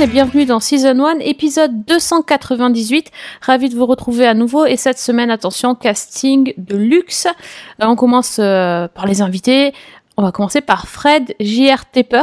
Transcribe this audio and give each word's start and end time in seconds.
et 0.00 0.06
bienvenue 0.06 0.46
dans 0.46 0.60
Season 0.60 0.98
1, 0.98 1.18
épisode 1.18 1.84
298. 1.84 3.10
Ravi 3.42 3.68
de 3.68 3.74
vous 3.74 3.84
retrouver 3.84 4.26
à 4.26 4.32
nouveau 4.32 4.64
et 4.64 4.76
cette 4.76 4.98
semaine, 4.98 5.30
attention, 5.30 5.74
casting 5.74 6.54
de 6.56 6.76
luxe. 6.76 7.26
Euh, 7.26 7.86
on 7.86 7.96
commence 7.96 8.38
euh, 8.38 8.88
par 8.88 9.06
les 9.06 9.20
invités. 9.20 9.74
On 10.16 10.22
va 10.22 10.32
commencer 10.32 10.62
par 10.62 10.86
Fred 10.88 11.34
J.R. 11.38 11.84
Tepper. 11.90 12.22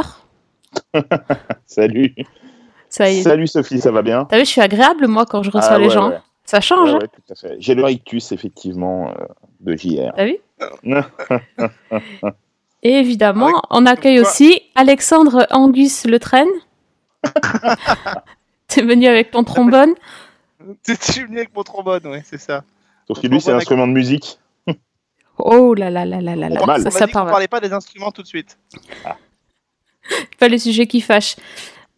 Salut. 1.66 2.14
Ça 2.88 3.10
y 3.10 3.18
est. 3.18 3.22
Salut 3.22 3.46
Sophie, 3.46 3.80
ça 3.80 3.92
va 3.92 4.02
bien? 4.02 4.24
T'as 4.24 4.38
vu, 4.38 4.44
je 4.44 4.50
suis 4.50 4.60
agréable 4.60 5.06
moi 5.06 5.24
quand 5.24 5.44
je 5.44 5.50
reçois 5.50 5.74
Ah, 5.74 5.78
les 5.78 5.86
ouais, 5.86 5.90
gens. 5.92 6.08
ouais. 6.10 6.18
Ça 6.44 6.60
change, 6.60 6.94
Ouais, 6.94 6.98
hein. 7.04 7.48
J'ai 7.58 7.74
le 7.74 7.84
rictus, 7.84 8.32
effectivement, 8.32 9.10
euh, 9.10 9.24
de 9.60 9.76
JR. 9.76 10.12
T'as 10.16 10.24
vu? 10.24 10.36
Non. 10.82 11.02
Et 12.82 12.94
évidemment, 12.94 13.46
Avec- 13.48 13.60
on 13.70 13.86
accueille 13.86 14.20
aussi 14.20 14.62
Alexandre 14.74 15.46
Angus 15.50 16.06
Le 16.06 16.18
Train. 16.18 16.46
T'es 18.68 18.82
venu 18.82 19.06
avec 19.06 19.30
ton 19.30 19.44
trombone? 19.44 19.94
Je 20.86 20.94
suis 21.00 21.22
venu 21.22 21.38
avec 21.38 21.54
mon 21.54 21.62
trombone, 21.62 22.06
ouais, 22.06 22.22
c'est 22.24 22.38
ça. 22.40 22.64
Sauf 23.06 23.20
que 23.20 23.26
lui, 23.26 23.40
c'est 23.40 23.50
Bon, 23.52 23.56
l'instrument 23.58 23.86
de 23.86 23.92
musique. 23.92 24.38
Oh 25.38 25.72
là 25.74 25.88
là 25.88 26.04
là 26.04 26.20
là 26.20 26.34
là 26.34 26.48
là. 26.48 26.60
on. 26.62 26.82
Ça, 26.82 26.90
ça 26.90 27.06
part. 27.06 27.26
parlait 27.26 27.46
pas 27.48 27.60
des 27.60 27.72
instruments 27.72 28.10
tout 28.10 28.22
de 28.22 28.26
suite. 28.26 28.58
Pas 30.38 30.48
les 30.48 30.58
sujets 30.58 30.86
qui 30.86 31.00
fâchent. 31.00 31.36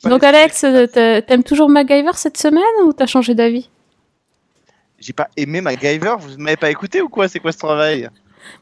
Pas 0.03 0.11
Donc 0.11 0.23
Alex, 0.23 0.61
t'a- 0.93 1.23
t'aimes 1.23 1.43
toujours 1.43 1.69
MacGyver 1.71 2.13
cette 2.15 2.37
semaine 2.37 2.63
ou 2.85 2.93
t'as 2.93 3.07
changé 3.07 3.35
d'avis? 3.35 3.71
J'ai 4.99 5.15
pas 5.15 5.29
aimé 5.39 5.63
MacGyver, 5.63 6.17
vous 6.19 6.37
m'avez 6.39 6.59
pas 6.59 6.71
écouté 6.71 7.01
ou 7.01 7.09
quoi? 7.09 7.29
C'est 7.29 7.41
quoi 7.41 7.53
ce 7.53 7.59
travail? 7.59 8.11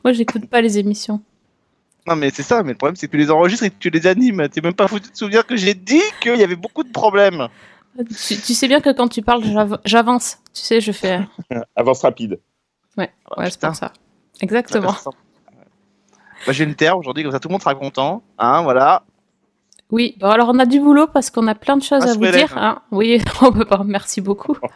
Moi, 0.05 0.13
j'écoute 0.13 0.49
pas 0.49 0.61
les 0.61 0.79
émissions. 0.79 1.21
Non 2.09 2.17
mais 2.17 2.31
c'est 2.31 2.43
ça, 2.43 2.63
mais 2.63 2.73
le 2.73 2.79
problème 2.79 2.97
c'est 2.97 3.07
que 3.07 3.13
tu 3.13 3.19
les 3.19 3.31
enregistres 3.31 3.65
et 3.65 3.71
que 3.71 3.79
tu 3.79 3.91
les 3.91 4.07
animes. 4.07 4.49
T'es 4.49 4.61
même 4.61 4.75
pas 4.75 4.89
foutu 4.89 5.09
de 5.09 5.13
te 5.13 5.19
souvenir 5.19 5.47
que 5.47 5.57
j'ai 5.57 5.75
dit 5.75 6.01
qu'il 6.21 6.37
y 6.37 6.43
avait 6.43 6.57
beaucoup 6.57 6.83
de 6.83 6.91
problèmes. 6.93 7.49
Tu, 7.97 8.37
tu 8.41 8.55
sais 8.55 8.69
bien 8.69 8.81
que 8.81 8.91
quand 8.93 9.09
tu 9.09 9.23
parles, 9.23 9.43
j'av- 9.45 9.81
j'avance. 9.85 10.39
Tu 10.55 10.63
sais, 10.63 10.81
je 10.81 10.93
fais. 10.93 11.21
Avance 11.77 12.03
rapide. 12.03 12.39
Ouais, 12.97 13.11
Ah, 13.37 13.51
c'est 13.51 13.61
pour 13.61 13.75
ça. 13.75 13.93
Exactement. 14.41 14.95
Bah, 16.47 16.53
je 16.53 16.63
vais 16.65 16.67
me 16.71 16.75
taire 16.75 16.97
aujourd'hui, 16.97 17.25
comme 17.25 17.33
ça 17.33 17.41
tout 17.41 17.49
le 17.49 17.53
monde 17.53 17.61
sera 17.63 17.75
content. 17.75 18.23
Hein, 18.39 18.63
voilà. 18.63 19.03
Oui, 19.91 20.17
bon, 20.21 20.29
alors 20.29 20.49
on 20.51 20.59
a 20.59 20.67
du 20.67 20.81
boulot 20.81 21.07
parce 21.09 21.31
qu'on 21.31 21.47
a 21.49 21.55
plein 21.55 21.77
de 21.77 21.83
choses 21.83 22.05
Un 22.05 22.11
à 22.11 22.15
vous 22.15 22.21
souhait 22.21 22.33
dire. 22.33 22.57
hein. 22.57 22.83
Oui, 22.91 23.21
on 23.43 23.53
peut 23.53 23.65
pas. 23.65 23.83
Merci 23.85 24.21
beaucoup. 24.21 24.57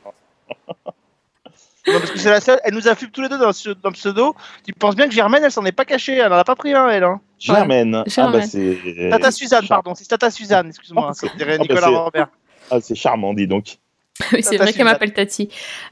Non, 1.86 1.98
parce 1.98 2.10
que 2.12 2.18
c'est 2.18 2.30
la 2.30 2.40
seule, 2.40 2.60
elle 2.64 2.74
nous 2.74 2.86
a 2.86 2.94
flippé 2.94 3.12
tous 3.12 3.22
les 3.22 3.28
deux 3.28 3.38
dans, 3.38 3.52
ce- 3.52 3.70
dans 3.70 3.88
le 3.88 3.94
pseudo. 3.94 4.36
Tu 4.64 4.72
penses 4.72 4.94
bien 4.94 5.08
que 5.08 5.14
Germaine, 5.14 5.42
elle 5.44 5.50
s'en 5.50 5.64
est 5.64 5.72
pas 5.72 5.84
cachée, 5.84 6.16
elle 6.16 6.32
en 6.32 6.36
a 6.36 6.44
pas 6.44 6.54
pris 6.54 6.72
un, 6.74 6.88
elle. 6.88 7.02
Hein. 7.04 7.20
Germaine. 7.40 8.04
Ah, 8.16 8.28
bah, 8.28 8.42
c'est. 8.42 8.78
Tata 9.10 9.30
Suzanne, 9.32 9.62
char- 9.64 9.82
pardon, 9.82 9.94
c'est 9.96 10.06
Tata 10.06 10.30
Suzanne, 10.30 10.68
excuse-moi, 10.68 11.08
Oh, 11.10 11.12
c'est 11.12 11.36
dirait 11.36 11.54
oh, 11.54 11.58
bah, 11.58 11.62
Nicolas 11.74 11.88
c'est- 11.88 11.96
Robert. 11.96 12.28
Ah, 12.70 12.80
c'est 12.80 12.94
charmant, 12.94 13.34
dis 13.34 13.46
donc. 13.48 13.78
oui, 14.32 14.42
c'est 14.42 14.58
vrai 14.58 14.72
qu'elle 14.72 14.84
m'appelle 14.84 15.12
Tati. 15.12 15.48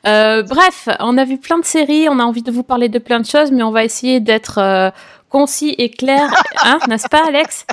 Euh, 0.06 0.42
bref, 0.44 0.88
on 1.00 1.16
a 1.18 1.24
vu 1.24 1.38
plein 1.38 1.58
de 1.58 1.64
séries, 1.64 2.06
on 2.08 2.18
a 2.20 2.22
envie 2.22 2.42
de 2.42 2.52
vous 2.52 2.62
parler 2.62 2.88
de 2.88 2.98
plein 2.98 3.18
de 3.18 3.26
choses, 3.26 3.50
mais 3.50 3.62
on 3.64 3.70
va 3.72 3.82
essayer 3.82 4.20
d'être 4.20 4.58
euh, 4.58 4.90
concis 5.30 5.74
et 5.78 5.90
clair, 5.90 6.30
hein, 6.62 6.78
n'est-ce 6.88 7.08
pas, 7.08 7.26
Alex? 7.26 7.66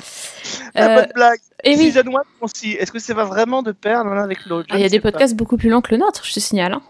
La 0.74 0.90
Euh, 0.90 0.94
bonne 1.02 1.12
blague. 1.14 1.38
Et 1.64 1.76
oui, 1.76 1.92
Season 1.92 2.00
1 2.16 2.22
concis. 2.40 2.72
Est-ce 2.72 2.90
que 2.90 2.98
ça 2.98 3.14
va 3.14 3.24
vraiment 3.24 3.62
de 3.62 3.72
pair 3.72 4.02
l'un 4.04 4.22
avec 4.24 4.46
l'autre? 4.46 4.68
Ah, 4.72 4.76
il 4.78 4.82
y 4.82 4.84
a 4.84 4.88
des 4.88 4.98
pas. 5.00 5.12
podcasts 5.12 5.36
beaucoup 5.36 5.56
plus 5.56 5.68
longs 5.68 5.80
que 5.82 5.90
le 5.92 5.98
nôtre, 5.98 6.22
je 6.24 6.32
te 6.32 6.40
signale. 6.40 6.72
hein. 6.74 6.82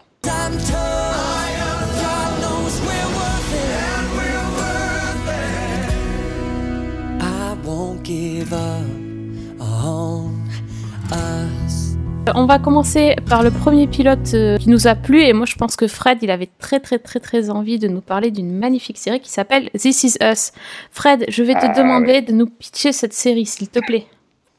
On 9.61 10.31
us. 11.11 11.95
On 12.35 12.45
va 12.45 12.59
commencer 12.59 13.15
par 13.27 13.41
le 13.41 13.49
premier 13.49 13.87
pilote 13.87 14.33
euh, 14.35 14.57
qui 14.57 14.69
nous 14.69 14.85
a 14.87 14.93
plu 14.95 15.21
et 15.23 15.33
moi 15.33 15.45
je 15.47 15.55
pense 15.55 15.75
que 15.75 15.87
Fred 15.87 16.19
il 16.21 16.29
avait 16.29 16.49
très 16.59 16.79
très 16.79 16.99
très 16.99 17.19
très 17.19 17.49
envie 17.49 17.79
de 17.79 17.87
nous 17.87 18.01
parler 18.01 18.29
d'une 18.29 18.51
magnifique 18.55 18.97
série 18.99 19.19
qui 19.19 19.29
s'appelle 19.31 19.69
This 19.71 20.03
Is 20.03 20.13
Us. 20.21 20.51
Fred, 20.91 21.25
je 21.27 21.41
vais 21.43 21.53
te 21.53 21.59
Ah, 21.65 21.73
demander 21.73 22.21
de 22.21 22.31
nous 22.31 22.45
pitcher 22.45 22.91
cette 22.91 23.13
série 23.13 23.45
s'il 23.45 23.67
te 23.69 23.79
plaît. 23.79 24.05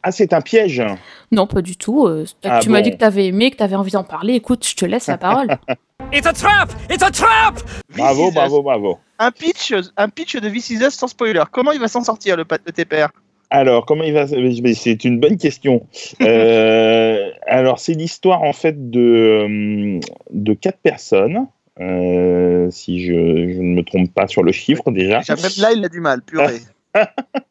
Ah, 0.02 0.10
c'est 0.12 0.32
un 0.32 0.40
piège. 0.40 0.82
Non, 1.30 1.46
pas 1.46 1.60
du 1.60 1.76
tout. 1.76 2.06
euh, 2.06 2.24
Ah 2.42 2.60
tu 2.62 2.70
m'as 2.70 2.80
dit 2.80 2.90
que 2.90 2.96
tu 2.96 3.04
avais 3.04 3.26
aimé, 3.26 3.50
que 3.50 3.56
tu 3.58 3.62
avais 3.62 3.76
envie 3.76 3.90
d'en 3.92 4.02
parler. 4.02 4.32
Écoute, 4.32 4.66
je 4.66 4.74
te 4.74 4.86
laisse 4.86 5.06
la 5.08 5.18
parole. 5.18 5.46
It's 6.12 6.26
a 6.26 6.32
trap! 6.32 6.70
It's 6.90 7.02
a 7.02 7.10
trap! 7.10 7.60
Bravo, 7.94 8.30
bravo, 8.30 8.62
bravo. 8.62 8.98
Un 9.18 9.30
pitch, 9.30 9.74
un 9.98 10.08
pitch 10.08 10.36
de 10.36 10.48
This 10.48 10.70
Is 10.70 10.76
Us 10.82 10.94
sans 10.94 11.06
spoiler. 11.08 11.42
Comment 11.52 11.72
il 11.72 11.78
va 11.80 11.86
s'en 11.88 12.02
sortir 12.02 12.36
le, 12.38 12.44
le 12.66 12.72
TPR 12.72 13.08
Alors, 13.50 13.84
comment 13.84 14.04
il 14.04 14.12
va 14.12 14.26
C'est 14.28 15.04
une 15.04 15.18
bonne 15.18 15.36
question. 15.36 15.86
Euh, 16.22 17.30
alors, 17.46 17.78
c'est 17.78 17.94
l'histoire 17.94 18.42
en 18.42 18.52
fait 18.52 18.90
de 18.90 19.00
euh, 19.00 20.00
de 20.30 20.54
quatre 20.54 20.78
personnes, 20.78 21.46
euh, 21.80 22.70
si 22.70 23.00
je, 23.00 23.12
je 23.12 23.58
ne 23.58 23.74
me 23.74 23.82
trompe 23.82 24.12
pas 24.12 24.26
sur 24.26 24.42
le 24.42 24.52
chiffre 24.52 24.90
déjà, 24.90 25.20
Déjà, 25.20 25.34
Même 25.36 25.50
là, 25.58 25.72
il 25.72 25.84
a 25.84 25.88
du 25.88 26.00
mal, 26.00 26.22
purée. 26.22 26.60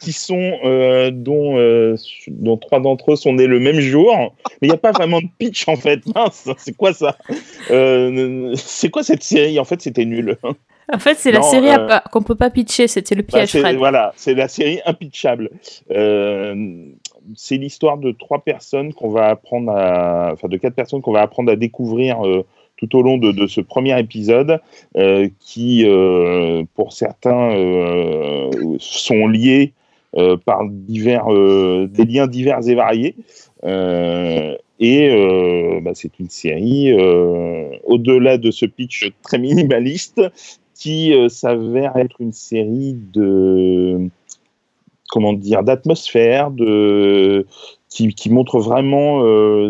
qui 0.00 0.12
sont 0.12 0.58
euh, 0.64 1.10
dont 1.10 1.56
euh, 1.58 1.96
dont 2.28 2.56
trois 2.56 2.80
d'entre 2.80 3.12
eux 3.12 3.16
sont 3.16 3.32
nés 3.34 3.46
le 3.46 3.60
même 3.60 3.80
jour. 3.80 4.34
Mais 4.60 4.68
il 4.68 4.70
n'y 4.70 4.74
a 4.74 4.78
pas 4.78 4.92
vraiment 4.92 5.20
de 5.20 5.28
pitch 5.38 5.66
en 5.68 5.76
fait. 5.76 6.00
Mince, 6.14 6.48
c'est 6.58 6.76
quoi 6.76 6.92
ça? 6.92 7.16
Euh, 7.70 8.52
C'est 8.56 8.90
quoi 8.90 9.02
cette 9.02 9.22
série? 9.22 9.58
En 9.58 9.64
fait, 9.64 9.80
c'était 9.80 10.04
nul. 10.04 10.36
en 10.92 10.98
fait, 10.98 11.14
c'est 11.16 11.32
la 11.32 11.42
série 11.42 11.68
euh, 11.70 11.98
qu'on 12.12 12.22
peut 12.22 12.34
pas 12.34 12.50
pitcher. 12.50 12.88
C'était 12.88 13.14
le 13.14 13.22
Bah, 13.22 13.28
piège, 13.46 13.58
Fred. 13.58 13.76
voilà, 13.76 14.12
c'est 14.16 14.34
la 14.34 14.48
série 14.48 14.80
impitchable. 14.84 15.50
Euh, 15.90 16.84
c'est 17.36 17.56
l'histoire 17.56 17.96
de 17.96 18.12
trois 18.12 18.40
personnes 18.44 18.92
qu'on 18.92 19.08
va 19.08 19.28
apprendre 19.28 19.72
à, 19.72 20.30
enfin 20.34 20.48
de 20.48 20.56
quatre 20.58 20.74
personnes 20.74 21.00
qu'on 21.00 21.12
va 21.12 21.22
apprendre 21.22 21.50
à 21.50 21.56
découvrir 21.56 22.26
euh, 22.26 22.44
tout 22.76 22.96
au 22.96 23.02
long 23.02 23.18
de, 23.18 23.46
ce 23.46 23.60
premier 23.60 23.98
épisode, 23.98 24.60
euh, 24.96 25.28
qui, 25.40 25.84
euh, 25.86 26.64
pour 26.74 26.92
certains, 26.92 27.52
euh, 27.52 28.50
sont 28.78 29.26
liés 29.26 29.72
par 30.44 30.60
divers, 30.70 31.26
des 31.26 32.04
liens 32.04 32.28
divers 32.28 32.68
et 32.68 32.76
variés. 32.76 33.16
Et 34.78 35.80
bah, 35.82 35.90
c'est 35.94 36.20
une 36.20 36.28
série, 36.28 36.94
au-delà 37.82 38.38
de 38.38 38.52
ce 38.52 38.64
pitch 38.64 39.10
très 39.24 39.38
minimaliste, 39.38 40.22
qui 40.76 41.12
s'avère 41.28 41.96
être 41.96 42.20
une 42.20 42.32
série 42.32 42.94
de 43.12 44.08
comment 45.10 45.32
dire 45.32 45.64
d'atmosphère 45.64 46.52
qui, 47.88 48.30
montre 48.30 48.60
vraiment 48.60 49.20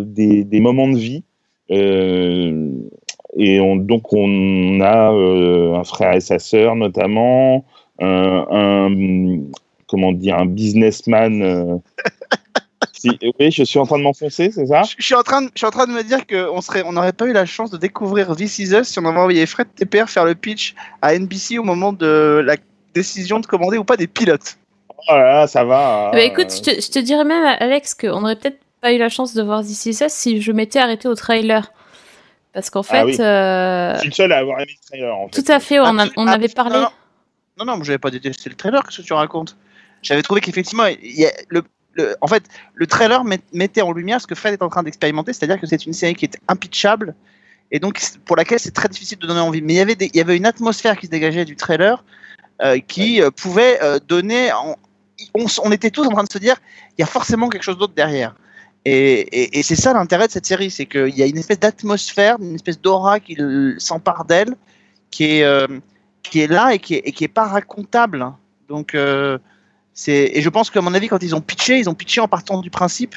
des, 0.03 0.61
moments 0.61 0.91
de 0.91 0.99
vie 0.99 1.23
et 1.69 3.61
on, 3.61 3.77
donc 3.77 4.13
on 4.13 4.81
a 4.81 5.13
euh, 5.13 5.75
un 5.75 5.85
frère 5.85 6.15
et 6.15 6.21
sa 6.21 6.39
sœur 6.39 6.77
notamment 6.77 7.65
un, 8.01 8.47
un- 8.51 9.41
comment 9.87 10.13
dire 10.13 10.39
un 10.39 10.47
businessman 10.47 11.43
euh, 11.43 11.77
si- 12.93 13.19
oui 13.41 13.51
je 13.51 13.65
suis 13.65 13.79
en 13.79 13.87
train 13.87 13.99
de 13.99 14.03
m'enfoncer 14.05 14.51
c'est 14.51 14.67
ça? 14.67 14.83
Je 14.83 14.95
je 14.99 15.05
suis 15.05 15.15
en 15.15 15.23
train 15.23 15.43
de, 15.43 15.49
je 15.55 15.59
suis 15.59 15.67
en 15.67 15.71
train 15.71 15.87
de 15.87 15.93
me 15.93 16.03
dire 16.03 16.27
qu'on 16.27 16.61
serait, 16.61 16.83
on 16.87 16.93
n'aurait 16.93 17.13
pas 17.13 17.27
eu 17.27 17.33
la 17.33 17.47
chance 17.47 17.71
de 17.71 17.77
découvrir 17.77 18.35
This 18.37 18.59
Is 18.59 18.73
Us 18.75 18.89
si 18.89 18.99
on 18.99 19.05
avait 19.07 19.19
envoyé 19.19 19.47
Fred 19.47 19.69
TPR 19.75 20.09
faire 20.09 20.25
le 20.25 20.35
pitch 20.35 20.75
à 21.03 21.15
NBC 21.19 21.59
au 21.59 21.65
moment 21.65 21.93
de 21.93 22.43
la 22.45 22.57
décision 22.95 23.41
de 23.41 23.47
commander 23.47 23.79
ou 23.79 23.85
pas 23.85 23.97
des 23.97 24.07
pilotes. 24.07 24.57
oh 25.09 25.15
là 25.15 25.33
là, 25.41 25.47
ça 25.47 25.65
va 25.65 26.11
Bah, 26.13 26.21
écoute, 26.23 26.47
je 26.55 26.63
te, 26.63 26.81
je 26.81 26.91
te 26.91 26.99
dirais 27.01 27.25
même, 27.25 27.45
Alex, 27.59 27.95
qu'on 27.95 28.21
n'aurait 28.21 28.37
peut-être 28.37 28.59
pas 28.85 28.93
eu 28.93 28.99
la 28.99 29.09
chance 29.09 29.33
de 29.33 29.43
voir 29.43 29.63
This 29.63 29.87
Is 29.87 30.05
Us 30.05 30.13
si 30.13 30.43
je 30.43 30.53
m'étais 30.53 30.79
arrêté 30.79 31.09
au 31.09 31.15
trailer. 31.15 31.73
Parce 32.53 32.69
qu'en 32.69 32.83
fait, 32.83 32.99
Ah 32.99 33.07
oui. 33.07 33.17
euh, 33.19 33.95
je 33.95 34.01
suis 34.01 34.09
le 34.11 34.15
seul 34.15 34.31
à 34.33 34.39
avoir 34.39 34.61
aimé 34.61 34.73
le 34.79 34.87
trailer 34.87 35.17
en 35.17 35.29
fait 35.29 35.43
tout 35.43 35.51
à 35.51 35.59
fait, 35.59 35.81
on, 35.81 35.99
a- 35.99 36.07
on 36.19 36.27
Ah, 36.29 36.33
avait 36.33 36.49
parlé. 36.49 36.79
Non, 36.79 36.89
non, 37.59 37.65
non, 37.65 37.77
mais 37.79 37.85
j'avais 37.85 37.99
pas 37.99 38.11
détesté 38.11 38.51
le 38.51 38.57
trailer. 38.57 38.83
Qu'est-ce 38.85 38.99
que 38.99 39.07
tu 39.07 39.15
racontes? 39.15 39.57
J'avais 40.03 40.21
trouvé 40.23 40.43
qu'effectivement, 40.43 40.85
il 40.85 41.19
y 41.19 41.25
a 41.25 41.31
le, 41.49 41.63
le- 41.95 42.15
en 42.21 42.27
fait, 42.27 42.45
le 42.75 42.87
trailer 42.87 43.25
met- 43.25 43.41
mettait 43.55 43.81
en 43.81 43.91
lumière 43.91 44.21
ce 44.21 44.27
que 44.27 44.35
Fred 44.35 44.53
est 44.53 44.63
en 44.63 44.69
train 44.69 44.83
d'expérimenter, 44.83 45.33
c'est-à-dire 45.33 45.59
que 45.59 45.67
c'est 45.67 45.87
une 45.87 45.95
série 45.95 46.15
qui 46.15 46.27
est 46.27 46.37
impitchable 46.49 47.15
et 47.73 47.79
donc 47.81 47.99
pour 48.27 48.37
laquelle 48.37 48.61
c'est 48.61 48.71
très 48.75 48.89
difficile 48.89 49.17
de 49.19 49.27
donner 49.27 49.41
envie. 49.41 49.63
Mais 49.63 49.73
il 49.73 49.77
y 49.77 49.81
avait, 49.81 49.95
des- 49.97 50.11
il 50.13 50.17
y 50.17 50.21
avait 50.21 50.37
une 50.37 50.45
atmosphère 50.47 50.99
qui 50.99 51.07
se 51.07 51.11
dégageait 51.11 51.47
du 51.47 51.57
trailer 51.57 52.05
euh, 52.63 52.79
qui 52.87 53.23
euh, 53.23 53.31
pouvait 53.31 53.83
euh, 53.83 53.99
donner. 54.07 54.53
en- 54.53 54.77
on, 55.33 55.47
on 55.65 55.73
était 55.73 55.91
tous 55.91 56.05
en 56.07 56.11
train 56.11 56.25
de 56.25 56.31
se 56.31 56.39
dire, 56.39 56.57
il 56.99 57.01
y 57.01 57.05
a 57.05 57.07
forcément 57.07 57.49
quelque 57.49 57.63
chose 57.63 57.79
d'autre 57.79 57.95
derrière. 57.95 58.35
Et, 58.85 59.21
et- 59.21 59.59
et 59.59 59.63
c'est 59.63 59.77
ça 59.77 59.93
l'intérêt 59.95 60.27
de 60.27 60.33
cette 60.33 60.45
série, 60.47 60.71
c'est 60.71 60.87
qu'il 60.87 61.17
y 61.17 61.23
a 61.23 61.27
une 61.27 61.39
espèce 61.39 61.59
d'atmosphère, 61.61 62.37
une 62.41 62.55
espèce 62.55 62.81
d'aura 62.81 63.19
qui 63.21 63.37
s'empare 63.79 64.25
d'elle, 64.27 64.55
qui 65.11 65.39
est, 65.39 65.45
euh, 65.45 65.67
qui 66.23 66.41
est 66.41 66.47
là 66.47 66.75
et 66.75 66.79
qui 66.79 66.95
est, 66.95 67.03
et 67.05 67.13
qui 67.13 67.25
est 67.25 67.29
pas 67.29 67.45
racontable. 67.47 68.27
Donc, 68.69 68.95
euh, 68.95 69.39
c'est 69.95 70.31
et 70.35 70.43
je 70.43 70.49
pense 70.51 70.71
qu'à 70.71 70.81
mon 70.83 70.93
avis, 70.93 71.09
quand 71.09 71.23
ils 71.23 71.35
ont 71.35 71.41
pitché, 71.41 71.79
ils 71.79 71.89
ont 71.89 71.95
pitché 71.95 72.21
en 72.21 72.29
partant 72.29 72.61
du 72.61 72.69
principe 72.71 73.15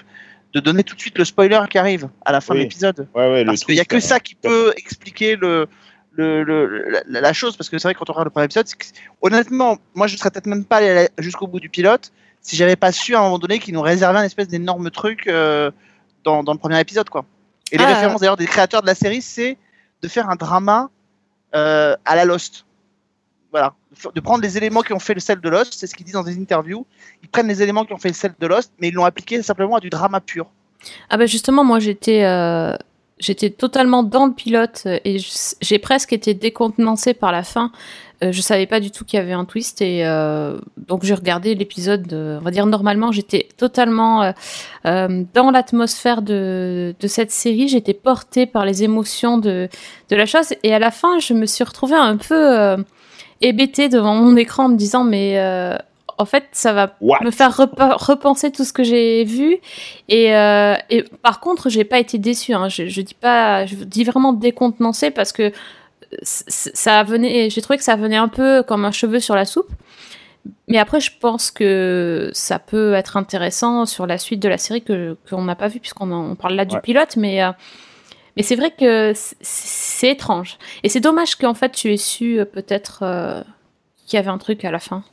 de 0.53 0.59
donner 0.61 0.83
tout 0.83 0.95
de 0.95 1.01
suite 1.01 1.17
le 1.17 1.25
spoiler 1.25 1.59
qui 1.69 1.77
arrive 1.77 2.07
à 2.23 2.31
la 2.31 2.39
fin 2.39 2.53
Oui. 2.53 2.59
de 2.59 2.63
l'épisode. 2.63 3.07
ouais, 3.15 3.31
ouais, 3.31 3.45
Parce 3.45 3.63
qu'il 3.65 3.75
y 3.75 3.79
a 3.81 3.85
que 3.85 3.99
ça 3.99 4.19
qui 4.21 4.35
peut 4.35 4.73
expliquer 4.77 5.35
le, 5.35 5.67
le, 6.13 6.43
le- 6.43 7.01
la, 7.07 7.19
la 7.21 7.33
chose. 7.33 7.57
Parce 7.57 7.69
que 7.69 7.77
c'est 7.77 7.87
vrai, 7.89 7.93
quand 7.95 8.09
on 8.09 8.13
regarde 8.13 8.27
le 8.27 8.31
premier 8.31 8.45
épisode, 8.45 8.67
que- 8.67 8.85
honnêtement, 9.21 9.77
moi 9.95 10.07
je 10.07 10.15
serais 10.15 10.31
peut-être 10.31 10.47
même 10.47 10.63
pas 10.63 10.77
allé 10.77 11.09
jusqu'au 11.17 11.47
bout 11.47 11.59
du 11.59 11.67
pilote 11.69 12.11
si 12.47 12.55
j'avais 12.55 12.77
pas 12.77 12.93
su 12.93 13.13
à 13.13 13.19
un 13.19 13.23
moment 13.23 13.39
donné 13.39 13.59
qu'ils 13.59 13.73
nous 13.73 13.81
réservaient 13.81 14.19
un 14.19 14.23
espèce 14.23 14.47
d'énorme 14.47 14.89
truc 14.89 15.27
euh, 15.27 15.69
dans, 16.23 16.43
dans 16.43 16.53
le 16.53 16.57
premier 16.57 16.79
épisode, 16.79 17.09
quoi. 17.09 17.25
Et 17.73 17.77
les 17.77 17.83
Ah. 17.83 17.87
références 17.93 18.21
d'ailleurs 18.21 18.37
des 18.37 18.45
créateurs 18.45 18.81
de 18.81 18.87
la 18.87 18.95
série, 18.95 19.21
c'est 19.21 19.57
de 20.01 20.07
faire 20.07 20.29
un 20.29 20.35
drama 20.37 20.89
euh, 21.55 21.93
à 22.05 22.15
la 22.15 22.23
Lost. 22.23 22.65
Voilà, 23.51 23.73
de 24.15 24.19
prendre 24.21 24.41
les 24.43 24.57
éléments 24.57 24.81
qui 24.81 24.93
ont 24.93 24.99
fait 24.99 25.13
le 25.13 25.19
sel 25.19 25.41
de 25.41 25.49
Lost, 25.49 25.73
c'est 25.73 25.87
ce 25.87 25.95
qu'ils 25.95 26.05
disent 26.05 26.13
dans 26.13 26.23
des 26.23 26.37
interviews. 26.39 26.85
Ils 27.21 27.27
prennent 27.29 27.47
les 27.49 27.61
éléments 27.61 27.83
qui 27.83 27.93
ont 27.93 27.97
fait 27.97 28.09
le 28.09 28.13
sel 28.13 28.33
de 28.39 28.47
Lost, 28.47 28.71
mais 28.79 28.87
ils 28.89 28.93
l'ont 28.93 29.05
appliqué 29.05 29.41
simplement 29.41 29.75
à 29.75 29.79
du 29.81 29.89
drama 29.89 30.21
pur. 30.21 30.47
Ah 31.09 31.17
bah 31.17 31.25
justement, 31.25 31.63
moi 31.65 31.79
j'étais 31.79 32.23
euh, 32.23 32.73
j'étais 33.19 33.49
totalement 33.49 34.03
dans 34.03 34.25
le 34.27 34.33
pilote 34.33 34.83
et 34.85 35.17
j'ai 35.61 35.79
presque 35.79 36.13
été 36.13 36.33
décontenancée 36.33 37.13
par 37.13 37.31
la 37.33 37.43
fin. 37.43 37.71
Euh, 38.23 38.31
je 38.31 38.41
savais 38.41 38.65
pas 38.65 38.79
du 38.79 38.89
tout 38.89 39.05
qu'il 39.05 39.19
y 39.19 39.21
avait 39.21 39.33
un 39.33 39.45
twist 39.45 39.81
et 39.81 40.05
euh, 40.05 40.57
donc 40.87 41.03
j'ai 41.03 41.13
regardé 41.13 41.53
l'épisode. 41.53 42.11
euh, 42.13 42.39
on 42.39 42.43
va 42.43 42.49
dire 42.51 42.65
normalement, 42.65 43.11
j'étais 43.11 43.47
totalement 43.57 44.33
euh, 44.85 45.23
dans 45.33 45.51
l'atmosphère 45.51 46.21
de, 46.23 46.95
de 46.99 47.07
cette 47.07 47.31
série. 47.31 47.67
J'étais 47.67 47.93
portée 47.93 48.45
par 48.47 48.65
les 48.65 48.83
émotions 48.83 49.37
de 49.37 49.69
de 50.09 50.15
la 50.15 50.25
chose 50.25 50.53
et 50.63 50.73
à 50.73 50.79
la 50.79 50.89
fin, 50.91 51.19
je 51.19 51.33
me 51.33 51.45
suis 51.45 51.63
retrouvée 51.63 51.95
un 51.95 52.17
peu 52.17 52.77
hébétée 53.41 53.87
devant 53.89 54.15
mon 54.15 54.35
écran 54.35 54.65
en 54.65 54.69
me 54.69 54.77
disant 54.77 55.03
mais 55.03 55.37
en 56.19 56.25
fait, 56.25 56.45
ça 56.51 56.73
va 56.73 56.95
What? 56.99 57.19
me 57.23 57.29
faire 57.29 57.55
repenser 57.55 58.51
tout 58.51 58.63
ce 58.63 58.73
que 58.73 58.83
j'ai 58.83 59.23
vu 59.23 59.57
et, 60.09 60.35
euh, 60.35 60.73
et 60.89 61.03
par 61.21 61.39
contre 61.39 61.69
j'ai 61.69 61.83
pas 61.83 61.99
été 61.99 62.17
déçue 62.17 62.53
hein. 62.53 62.69
je, 62.69 62.87
je 62.87 63.01
dis 63.01 63.13
pas 63.13 63.67
je 63.67 63.75
dis 63.75 64.03
vraiment 64.03 64.33
décontenancée 64.33 65.11
parce 65.11 65.31
que 65.31 65.51
ça 66.21 67.03
venait 67.03 67.49
j'ai 67.49 67.61
trouvé 67.61 67.77
que 67.77 67.83
ça 67.83 67.95
venait 67.95 68.17
un 68.17 68.27
peu 68.27 68.63
comme 68.63 68.85
un 68.85 68.91
cheveu 68.91 69.19
sur 69.19 69.35
la 69.35 69.45
soupe. 69.45 69.69
Mais 70.67 70.77
après 70.77 70.99
je 70.99 71.11
pense 71.19 71.51
que 71.51 72.29
ça 72.33 72.59
peut 72.59 72.93
être 72.93 73.17
intéressant 73.17 73.85
sur 73.85 74.07
la 74.07 74.17
suite 74.17 74.41
de 74.41 74.49
la 74.49 74.57
série 74.57 74.81
que 74.81 75.17
qu'on 75.29 75.43
n'a 75.43 75.55
pas 75.55 75.67
vu 75.67 75.79
puisqu'on 75.79 76.11
on 76.11 76.35
parle 76.35 76.55
là 76.55 76.65
du 76.65 76.79
pilote 76.81 77.17
mais 77.17 77.43
euh, 77.43 77.51
mais 78.35 78.43
c'est 78.43 78.55
vrai 78.55 78.71
que 78.71 79.13
c'est 79.41 80.11
étrange. 80.11 80.57
Et 80.83 80.89
c'est 80.89 80.99
dommage 80.99 81.35
qu'en 81.35 81.53
fait 81.53 81.71
tu 81.71 81.91
aies 81.91 81.97
su 81.97 82.39
euh, 82.39 82.45
peut-être 82.45 82.99
euh, 83.03 83.41
qu'il 84.05 84.17
y 84.17 84.19
avait 84.19 84.29
un 84.29 84.37
truc 84.37 84.63
à 84.63 84.71
la 84.71 84.79
fin. 84.79 85.03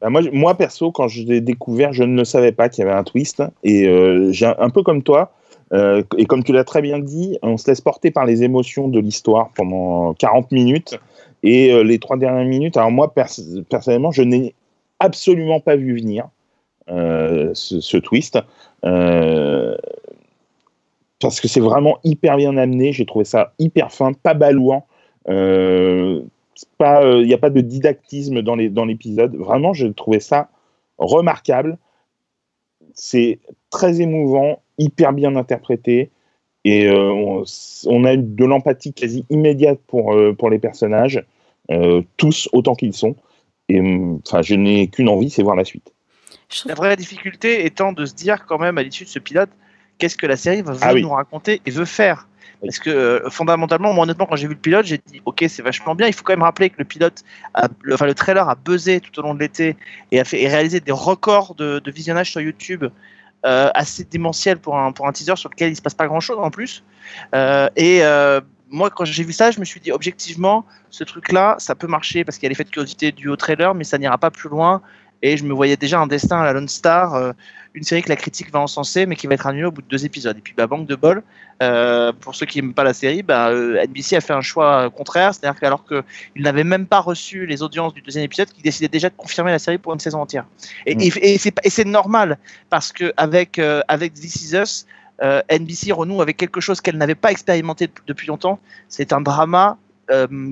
Bah, 0.00 0.10
moi, 0.10 0.22
moi, 0.32 0.56
perso, 0.56 0.92
quand 0.92 1.08
je 1.08 1.24
l'ai 1.24 1.40
découvert, 1.40 1.92
je 1.92 2.04
ne 2.04 2.22
savais 2.22 2.52
pas 2.52 2.68
qu'il 2.68 2.84
y 2.84 2.86
avait 2.86 2.96
un 2.96 3.02
twist. 3.02 3.42
Et 3.64 3.90
j'ai 4.32 4.46
un 4.46 4.70
peu 4.70 4.84
comme 4.84 5.02
toi, 5.02 5.32
euh, 5.72 6.02
et 6.16 6.26
comme 6.26 6.44
tu 6.44 6.52
l'as 6.52 6.64
très 6.64 6.82
bien 6.82 6.98
dit, 6.98 7.38
on 7.42 7.56
se 7.56 7.66
laisse 7.68 7.80
porter 7.80 8.10
par 8.10 8.26
les 8.26 8.42
émotions 8.42 8.88
de 8.88 8.98
l'histoire 9.00 9.50
pendant 9.54 10.14
40 10.14 10.50
minutes. 10.52 10.98
Et 11.42 11.72
euh, 11.72 11.82
les 11.82 11.98
trois 11.98 12.16
dernières 12.16 12.46
minutes, 12.46 12.76
alors 12.76 12.90
moi, 12.90 13.14
pers- 13.14 13.40
personnellement, 13.68 14.10
je 14.10 14.22
n'ai 14.22 14.54
absolument 14.98 15.60
pas 15.60 15.76
vu 15.76 15.94
venir 15.96 16.28
euh, 16.88 17.50
ce, 17.54 17.96
twist. 17.98 18.38
Parce 21.20 21.40
que 21.40 21.48
c'est 21.48 21.60
vraiment 21.60 21.98
hyper 22.04 22.36
bien 22.36 22.56
amené. 22.56 22.92
J'ai 22.92 23.04
trouvé 23.06 23.24
ça 23.24 23.52
hyper 23.58 23.92
fin, 23.92 24.12
pas 24.12 24.34
pas, 26.78 27.02
il 27.04 27.26
n'y 27.26 27.34
a 27.34 27.38
pas 27.38 27.50
de 27.50 27.60
didactisme 27.60 28.40
dans 28.42 28.56
l'épisode. 28.56 29.36
Vraiment, 29.36 29.72
j'ai 29.74 29.92
trouvé 29.92 30.20
ça 30.20 30.48
remarquable. 30.96 31.76
C'est 32.94 33.38
très 33.70 34.00
émouvant, 34.00 34.60
hyper 34.78 35.12
bien 35.12 35.36
interprété, 35.36 36.10
et 36.64 36.86
euh, 36.86 37.12
on, 37.12 37.44
on 37.86 38.04
a 38.04 38.14
eu 38.14 38.18
de 38.18 38.44
l'empathie 38.44 38.92
quasi 38.92 39.24
immédiate 39.30 39.78
pour 39.86 40.14
euh, 40.14 40.32
pour 40.32 40.50
les 40.50 40.58
personnages, 40.58 41.22
euh, 41.70 42.02
tous 42.16 42.48
autant 42.52 42.74
qu'ils 42.74 42.94
sont. 42.94 43.16
Et 43.68 43.80
hum, 43.80 44.20
enfin, 44.26 44.42
je 44.42 44.54
n'ai 44.54 44.88
qu'une 44.88 45.08
envie, 45.08 45.30
c'est 45.30 45.42
voir 45.42 45.56
la 45.56 45.64
suite. 45.64 45.92
La 46.64 46.74
vraie 46.74 46.96
difficulté 46.96 47.66
étant 47.66 47.92
de 47.92 48.06
se 48.06 48.14
dire 48.14 48.46
quand 48.46 48.58
même 48.58 48.78
à 48.78 48.82
l'issue 48.82 49.04
de 49.04 49.08
ce 49.08 49.18
pilote, 49.18 49.50
qu'est-ce 49.98 50.16
que 50.16 50.26
la 50.26 50.36
série 50.36 50.62
veut 50.62 50.76
Ah 50.80 50.94
oui. 50.94 51.02
nous 51.02 51.10
raconter 51.10 51.60
et 51.66 51.70
veut 51.70 51.84
faire. 51.84 52.26
Oui. 52.60 52.68
Parce 52.68 52.78
que 52.78 52.90
euh, 52.90 53.30
fondamentalement, 53.30 53.92
moi 53.92 54.04
honnêtement, 54.04 54.26
quand 54.26 54.36
j'ai 54.36 54.48
vu 54.48 54.54
le 54.54 54.60
pilote, 54.60 54.86
j'ai 54.86 54.98
dit 54.98 55.20
ok, 55.26 55.44
c'est 55.48 55.62
vachement 55.62 55.94
bien. 55.94 56.06
Il 56.06 56.14
faut 56.14 56.24
quand 56.24 56.32
même 56.32 56.42
rappeler 56.42 56.70
que 56.70 56.76
le 56.78 56.84
pilote, 56.84 57.22
a, 57.54 57.68
le, 57.82 57.94
enfin 57.94 58.06
le 58.06 58.14
trailer 58.14 58.48
a 58.48 58.54
buzzé 58.56 59.00
tout 59.00 59.16
au 59.20 59.22
long 59.22 59.34
de 59.34 59.40
l'été 59.40 59.76
et 60.10 60.18
a 60.18 60.24
fait 60.24 60.42
et 60.42 60.48
réalisé 60.48 60.80
des 60.80 60.92
records 60.92 61.54
de, 61.54 61.78
de 61.78 61.90
visionnage 61.90 62.30
sur 62.30 62.40
YouTube 62.40 62.84
euh, 62.84 62.90
assez 63.44 64.04
démentiels 64.04 64.58
pour 64.58 64.78
un 64.78 64.92
pour 64.92 65.06
un 65.06 65.12
teaser 65.12 65.36
sur 65.36 65.48
lequel 65.50 65.70
il 65.70 65.76
se 65.76 65.82
passe 65.82 65.94
pas 65.94 66.06
grand 66.06 66.20
chose 66.20 66.38
en 66.40 66.50
plus. 66.50 66.82
Euh, 67.34 67.68
et 67.76 68.00
euh, 68.02 68.40
moi, 68.70 68.90
quand 68.90 69.04
j'ai 69.04 69.24
vu 69.24 69.32
ça, 69.32 69.50
je 69.50 69.60
me 69.60 69.64
suis 69.64 69.80
dit 69.80 69.92
objectivement, 69.92 70.64
ce 70.90 71.04
truc-là, 71.04 71.56
ça 71.58 71.74
peut 71.74 71.86
marcher 71.86 72.24
parce 72.24 72.38
qu'il 72.38 72.46
y 72.46 72.48
a 72.48 72.50
l'effet 72.50 72.64
de 72.64 72.70
curiosité 72.70 73.12
du 73.12 73.28
au 73.28 73.36
trailer, 73.36 73.74
mais 73.74 73.84
ça 73.84 73.98
n'ira 73.98 74.18
pas 74.18 74.30
plus 74.30 74.48
loin. 74.48 74.82
Et 75.22 75.36
je 75.36 75.44
me 75.44 75.52
voyais 75.52 75.76
déjà 75.76 75.98
un 75.98 76.06
destin 76.06 76.40
à 76.40 76.44
la 76.44 76.52
Lone 76.52 76.68
Star, 76.68 77.14
euh, 77.14 77.32
une 77.74 77.82
série 77.82 78.02
que 78.02 78.08
la 78.08 78.16
critique 78.16 78.52
va 78.52 78.60
encenser, 78.60 79.04
mais 79.04 79.16
qui 79.16 79.26
va 79.26 79.34
être 79.34 79.46
annulée 79.46 79.64
au 79.66 79.72
bout 79.72 79.82
de 79.82 79.88
deux 79.88 80.04
épisodes. 80.04 80.36
Et 80.36 80.40
puis, 80.40 80.54
bah, 80.56 80.66
banque 80.66 80.86
de 80.86 80.94
bol, 80.94 81.22
euh, 81.62 82.12
pour 82.20 82.34
ceux 82.34 82.46
qui 82.46 82.60
n'aiment 82.62 82.72
pas 82.74 82.84
la 82.84 82.94
série, 82.94 83.22
bah, 83.22 83.48
euh, 83.50 83.82
NBC 83.84 84.14
a 84.16 84.20
fait 84.20 84.32
un 84.32 84.40
choix 84.42 84.88
contraire, 84.90 85.34
c'est-à-dire 85.34 85.58
qu'alors 85.60 85.84
qu'ils 85.84 86.42
n'avaient 86.42 86.64
même 86.64 86.86
pas 86.86 87.00
reçu 87.00 87.46
les 87.46 87.62
audiences 87.62 87.94
du 87.94 88.00
deuxième 88.00 88.24
épisode, 88.24 88.48
qu'ils 88.50 88.62
décidaient 88.62 88.88
déjà 88.88 89.08
de 89.10 89.14
confirmer 89.16 89.50
la 89.50 89.58
série 89.58 89.78
pour 89.78 89.92
une 89.92 90.00
saison 90.00 90.20
entière. 90.20 90.44
Et, 90.86 90.94
Mm. 90.94 91.00
et, 91.20 91.34
et 91.34 91.70
c'est 91.70 91.84
normal, 91.84 92.38
parce 92.70 92.92
que 92.92 93.12
avec, 93.16 93.60
This 94.14 94.36
Is 94.42 94.56
Us, 94.56 94.86
NBC 95.50 95.90
renoue 95.92 96.22
avec 96.22 96.36
quelque 96.36 96.60
chose 96.60 96.80
qu'elle 96.80 96.96
n'avait 96.96 97.16
pas 97.16 97.32
expérimenté 97.32 97.88
depuis- 98.06 98.28
longtemps. 98.28 98.60
C'est 98.88 99.12
un 99.12 99.20
drama 99.20 99.76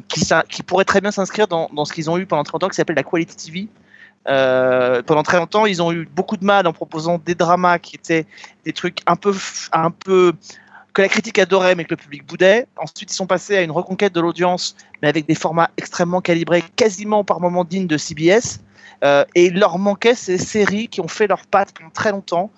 qui 0.08 0.62
pourrait 0.64 0.84
très 0.84 1.00
bien 1.00 1.12
s'inscrire 1.12 1.46
dans, 1.46 1.70
dans 1.72 1.84
ce 1.84 1.92
qu'ils 1.92 2.10
ont 2.10 2.18
eu 2.18 2.26
pendant 2.26 2.42
très 2.42 2.52
longtemps, 2.54 2.68
qui 2.68 2.74
s'appelle 2.76 2.96
la 2.96 3.04
Quality 3.04 3.36
TV. 3.36 3.68
Euh, 4.28 5.02
pendant 5.02 5.22
très 5.22 5.38
longtemps, 5.38 5.66
ils 5.66 5.82
ont 5.82 5.92
eu 5.92 6.06
beaucoup 6.06 6.36
de 6.36 6.44
mal 6.44 6.66
en 6.66 6.72
proposant 6.72 7.18
des 7.24 7.34
dramas 7.34 7.78
qui 7.78 7.96
étaient 7.96 8.26
des 8.64 8.72
trucs 8.72 8.98
un 9.06 9.16
peu, 9.16 9.34
un 9.72 9.90
peu 9.90 10.32
que 10.92 11.02
la 11.02 11.08
critique 11.08 11.38
adorait 11.38 11.74
mais 11.74 11.84
que 11.84 11.90
le 11.90 11.96
public 11.96 12.26
boudait. 12.26 12.66
Ensuite, 12.76 13.12
ils 13.12 13.14
sont 13.14 13.26
passés 13.26 13.56
à 13.56 13.62
une 13.62 13.70
reconquête 13.70 14.14
de 14.14 14.20
l'audience, 14.20 14.76
mais 15.02 15.08
avec 15.08 15.26
des 15.26 15.34
formats 15.34 15.70
extrêmement 15.76 16.20
calibrés, 16.20 16.64
quasiment 16.74 17.22
par 17.22 17.40
moments 17.40 17.64
dignes 17.64 17.86
de 17.86 17.98
CBS. 17.98 18.60
Euh, 19.04 19.24
et 19.34 19.46
il 19.46 19.58
leur 19.58 19.78
manquait 19.78 20.14
ces 20.14 20.38
séries 20.38 20.88
qui 20.88 21.00
ont 21.00 21.08
fait 21.08 21.26
leur 21.26 21.46
patte 21.46 21.72
pendant 21.76 21.90
très 21.90 22.12
longtemps, 22.12 22.50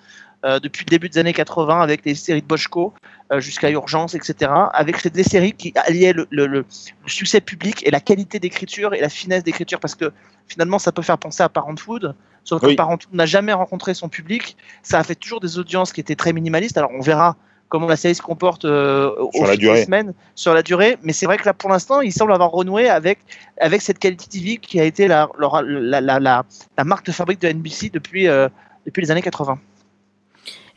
euh, 0.45 0.61
depuis 0.61 0.85
le 0.85 0.90
début 0.90 1.09
des 1.09 1.19
années 1.19 1.33
80, 1.33 1.81
avec 1.81 2.04
les 2.04 2.14
séries 2.14 2.43
de 2.43 2.47
Boschko 2.47 2.95
jusqu'à 3.37 3.70
Urgence, 3.70 4.14
etc. 4.14 4.50
Avec 4.73 5.06
des 5.06 5.23
séries 5.23 5.52
qui 5.52 5.73
alliaient 5.76 6.12
le, 6.14 6.26
le- 6.30 6.47
le- 6.47 6.61
le 7.04 7.08
succès 7.11 7.40
public 7.40 7.87
et 7.87 7.90
la 7.90 8.00
qualité 8.00 8.38
d'écriture 8.38 8.94
et 8.94 9.00
la 9.00 9.08
finesse 9.11 9.44
d'écriture, 9.44 9.80
parce 9.80 9.94
que 9.94 10.12
finalement, 10.47 10.78
ça 10.78 10.92
peut 10.92 11.02
faire 11.02 11.18
penser 11.18 11.42
à 11.42 11.49
Parenthood. 11.49 12.14
Sauf 12.44 12.61
que 12.62 12.66
Oui. 12.66 12.76
Parenthood 12.76 13.12
n'a 13.12 13.26
jamais 13.26 13.52
rencontré 13.52 13.92
son 13.92 14.08
public. 14.08 14.56
Ça 14.82 14.99
a 14.99 15.02
fait 15.04 15.14
toujours 15.14 15.40
des 15.40 15.58
audiences 15.58 15.92
qui 15.92 16.00
étaient 16.00 16.16
très 16.16 16.32
minimalistes. 16.32 16.78
Alors, 16.78 16.90
on 16.94 17.00
verra 17.02 17.37
comment 17.68 17.87
la 17.87 17.97
série 17.97 18.14
se 18.14 18.23
comporte 18.23 18.64
euh, 18.64 19.11
au 19.18 19.30
Sur 19.35 19.42
la 19.44 19.50
fil 19.50 19.61
des 19.61 19.66
durée. 19.66 19.85
semaines, 19.85 20.14
sur 20.35 20.54
la 20.54 20.62
durée. 20.62 20.97
Mais 21.02 21.12
c'est 21.12 21.26
vrai 21.26 21.37
que 21.37 21.44
là, 21.44 21.52
pour 21.52 21.68
l'instant, 21.68 22.00
il 22.00 22.11
semble 22.14 22.32
avoir 22.32 22.50
renoué 22.50 22.88
avec, 22.88 23.18
avec 23.61 23.82
cette 23.82 23.99
qualité 23.99 24.25
TV 24.26 24.56
qui 24.56 24.80
a 24.80 24.85
été 24.85 25.06
la, 25.06 25.28
leur- 25.38 25.61
la, 25.62 26.00
la, 26.00 26.18
la, 26.18 26.44
la 26.78 26.85
marque 26.85 27.04
de 27.04 27.12
fabrique 27.12 27.42
de 27.42 27.49
NBC 27.52 27.90
depuis, 27.90 28.26
euh, 28.26 28.49
depuis 28.87 29.02
les 29.02 29.11
années 29.11 29.20
80. 29.20 29.58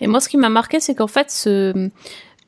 Et 0.01 0.08
moi, 0.08 0.20
ce 0.20 0.27
qui 0.27 0.36
m'a 0.38 0.50
marqué, 0.50 0.81
c'est 0.81 0.96
qu'en 0.96 1.08
fait, 1.08 1.31
ce... 1.31 1.89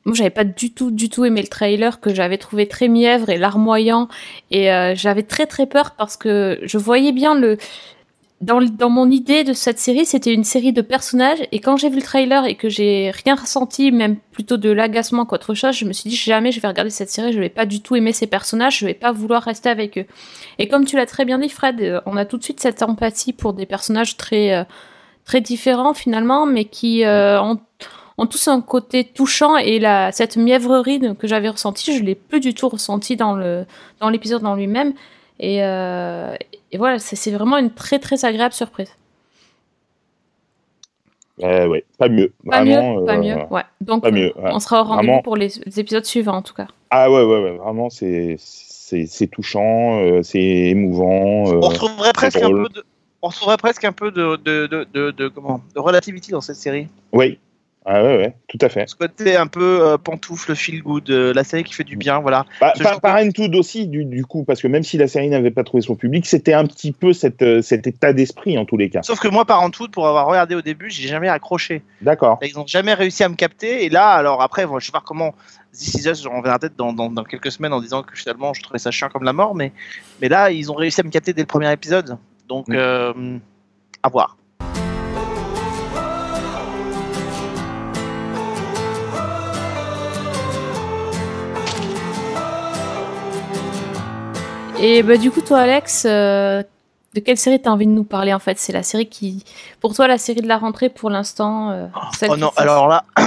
moi, 0.04 0.14
j'avais 0.14 0.30
pas 0.30 0.44
du 0.44 0.72
tout, 0.72 0.90
du 0.90 1.08
tout 1.08 1.24
aimé 1.24 1.40
le 1.40 1.48
trailer 1.48 2.00
que 2.00 2.14
j'avais 2.14 2.36
trouvé 2.36 2.68
très 2.68 2.88
mièvre 2.88 3.30
et 3.30 3.38
larmoyant, 3.38 4.08
et 4.50 4.70
euh, 4.70 4.94
j'avais 4.94 5.22
très 5.22 5.46
très 5.46 5.66
peur 5.66 5.92
parce 5.92 6.16
que 6.16 6.58
je 6.62 6.78
voyais 6.78 7.12
bien 7.12 7.34
le. 7.34 7.56
Dans, 8.40 8.60
dans 8.60 8.90
mon 8.90 9.10
idée 9.10 9.42
de 9.42 9.54
cette 9.54 9.78
série, 9.78 10.04
c'était 10.04 10.34
une 10.34 10.44
série 10.44 10.74
de 10.74 10.82
personnages, 10.82 11.38
et 11.50 11.60
quand 11.60 11.78
j'ai 11.78 11.88
vu 11.88 11.96
le 11.96 12.02
trailer 12.02 12.44
et 12.44 12.56
que 12.56 12.68
j'ai 12.68 13.10
rien 13.24 13.36
ressenti, 13.36 13.90
même 13.90 14.16
plutôt 14.32 14.58
de 14.58 14.70
l'agacement 14.70 15.24
qu'autre 15.24 15.54
chose, 15.54 15.74
je 15.74 15.86
me 15.86 15.94
suis 15.94 16.10
dit 16.10 16.16
jamais 16.16 16.52
je 16.52 16.60
vais 16.60 16.68
regarder 16.68 16.90
cette 16.90 17.08
série, 17.08 17.32
je 17.32 17.40
vais 17.40 17.48
pas 17.48 17.64
du 17.64 17.80
tout 17.80 17.96
aimer 17.96 18.12
ces 18.12 18.26
personnages, 18.26 18.80
je 18.80 18.86
vais 18.86 18.92
pas 18.92 19.12
vouloir 19.12 19.44
rester 19.44 19.70
avec 19.70 19.96
eux. 19.96 20.04
Et 20.58 20.68
comme 20.68 20.84
tu 20.84 20.96
l'as 20.96 21.06
très 21.06 21.24
bien 21.24 21.38
dit, 21.38 21.48
Fred, 21.48 21.80
euh, 21.80 22.00
on 22.04 22.18
a 22.18 22.26
tout 22.26 22.36
de 22.36 22.42
suite 22.44 22.60
cette 22.60 22.82
empathie 22.82 23.32
pour 23.32 23.54
des 23.54 23.64
personnages 23.64 24.18
très 24.18 24.52
euh, 24.52 24.64
très 25.24 25.40
différents 25.40 25.94
finalement, 25.94 26.44
mais 26.44 26.66
qui 26.66 27.02
ont, 27.06 27.58
ont 28.18 28.26
tous 28.26 28.48
un 28.48 28.60
côté 28.60 29.04
touchant 29.04 29.56
et 29.56 29.78
la, 29.78 30.12
cette 30.12 30.36
mièvrerie 30.36 31.00
que 31.18 31.26
j'avais 31.26 31.48
ressentie, 31.48 31.96
je 31.96 32.02
l'ai 32.04 32.14
plus 32.14 32.40
du 32.40 32.54
tout 32.54 32.68
ressentie 32.68 33.16
dans 33.16 33.34
le 33.34 33.64
dans 34.00 34.08
l'épisode 34.08 34.44
en 34.46 34.54
lui-même. 34.54 34.92
Et, 35.40 35.64
euh, 35.64 36.34
et 36.70 36.78
voilà, 36.78 36.98
c'est 37.00 37.30
vraiment 37.32 37.56
une 37.58 37.72
très 37.72 37.98
très 37.98 38.24
agréable 38.24 38.54
surprise. 38.54 38.90
Euh, 41.42 41.66
ouais, 41.66 41.84
pas 41.98 42.08
mieux. 42.08 42.32
Pas 42.48 42.62
Vraiment, 42.62 43.00
mieux, 43.00 43.04
pas 43.06 43.16
euh, 43.16 43.20
mieux. 43.20 43.36
Ouais. 43.50 43.62
Donc 43.80 44.02
Pas 44.04 44.12
mieux. 44.12 44.32
ouais. 44.36 44.50
on 44.52 44.60
sera 44.60 44.82
au 44.82 44.84
rendez-vous 44.84 45.20
pour 45.22 45.36
les, 45.36 45.48
les 45.66 45.80
épisodes 45.80 46.04
suivants 46.04 46.36
en 46.36 46.42
tout 46.42 46.54
cas. 46.54 46.68
Ah 46.90 47.10
ouais, 47.10 47.24
ouais, 47.24 47.42
ouais, 47.42 47.56
vraiment, 47.56 47.90
c'est 47.90 48.38
touchant, 49.32 49.98
euh, 50.00 50.22
c'est 50.22 50.38
émouvant. 50.40 51.48
euh, 51.52 51.56
on 51.60 51.68
retrouverait 51.68 52.12
presque 52.12 52.36
un 52.40 52.50
peu 52.50 52.68
de, 52.68 52.84
on 53.20 53.26
retrouverait 53.28 53.56
presque 53.56 53.84
un 53.84 53.90
peu 53.90 54.12
de, 54.12 54.36
de, 54.36 54.68
de, 54.68 54.86
de, 54.94 55.10
de- 55.10 55.26
comment, 55.28 55.60
de 55.74 55.80
relativity 55.80 56.30
dans 56.30 56.40
cette 56.40 56.54
série. 56.56 56.86
Oui, 57.12 57.40
Ah 57.86 58.02
ouais, 58.02 58.16
ouais, 58.16 58.36
tout 58.48 58.56
à 58.62 58.70
fait. 58.70 58.88
Ce 58.88 58.94
côté 58.94 59.36
un 59.36 59.46
peu 59.46 59.82
euh, 59.82 59.98
pantoufle, 59.98 60.54
feel 60.56 60.82
good, 60.82 61.10
euh, 61.10 61.34
la 61.34 61.44
série 61.44 61.64
qui 61.64 61.74
fait 61.74 61.84
du 61.84 61.96
bien, 61.96 62.18
voilà. 62.20 62.46
Bah, 62.60 62.72
par, 62.82 63.00
Parenthood 63.02 63.54
aussi, 63.54 63.86
du, 63.86 64.06
du 64.06 64.24
coup, 64.24 64.44
parce 64.44 64.62
que 64.62 64.68
même 64.68 64.82
si 64.82 64.96
la 64.96 65.06
série 65.06 65.28
n'avait 65.28 65.50
pas 65.50 65.64
trouvé 65.64 65.82
son 65.82 65.94
public, 65.94 66.24
c'était 66.24 66.54
un 66.54 66.64
petit 66.66 66.92
peu 66.92 67.12
cette, 67.12 67.42
euh, 67.42 67.60
cet 67.60 67.86
état 67.86 68.14
d'esprit 68.14 68.56
en 68.56 68.64
tous 68.64 68.78
les 68.78 68.88
cas. 68.88 69.02
Sauf 69.02 69.20
que 69.20 69.28
moi, 69.28 69.44
Parenthood, 69.44 69.90
pour 69.90 70.08
avoir 70.08 70.26
regardé 70.26 70.54
au 70.54 70.62
début, 70.62 70.88
j'ai 70.88 71.08
jamais 71.08 71.28
accroché. 71.28 71.82
D'accord. 72.00 72.38
Ils 72.40 72.54
n'ont 72.56 72.66
jamais 72.66 72.94
réussi 72.94 73.22
à 73.22 73.28
me 73.28 73.34
capter. 73.34 73.84
Et 73.84 73.90
là, 73.90 74.12
alors 74.12 74.40
après, 74.40 74.64
bon, 74.64 74.78
je 74.78 74.86
vais 74.86 74.92
voir 74.92 75.04
comment 75.04 75.34
This 75.74 75.94
Is 75.94 76.08
Us 76.08 76.26
on 76.26 76.40
verra 76.40 76.58
peut-être 76.58 76.76
dans, 76.76 76.94
dans, 76.94 77.10
dans 77.10 77.24
quelques 77.24 77.52
semaines 77.52 77.74
en 77.74 77.82
disant 77.82 78.02
que 78.02 78.16
finalement, 78.16 78.54
je 78.54 78.62
trouvais 78.62 78.78
ça 78.78 78.90
chiant 78.90 79.10
comme 79.10 79.24
la 79.24 79.34
mort. 79.34 79.54
Mais, 79.54 79.72
mais 80.22 80.30
là, 80.30 80.50
ils 80.50 80.72
ont 80.72 80.74
réussi 80.74 81.02
à 81.02 81.04
me 81.04 81.10
capter 81.10 81.34
dès 81.34 81.42
le 81.42 81.46
premier 81.46 81.70
épisode. 81.70 82.16
Donc, 82.48 82.68
Mm. 82.68 82.74
euh, 82.76 83.38
à 84.02 84.08
voir. 84.08 84.38
Et 94.80 95.02
bah, 95.02 95.16
du 95.16 95.30
coup, 95.30 95.40
toi, 95.40 95.60
Alex, 95.60 96.04
euh, 96.06 96.62
de 97.14 97.20
quelle 97.20 97.36
série 97.38 97.60
t'as 97.60 97.70
envie 97.70 97.86
de 97.86 97.92
nous 97.92 98.04
parler 98.04 98.34
en 98.34 98.38
fait? 98.38 98.58
C'est 98.58 98.72
la 98.72 98.82
série 98.82 99.08
qui, 99.08 99.44
pour 99.80 99.94
toi, 99.94 100.08
la 100.08 100.18
série 100.18 100.40
de 100.42 100.48
la 100.48 100.58
rentrée 100.58 100.88
pour 100.88 101.10
l'instant. 101.10 101.70
euh, 101.70 101.86
Oh 101.94 102.34
qui 102.34 102.40
non, 102.40 102.50
alors 102.56 102.88
là, 102.88 103.04
en 103.16 103.22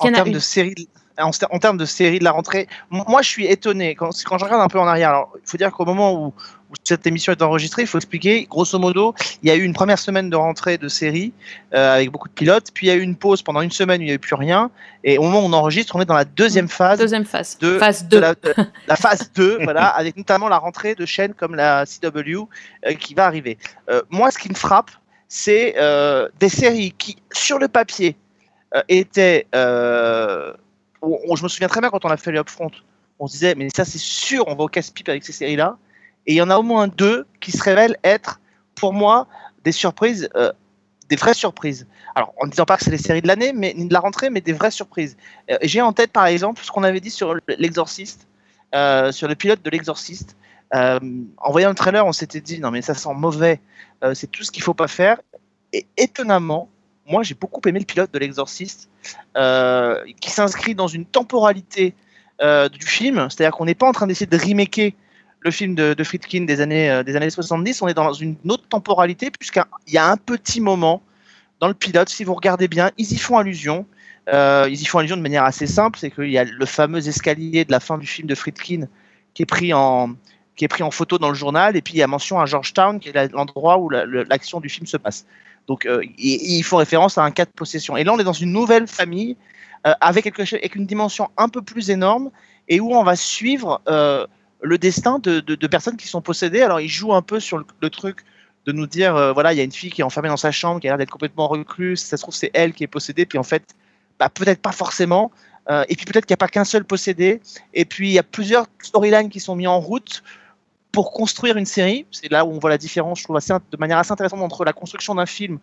en 0.00 0.12
termes 0.12 0.30
de 0.32 0.38
série, 0.38 0.88
en, 1.18 1.30
en 1.50 1.58
termes 1.58 1.76
de 1.78 1.84
série 1.84 2.18
de 2.18 2.24
la 2.24 2.32
rentrée, 2.32 2.66
moi 2.90 3.22
je 3.22 3.28
suis 3.28 3.46
étonné 3.46 3.94
quand, 3.94 4.10
quand 4.24 4.38
je 4.38 4.44
regarde 4.44 4.62
un 4.62 4.68
peu 4.68 4.78
en 4.80 4.86
arrière. 4.86 5.10
Alors, 5.10 5.32
il 5.36 5.48
faut 5.48 5.56
dire 5.56 5.70
qu'au 5.72 5.84
moment 5.84 6.12
où, 6.14 6.26
où 6.70 6.74
cette 6.82 7.06
émission 7.06 7.32
est 7.32 7.42
enregistrée, 7.42 7.82
il 7.82 7.88
faut 7.88 7.98
expliquer. 7.98 8.46
Grosso 8.50 8.78
modo, 8.78 9.14
il 9.42 9.48
y 9.48 9.52
a 9.52 9.54
eu 9.54 9.62
une 9.62 9.74
première 9.74 9.98
semaine 9.98 10.28
de 10.30 10.36
rentrée 10.36 10.76
de 10.78 10.88
série 10.88 11.32
euh, 11.74 11.94
avec 11.94 12.10
beaucoup 12.10 12.28
de 12.28 12.34
pilotes, 12.34 12.68
puis 12.74 12.86
il 12.86 12.90
y 12.90 12.92
a 12.92 12.96
eu 12.96 13.00
une 13.02 13.16
pause 13.16 13.42
pendant 13.42 13.60
une 13.60 13.70
semaine 13.70 14.00
où 14.00 14.02
il 14.02 14.06
n'y 14.06 14.10
avait 14.10 14.18
plus 14.18 14.34
rien. 14.34 14.70
Et 15.04 15.18
au 15.18 15.22
moment 15.22 15.40
où 15.40 15.44
on 15.44 15.52
enregistre, 15.52 15.94
on 15.96 16.00
est 16.00 16.04
dans 16.06 16.14
la 16.14 16.24
deuxième 16.24 16.68
phase 16.68 16.98
Deuxième 16.98 17.24
phase. 17.24 17.58
de, 17.58 17.78
phase 17.78 18.04
de 18.04 18.16
2. 18.16 18.20
la, 18.20 18.34
de 18.34 18.54
la 18.88 18.96
phase 18.96 19.30
2, 19.34 19.58
voilà, 19.62 19.86
avec 19.88 20.16
notamment 20.16 20.48
la 20.48 20.58
rentrée 20.58 20.94
de 20.94 21.06
chaînes 21.06 21.34
comme 21.34 21.54
la 21.54 21.84
CW 21.86 22.48
euh, 22.86 22.94
qui 22.94 23.14
va 23.14 23.26
arriver. 23.26 23.56
Euh, 23.90 24.02
moi, 24.10 24.30
ce 24.30 24.38
qui 24.38 24.48
me 24.48 24.54
frappe, 24.54 24.90
c'est 25.28 25.74
des 26.40 26.48
séries 26.48 26.92
qui, 26.98 27.16
sur 27.32 27.58
le 27.58 27.68
papier, 27.68 28.16
étaient. 28.88 29.46
euh, 29.54 30.52
on- 31.04 31.36
je 31.36 31.42
me 31.42 31.48
souviens 31.48 31.68
très 31.68 31.80
bien 31.80 31.90
quand 31.90 32.04
on 32.04 32.08
a 32.10 32.16
fait 32.16 32.32
les 32.32 32.38
Upfront, 32.38 32.70
on 33.18 33.26
se 33.26 33.32
disait, 33.32 33.54
mais 33.54 33.68
ça 33.74 33.84
c'est 33.84 33.98
sûr, 33.98 34.44
on 34.48 34.54
va 34.54 34.64
au 34.64 34.68
casse-pipe 34.68 35.08
avec 35.08 35.24
ces 35.24 35.32
séries-là. 35.32 35.78
Et 36.26 36.32
il 36.32 36.36
y 36.36 36.42
en 36.42 36.50
a 36.50 36.56
au 36.56 36.62
moins 36.62 36.88
deux 36.88 37.26
qui 37.40 37.52
se 37.52 37.62
révèlent 37.62 37.96
être, 38.02 38.40
pour 38.74 38.92
moi, 38.92 39.28
des 39.62 39.72
surprises, 39.72 40.28
euh, 40.36 40.52
des 41.08 41.16
vraies 41.16 41.34
surprises. 41.34 41.86
Alors, 42.14 42.32
en 42.40 42.46
ne 42.46 42.50
disant 42.50 42.64
pas 42.64 42.76
que 42.76 42.84
c'est 42.84 42.90
les 42.90 42.98
séries 42.98 43.22
de 43.22 43.28
l'année, 43.28 43.52
mais 43.52 43.74
ni 43.76 43.86
de 43.86 43.92
la 43.92 44.00
rentrée, 44.00 44.30
mais 44.30 44.40
des 44.40 44.52
vraies 44.52 44.70
surprises. 44.70 45.16
Euh, 45.50 45.58
J'ai 45.62 45.82
en 45.82 45.92
tête, 45.92 46.12
par 46.12 46.26
exemple, 46.26 46.62
ce 46.64 46.70
qu'on 46.70 46.82
avait 46.82 47.00
dit 47.00 47.10
sur 47.10 47.34
l'Exorciste, 47.46 48.26
euh, 48.74 49.12
sur 49.12 49.28
le 49.28 49.34
pilote 49.34 49.62
de 49.62 49.70
l'Exorciste. 49.70 50.36
En 50.72 51.52
voyant 51.52 51.68
le 51.68 51.74
trailer, 51.76 52.04
on 52.04 52.12
s'était 52.12 52.40
dit 52.40 52.58
non 52.58 52.72
mais 52.72 52.82
ça 52.82 52.94
sent 52.94 53.14
mauvais, 53.14 53.60
c'est 54.12 54.28
tout 54.28 54.42
ce 54.42 54.50
qu'il 54.50 54.62
faut 54.64 54.74
pas 54.74 54.88
faire. 54.88 55.20
Et 55.72 55.86
étonnamment, 55.96 56.68
moi 57.06 57.22
j'ai 57.22 57.34
beaucoup 57.34 57.60
aimé 57.68 57.78
le 57.78 57.84
pilote 57.84 58.12
de 58.12 58.18
l'Exorciste, 58.18 58.88
euh, 59.36 60.02
qui 60.20 60.30
s'inscrit 60.30 60.74
dans 60.74 60.88
une 60.88 61.04
temporalité 61.04 61.94
euh, 62.42 62.68
du 62.68 62.86
film, 62.86 63.28
c'est-à-dire 63.30 63.52
qu'on 63.52 63.64
n'est 63.64 63.74
pas 63.74 63.86
en 63.86 63.92
train 63.92 64.06
d'essayer 64.06 64.26
de 64.26 64.36
remaker 64.36 64.92
le 65.40 65.50
film 65.50 65.74
de, 65.74 65.94
de 65.94 66.04
Friedkin 66.04 66.44
des 66.44 66.60
années, 66.60 66.90
euh, 66.90 67.02
des 67.02 67.16
années 67.16 67.30
70, 67.30 67.82
on 67.82 67.88
est 67.88 67.94
dans 67.94 68.12
une 68.12 68.36
autre 68.48 68.66
temporalité, 68.68 69.30
puisqu'il 69.30 69.92
y 69.92 69.98
a 69.98 70.10
un 70.10 70.16
petit 70.16 70.60
moment 70.60 71.02
dans 71.60 71.68
le 71.68 71.74
pilote, 71.74 72.08
si 72.08 72.24
vous 72.24 72.34
regardez 72.34 72.68
bien, 72.68 72.90
ils 72.98 73.12
y 73.12 73.18
font 73.18 73.38
allusion. 73.38 73.86
Ils 74.26 74.80
y 74.80 74.84
font 74.86 74.98
allusion 75.00 75.18
de 75.18 75.22
manière 75.22 75.44
assez 75.44 75.66
simple, 75.66 75.98
c'est 75.98 76.10
qu'il 76.10 76.30
y 76.30 76.38
a 76.38 76.44
le 76.44 76.66
fameux 76.66 77.06
escalier 77.06 77.66
de 77.66 77.70
la 77.70 77.78
fin 77.78 77.98
du 77.98 78.06
film 78.06 78.26
de 78.26 78.34
Friedkin 78.34 78.88
qui 79.34 79.42
est 79.42 79.46
pris 79.46 79.74
en, 79.74 80.14
qui 80.56 80.64
est 80.64 80.68
pris 80.68 80.82
en 80.82 80.90
photo 80.90 81.18
dans 81.18 81.28
le 81.28 81.34
journal, 81.34 81.76
et 81.76 81.82
puis 81.82 81.94
il 81.94 81.98
y 81.98 82.02
a 82.02 82.06
mention 82.06 82.40
à 82.40 82.46
Georgetown, 82.46 83.00
qui 83.00 83.10
est 83.10 83.32
l'endroit 83.32 83.78
où 83.78 83.90
l'action 83.90 84.60
du 84.60 84.68
film 84.68 84.86
se 84.86 84.96
passe. 84.96 85.26
Donc 85.66 85.86
euh, 85.86 86.02
il, 86.18 86.58
il 86.58 86.62
faut 86.62 86.76
référence 86.76 87.18
à 87.18 87.22
un 87.22 87.30
cas 87.30 87.44
de 87.44 87.50
possession. 87.50 87.96
Et 87.96 88.04
là, 88.04 88.12
on 88.12 88.18
est 88.18 88.24
dans 88.24 88.32
une 88.32 88.52
nouvelle 88.52 88.86
famille 88.86 89.36
euh, 89.86 89.92
avec, 90.00 90.24
quelque 90.24 90.46
chose, 90.46 90.58
avec 90.60 90.76
une 90.76 90.86
dimension 90.86 91.28
un 91.36 91.50
peu 91.50 91.60
plus 91.60 91.90
énorme, 91.90 92.30
et 92.68 92.80
où 92.80 92.94
on 92.94 93.04
va 93.04 93.16
suivre 93.16 93.82
euh, 93.86 94.26
le 94.62 94.78
destin 94.78 95.18
de, 95.18 95.40
de- 95.40 95.66
personnes 95.66 95.98
qui 95.98 96.08
sont 96.08 96.22
possédées. 96.22 96.62
Alors 96.62 96.80
il 96.80 96.88
joue 96.88 97.12
un 97.12 97.20
peu 97.20 97.38
sur 97.38 97.58
le, 97.58 97.90
truc 97.90 98.20
de 98.64 98.72
nous 98.72 98.86
dire, 98.86 99.14
euh, 99.14 99.34
voilà, 99.34 99.52
il 99.52 99.56
y 99.56 99.60
a 99.60 99.62
une 99.62 99.72
fille 99.72 99.90
qui 99.90 100.00
est 100.00 100.04
enfermée 100.04 100.30
dans 100.30 100.38
sa 100.38 100.52
chambre, 100.52 100.80
qui 100.80 100.88
a 100.88 100.92
l'air 100.92 100.98
d'être 100.98 101.10
complètement 101.10 101.48
recluse, 101.48 102.00
ça 102.00 102.16
se 102.16 102.22
trouve 102.22 102.34
c'est 102.34 102.50
elle 102.54 102.72
qui 102.72 102.82
est 102.82 102.86
possédée, 102.86 103.26
puis 103.26 103.36
en 103.36 103.42
fait, 103.42 103.74
bah, 104.18 104.30
peut-être 104.30 104.62
pas 104.62 104.72
forcément. 104.72 105.30
Et 105.88 105.96
puis 105.96 106.04
peut-être 106.04 106.26
qu'il 106.26 106.32
n'y 106.32 106.38
a 106.38 106.44
pas 106.44 106.48
qu'un 106.48 106.64
seul 106.64 106.84
possédé. 106.84 107.40
Et 107.72 107.86
puis 107.86 108.08
il 108.10 108.12
y 108.12 108.18
a 108.18 108.22
plusieurs 108.22 108.66
storylines 108.82 109.30
qui 109.30 109.40
sont 109.40 109.56
mis 109.56 109.66
en 109.66 109.80
route 109.80 110.22
pour 110.94 111.12
construire 111.12 111.56
une 111.56 111.66
série. 111.66 112.06
C'est 112.10 112.30
là 112.30 112.44
où 112.44 112.50
on 112.50 112.58
voit 112.58 112.70
la 112.70 112.78
différence, 112.78 113.18
je 113.18 113.24
trouve, 113.24 113.36
assez, 113.36 113.52
de 113.52 113.76
manière 113.76 113.98
assez 113.98 114.12
intéressante 114.12 114.40
entre 114.40 114.64
la 114.64 114.72
construction 114.72 115.14
d'un 115.14 115.26
film 115.26 115.58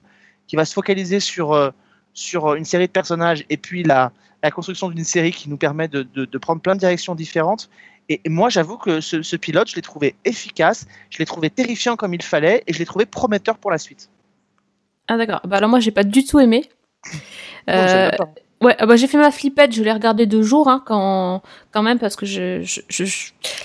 qui 0.47 0.55
va 0.55 0.65
se 0.65 0.73
focaliser 0.73 1.19
sur, 1.19 1.53
euh, 1.53 1.71
sur 2.13 2.55
une 2.55 2.65
série 2.65 2.87
de 2.87 2.91
personnages 2.91 3.45
et 3.49 3.57
puis 3.57 3.83
la, 3.83 4.11
la 4.43 4.51
construction 4.51 4.89
d'une 4.89 5.03
série 5.03 5.31
qui 5.31 5.49
nous 5.49 5.57
permet 5.57 5.87
de, 5.87 6.03
de, 6.03 6.25
de 6.25 6.37
prendre 6.37 6.61
plein 6.61 6.75
de 6.75 6.79
directions 6.79 7.15
différentes. 7.15 7.69
Et, 8.09 8.19
moi, 8.27 8.49
j'avoue 8.49 8.77
que 8.77 8.99
ce, 8.99 9.21
ce 9.21 9.37
pilote, 9.37 9.69
je 9.69 9.75
l'ai 9.75 9.81
trouvé 9.81 10.15
efficace, 10.25 10.85
je 11.09 11.19
l'ai 11.19 11.25
trouvé 11.25 11.49
terrifiant 11.49 11.95
comme 11.95 12.13
il 12.13 12.21
fallait 12.21 12.63
et 12.67 12.73
je 12.73 12.79
l'ai 12.79 12.85
trouvé 12.85 13.05
prometteur 13.05 13.57
pour 13.57 13.71
la 13.71 13.77
suite. 13.77 14.09
Ah 15.07 15.17
d'accord. 15.17 15.41
Bah 15.45 15.57
alors 15.57 15.69
moi 15.69 15.79
j'ai 15.79 15.91
pas 15.91 16.03
du 16.03 16.23
tout 16.23 16.39
aimé. 16.39 16.69
Euh, 17.69 18.11
pas. 18.11 18.33
Ouais, 18.61 18.75
ah 18.77 18.85
bah, 18.85 18.95
j'ai 18.95 19.07
fait 19.07 19.17
ma 19.17 19.31
flippette, 19.31 19.73
je 19.73 19.81
l'ai 19.81 19.91
regardé 19.91 20.27
deux 20.27 20.43
jours 20.43 20.67
hein, 20.67 20.83
quand, 20.85 21.41
quand 21.71 21.81
même 21.81 21.97
parce 21.97 22.15
que 22.15 22.27
je, 22.27 22.61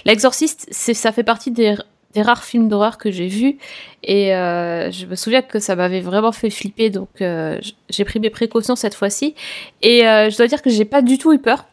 l'exorciste, 0.06 0.68
ça 0.70 1.12
fait 1.12 1.22
partie 1.22 1.50
des, 1.50 1.74
rares 2.16 2.44
films 2.44 2.70
d'horreur 2.70 2.96
que 2.96 3.10
j'ai 3.10 3.26
vus 3.26 3.58
et 4.02 4.34
euh, 4.34 4.90
je 4.90 5.04
me 5.04 5.16
souviens 5.16 5.42
que 5.42 5.58
ça 5.58 5.76
m'avait 5.76 6.00
vraiment 6.00 6.32
fait 6.32 6.48
flipper 6.48 6.88
donc 6.88 7.10
euh, 7.20 7.58
j'ai 7.90 8.06
pris 8.06 8.20
mes 8.20 8.30
précautions 8.30 8.74
cette 8.74 8.94
fois-ci 8.94 9.34
et 9.82 10.08
euh, 10.08 10.30
je 10.30 10.36
dois 10.38 10.46
dire 10.46 10.62
que 10.62 10.70
j'ai 10.70 10.86
pas 10.86 11.02
du 11.02 11.18
tout 11.18 11.34
eu 11.34 11.38
peur. 11.38 11.66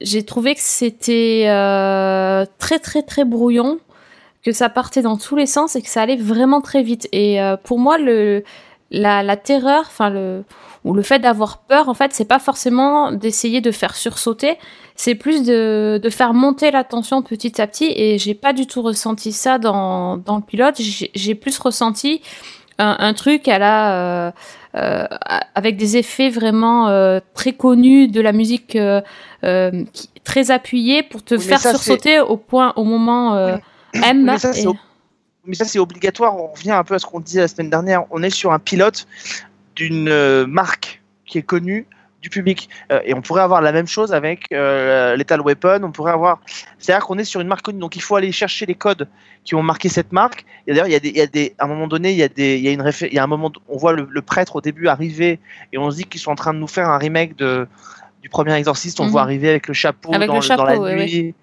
J'ai 0.00 0.22
trouvé 0.22 0.54
que 0.54 0.60
c'était 0.62 1.46
très 2.58 2.78
très 2.78 3.02
très 3.02 3.24
brouillon, 3.24 3.80
que 4.44 4.52
ça 4.52 4.68
partait 4.68 5.02
dans 5.02 5.16
tous 5.16 5.34
les 5.34 5.46
sens 5.46 5.74
et 5.74 5.82
que 5.82 5.88
ça 5.88 6.02
allait 6.02 6.14
vraiment 6.14 6.60
très 6.60 6.84
vite 6.84 7.08
et 7.10 7.40
pour 7.64 7.80
moi 7.80 7.98
le 7.98 8.44
la, 8.90 9.22
la 9.22 9.36
terreur, 9.36 9.84
enfin 9.86 10.10
le 10.10 10.44
ou 10.84 10.94
le 10.94 11.02
fait 11.02 11.18
d'avoir 11.18 11.58
peur, 11.58 11.90
en 11.90 11.94
fait, 11.94 12.14
c'est 12.14 12.24
pas 12.24 12.38
forcément 12.38 13.12
d'essayer 13.12 13.60
de 13.60 13.70
faire 13.70 13.94
sursauter, 13.94 14.56
c'est 14.96 15.14
plus 15.14 15.42
de, 15.44 16.00
de 16.02 16.08
faire 16.10 16.32
monter 16.32 16.70
la 16.70 16.84
tension 16.84 17.20
petit 17.20 17.60
à 17.60 17.66
petit. 17.66 17.92
Et 17.94 18.16
j'ai 18.18 18.32
pas 18.34 18.54
du 18.54 18.66
tout 18.66 18.80
ressenti 18.80 19.32
ça 19.32 19.58
dans, 19.58 20.16
dans 20.16 20.36
le 20.36 20.42
pilote. 20.42 20.76
J'ai 20.78 21.34
plus 21.34 21.58
ressenti 21.58 22.22
un, 22.78 22.96
un 22.98 23.12
truc 23.12 23.46
à 23.46 23.58
la 23.58 23.92
euh, 24.28 24.30
euh, 24.76 25.06
avec 25.54 25.76
des 25.76 25.98
effets 25.98 26.30
vraiment 26.30 26.88
euh, 26.88 27.20
très 27.34 27.52
connus, 27.52 28.08
de 28.08 28.22
la 28.22 28.32
musique 28.32 28.74
euh, 28.76 29.02
euh, 29.44 29.84
qui, 29.92 30.08
très 30.24 30.50
appuyée 30.50 31.02
pour 31.02 31.22
te 31.22 31.34
Oui, 31.34 31.42
faire 31.42 31.58
ça, 31.60 31.72
sursauter 31.72 32.20
au 32.20 32.38
point, 32.38 32.72
au 32.76 32.84
moment 32.84 33.34
euh, 33.34 33.56
M. 33.92 34.22
Mais 34.24 34.38
ça, 34.38 34.54
c'est 34.54 34.62
Et- 34.62 34.66
ob- 34.66 34.76
mais 35.46 35.54
ça, 35.54 35.64
c'est 35.64 35.78
obligatoire. 35.78 36.36
On 36.36 36.48
revient 36.48 36.72
un 36.72 36.84
peu 36.84 36.94
à 36.94 36.98
ce 36.98 37.06
qu'on 37.06 37.20
disait 37.20 37.40
la 37.40 37.48
semaine 37.48 37.70
dernière. 37.70 38.04
On 38.10 38.22
est 38.22 38.30
sur 38.30 38.52
un 38.52 38.58
pilote 38.58 39.06
d'une 39.76 40.08
euh, 40.08 40.46
marque 40.46 41.00
qui 41.26 41.38
est 41.38 41.42
connue 41.42 41.86
du 42.20 42.28
public. 42.28 42.68
Euh, 42.92 43.00
et 43.04 43.14
on 43.14 43.22
pourrait 43.22 43.40
avoir 43.42 43.62
la 43.62 43.72
même 43.72 43.86
chose 43.86 44.12
avec 44.12 44.46
euh, 44.52 45.16
Lethal 45.16 45.40
Weapon. 45.40 45.80
On 45.82 45.92
pourrait 45.92 46.12
avoir. 46.12 46.40
C'est-à-dire 46.78 47.06
qu'on 47.06 47.18
est 47.18 47.24
sur 47.24 47.40
une 47.40 47.48
marque 47.48 47.62
connue. 47.62 47.78
Donc 47.78 47.96
il 47.96 48.02
faut 48.02 48.16
aller 48.16 48.32
chercher 48.32 48.66
les 48.66 48.74
codes 48.74 49.08
qui 49.44 49.54
ont 49.54 49.62
marqué 49.62 49.88
cette 49.88 50.12
marque. 50.12 50.44
Et 50.66 50.72
d'ailleurs, 50.72 50.86
il 50.88 50.92
y 50.92 50.96
a 50.96 51.00
des, 51.00 51.08
il 51.08 51.16
y 51.16 51.22
a 51.22 51.26
des, 51.26 51.54
à 51.58 51.64
un 51.64 51.68
moment 51.68 51.88
donné, 51.88 52.10
il 52.12 52.18
y 52.18 52.22
a 52.22 52.28
des, 52.28 52.56
il 52.58 52.62
y 52.62 52.68
a 52.68 52.72
une 52.72 52.90
il 53.02 53.14
y 53.14 53.18
a 53.18 53.24
un 53.24 53.26
moment, 53.26 53.50
on 53.68 53.78
voit 53.78 53.94
le, 53.94 54.06
le 54.10 54.22
prêtre 54.22 54.56
au 54.56 54.60
début 54.60 54.88
arriver 54.88 55.40
et 55.72 55.78
on 55.78 55.90
se 55.90 55.96
dit 55.96 56.04
qu'ils 56.04 56.20
sont 56.20 56.30
en 56.30 56.36
train 56.36 56.52
de 56.52 56.58
nous 56.58 56.68
faire 56.68 56.90
un 56.90 56.98
remake 56.98 57.36
de 57.36 57.66
du 58.22 58.28
premier 58.28 58.52
Exorciste. 58.52 59.00
On 59.00 59.04
le 59.04 59.08
Mhm. 59.08 59.12
voit 59.12 59.22
arriver 59.22 59.48
avec 59.48 59.66
le 59.66 59.72
chapeau 59.72 60.14
Avec 60.14 60.28
dans, 60.28 60.34
le 60.34 60.40
chapeau, 60.42 60.62
dans 60.62 60.68
la 60.68 60.78
ouais, 60.78 61.06
nuit, 61.06 61.34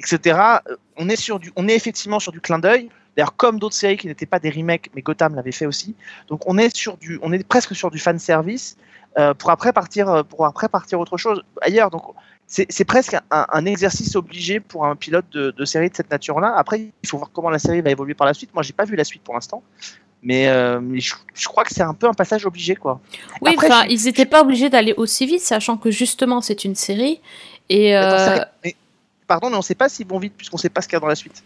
etc. 0.00 0.38
Euh, 0.68 0.74
On 0.96 1.08
est 1.08 1.14
sur 1.16 1.38
du, 1.38 1.52
on 1.54 1.68
est 1.68 1.76
effectivement 1.76 2.18
sur 2.18 2.32
du 2.32 2.40
clin 2.40 2.58
d'œil. 2.58 2.88
D'ailleurs, 3.16 3.34
comme 3.36 3.58
d'autres 3.58 3.74
séries 3.74 3.96
qui 3.96 4.06
n'étaient 4.06 4.26
pas 4.26 4.38
des 4.38 4.50
remakes, 4.50 4.90
mais 4.94 5.02
Gotham 5.02 5.34
l'avait 5.34 5.52
fait 5.52 5.66
aussi. 5.66 5.94
Donc, 6.28 6.42
on 6.46 6.58
est 6.58 6.74
sur 6.76 6.96
du, 6.98 7.18
on 7.22 7.32
est 7.32 7.42
presque 7.46 7.74
sur 7.74 7.90
du 7.90 7.98
fan 7.98 8.18
service 8.18 8.76
euh, 9.18 9.32
pour 9.32 9.50
après 9.50 9.72
partir, 9.72 10.08
euh, 10.08 10.22
pour 10.22 10.44
après 10.44 10.68
partir 10.68 11.00
autre 11.00 11.16
chose 11.16 11.42
ailleurs. 11.62 11.90
Donc, 11.90 12.02
c'est 12.48 12.84
presque 12.84 13.14
un, 13.14 13.46
un 13.50 13.64
exercice 13.64 14.14
obligé 14.14 14.60
pour 14.60 14.86
un 14.86 14.94
pilote 14.94 15.24
de, 15.32 15.50
de 15.50 15.64
série 15.64 15.90
de 15.90 15.96
cette 15.96 16.10
nature-là. 16.10 16.54
Après, 16.56 16.78
il 17.02 17.08
faut 17.08 17.16
voir 17.18 17.30
comment 17.32 17.50
la 17.50 17.58
série 17.58 17.80
va 17.80 17.90
évoluer 17.90 18.14
par 18.14 18.26
la 18.26 18.34
suite. 18.34 18.54
Moi, 18.54 18.62
j'ai 18.62 18.72
pas 18.72 18.84
vu 18.84 18.94
la 18.94 19.02
suite 19.02 19.22
pour 19.22 19.34
l'instant, 19.34 19.64
mais, 20.22 20.46
euh, 20.48 20.78
mais 20.80 21.00
je, 21.00 21.14
je 21.34 21.48
crois 21.48 21.64
que 21.64 21.74
c'est 21.74 21.82
un 21.82 21.94
peu 21.94 22.06
un 22.06 22.12
passage 22.14 22.46
obligé, 22.46 22.76
quoi. 22.76 23.00
Oui, 23.40 23.52
Après, 23.54 23.66
enfin, 23.66 23.84
je- 23.86 23.92
ils 23.94 24.04
n'étaient 24.04 24.26
pas 24.26 24.42
obligés 24.42 24.70
d'aller 24.70 24.94
aussi 24.96 25.26
vite, 25.26 25.40
sachant 25.40 25.76
que 25.76 25.90
justement 25.90 26.40
c'est 26.40 26.64
une 26.64 26.74
série. 26.76 27.20
Et 27.68 27.96
euh, 27.96 28.38
mais- 28.62 28.76
pardon, 29.26 29.50
mais 29.50 29.56
on 29.56 29.62
sait 29.62 29.74
pas 29.74 29.88
s'ils 29.88 30.06
vont 30.06 30.20
vite 30.20 30.34
puisqu'on 30.36 30.56
sait 30.58 30.68
pas 30.68 30.82
ce 30.82 30.86
qu'il 30.86 30.94
y 30.94 30.98
a 30.98 31.00
dans 31.00 31.08
la 31.08 31.16
suite. 31.16 31.42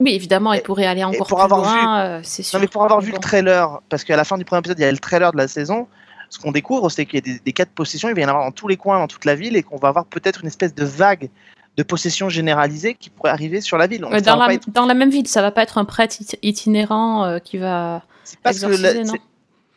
Oui, 0.00 0.12
évidemment, 0.14 0.52
ils 0.52 0.58
Et- 0.58 0.62
pourraient 0.62 0.86
aller 0.86 1.04
encore 1.04 1.26
pour 1.28 1.36
plus 1.38 1.44
avoir 1.44 1.60
loin, 1.62 2.00
euh, 2.00 2.20
c'est 2.22 2.42
sûr. 2.42 2.58
Non, 2.58 2.62
mais 2.62 2.68
pour 2.68 2.82
avoir 2.84 3.00
vu 3.00 3.10
Bon. 3.10 3.16
le 3.16 3.20
trailer, 3.22 3.80
parce 3.88 4.04
qu'à 4.04 4.16
la 4.16 4.24
fin 4.24 4.36
du 4.38 4.44
premier 4.44 4.60
épisode, 4.60 4.78
il 4.78 4.82
y 4.82 4.84
a 4.84 4.92
le 4.92 4.98
trailer 4.98 5.32
de 5.32 5.36
la 5.36 5.48
saison, 5.48 5.86
ce 6.28 6.38
qu'on 6.38 6.50
découvre, 6.52 6.88
c'est 6.90 7.04
qu'il 7.06 7.14
y 7.26 7.30
a 7.30 7.34
des, 7.34 7.40
des 7.44 7.52
cas 7.52 7.64
de 7.64 7.70
possession, 7.70 8.08
il 8.08 8.14
va 8.14 8.20
y 8.20 8.24
en 8.24 8.28
avoir 8.28 8.44
dans 8.44 8.52
tous 8.52 8.66
les 8.68 8.76
coins, 8.76 8.98
dans 8.98 9.06
toute 9.08 9.24
la 9.24 9.34
ville, 9.34 9.56
et 9.56 9.62
qu'on 9.62 9.76
va 9.76 9.88
avoir 9.88 10.06
peut-être 10.06 10.40
une 10.42 10.48
espèce 10.48 10.74
de 10.74 10.84
vague 10.84 11.28
de 11.76 11.82
possession 11.82 12.28
généralisée 12.28 12.94
qui 12.94 13.10
pourrait 13.10 13.30
arriver 13.30 13.60
sur 13.60 13.78
la 13.78 13.86
ville. 13.86 14.00
Dans, 14.00 14.08
la, 14.10 14.46
pas 14.46 14.54
être- 14.54 14.68
dans 14.70 14.86
la 14.86 14.94
même 14.94 15.10
ville, 15.10 15.26
ça 15.28 15.40
va 15.42 15.50
pas 15.50 15.62
être 15.62 15.78
un 15.78 15.84
prêtre 15.84 16.16
it- 16.20 16.38
itinérant 16.42 17.24
euh, 17.24 17.38
qui 17.38 17.58
va 17.58 18.02
pas 18.42 18.52
ce 18.52 18.66
que 18.66 18.72
la- 18.82 18.94
non 18.94 19.04
c'est- 19.12 19.20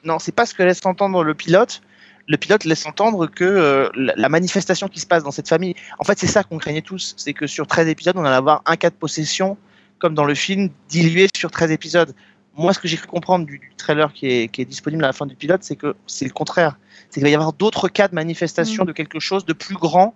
non, 0.04 0.20
c'est 0.20 0.32
pas 0.34 0.46
ce 0.46 0.54
que 0.54 0.64
laisse 0.64 0.86
entendre 0.86 1.24
le 1.24 1.34
pilote. 1.34 1.82
Le 2.28 2.38
pilote 2.38 2.64
laisse 2.66 2.86
entendre 2.86 3.28
que 3.28 3.44
euh, 3.44 3.90
la, 3.96 4.14
la 4.18 4.30
manifestation 4.30 4.88
qui 4.88 5.00
se 5.00 5.06
passe 5.06 5.24
dans 5.24 5.32
cette 5.32 5.48
famille, 5.48 5.76
en 6.00 6.04
fait, 6.04 6.18
c'est 6.20 6.28
ça 6.28 6.44
qu'on 6.44 6.58
craignait 6.58 6.82
tous, 6.82 7.14
c'est 7.18 7.34
que 7.34 7.48
sur 7.48 7.66
13 7.68 7.88
épisodes, 7.88 8.16
on 8.18 8.26
allait 8.26 8.36
avoir 8.36 8.62
un 8.66 8.76
cas 8.78 8.90
de 8.90 8.96
possession, 8.96 9.58
comme 10.00 10.14
dans 10.14 10.26
le 10.26 10.36
film, 10.36 10.70
dilué 10.90 11.28
sur 11.36 11.52
13 11.52 11.72
épisodes. 11.72 12.14
Moi, 12.58 12.74
ce 12.74 12.80
que 12.80 12.88
j'ai 12.88 12.98
cru 12.98 13.08
comprendre 13.08 13.46
du, 13.46 13.60
du 13.60 13.72
trailer 13.78 14.14
qui 14.14 14.28
est, 14.28 14.48
qui 14.48 14.62
est 14.62 14.66
disponible 14.66 15.04
à 15.04 15.08
la 15.08 15.14
fin 15.14 15.26
du 15.26 15.36
pilote, 15.36 15.64
c'est 15.64 15.76
que 15.76 15.96
c'est 16.08 16.26
le 16.26 16.32
contraire. 16.32 16.78
C'est 17.10 17.16
qu'il 17.16 17.24
va 17.24 17.30
y 17.30 17.36
avoir 17.36 17.54
d'autres 17.54 17.88
cas 17.90 18.08
de 18.08 18.16
manifestation 18.16 18.84
Mm. 18.84 18.88
de 18.88 18.92
quelque 18.94 19.20
chose 19.20 19.46
de 19.46 19.54
plus 19.54 19.76
grand 19.76 20.14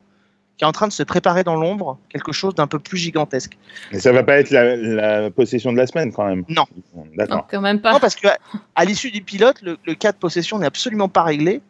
qui 0.57 0.65
est 0.65 0.67
en 0.67 0.74
train 0.74 0.88
de 0.89 0.93
se 0.93 1.03
préparer 1.03 1.45
dans 1.45 1.55
l'ombre, 1.55 1.98
quelque 2.09 2.33
chose 2.33 2.53
d'un 2.53 2.67
peu 2.67 2.79
plus 2.79 2.98
gigantesque. 2.98 3.57
Mais 3.93 4.00
ça 4.01 4.12
va 4.12 4.24
pas 4.24 4.39
être 4.39 4.51
la, 4.51 4.75
la 4.75 5.31
possession 5.31 5.71
de 5.71 5.77
la 5.77 5.88
semaine 5.88 6.12
quand 6.12 6.25
même. 6.25 6.43
Non. 6.50 6.65
Non, 6.93 7.05
D'accord. 7.15 7.48
quand 7.50 7.62
même 7.62 7.79
pas. 7.79 7.93
Non, 7.93 8.00
parce 8.01 8.15
que 8.15 8.27
à, 8.27 8.38
à 8.75 8.83
l'issue 8.83 9.09
du 9.12 9.21
pilote, 9.21 9.62
le, 9.62 9.77
le 9.86 9.93
cas 9.95 10.12
de 10.12 10.17
possession 10.17 10.59
n'est 10.59 10.65
absolument 10.65 11.07
pas 11.07 11.24
réglé. 11.24 11.62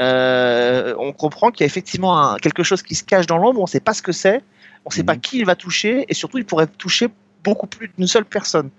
Euh, 0.00 0.94
on 0.98 1.12
comprend 1.12 1.50
qu'il 1.50 1.60
y 1.60 1.64
a 1.64 1.66
effectivement 1.66 2.18
un- 2.18 2.36
quelque 2.38 2.62
chose 2.62 2.82
qui 2.82 2.94
se 2.94 3.04
cache 3.04 3.26
dans 3.26 3.36
l'ombre, 3.38 3.60
on 3.60 3.64
ne 3.64 3.68
sait 3.68 3.80
pas 3.80 3.92
ce 3.92 4.00
que 4.02 4.12
c'est, 4.12 4.42
on 4.86 4.88
ne 4.90 4.94
sait 4.94 5.04
pas 5.04 5.16
qui 5.16 5.38
il 5.38 5.44
va 5.44 5.54
toucher, 5.54 6.06
et 6.08 6.14
surtout 6.14 6.38
il 6.38 6.46
pourrait 6.46 6.66
toucher 6.66 7.08
beaucoup 7.44 7.66
plus 7.66 7.90
d'une 7.96 8.06
seule 8.06 8.24
personne. 8.24 8.70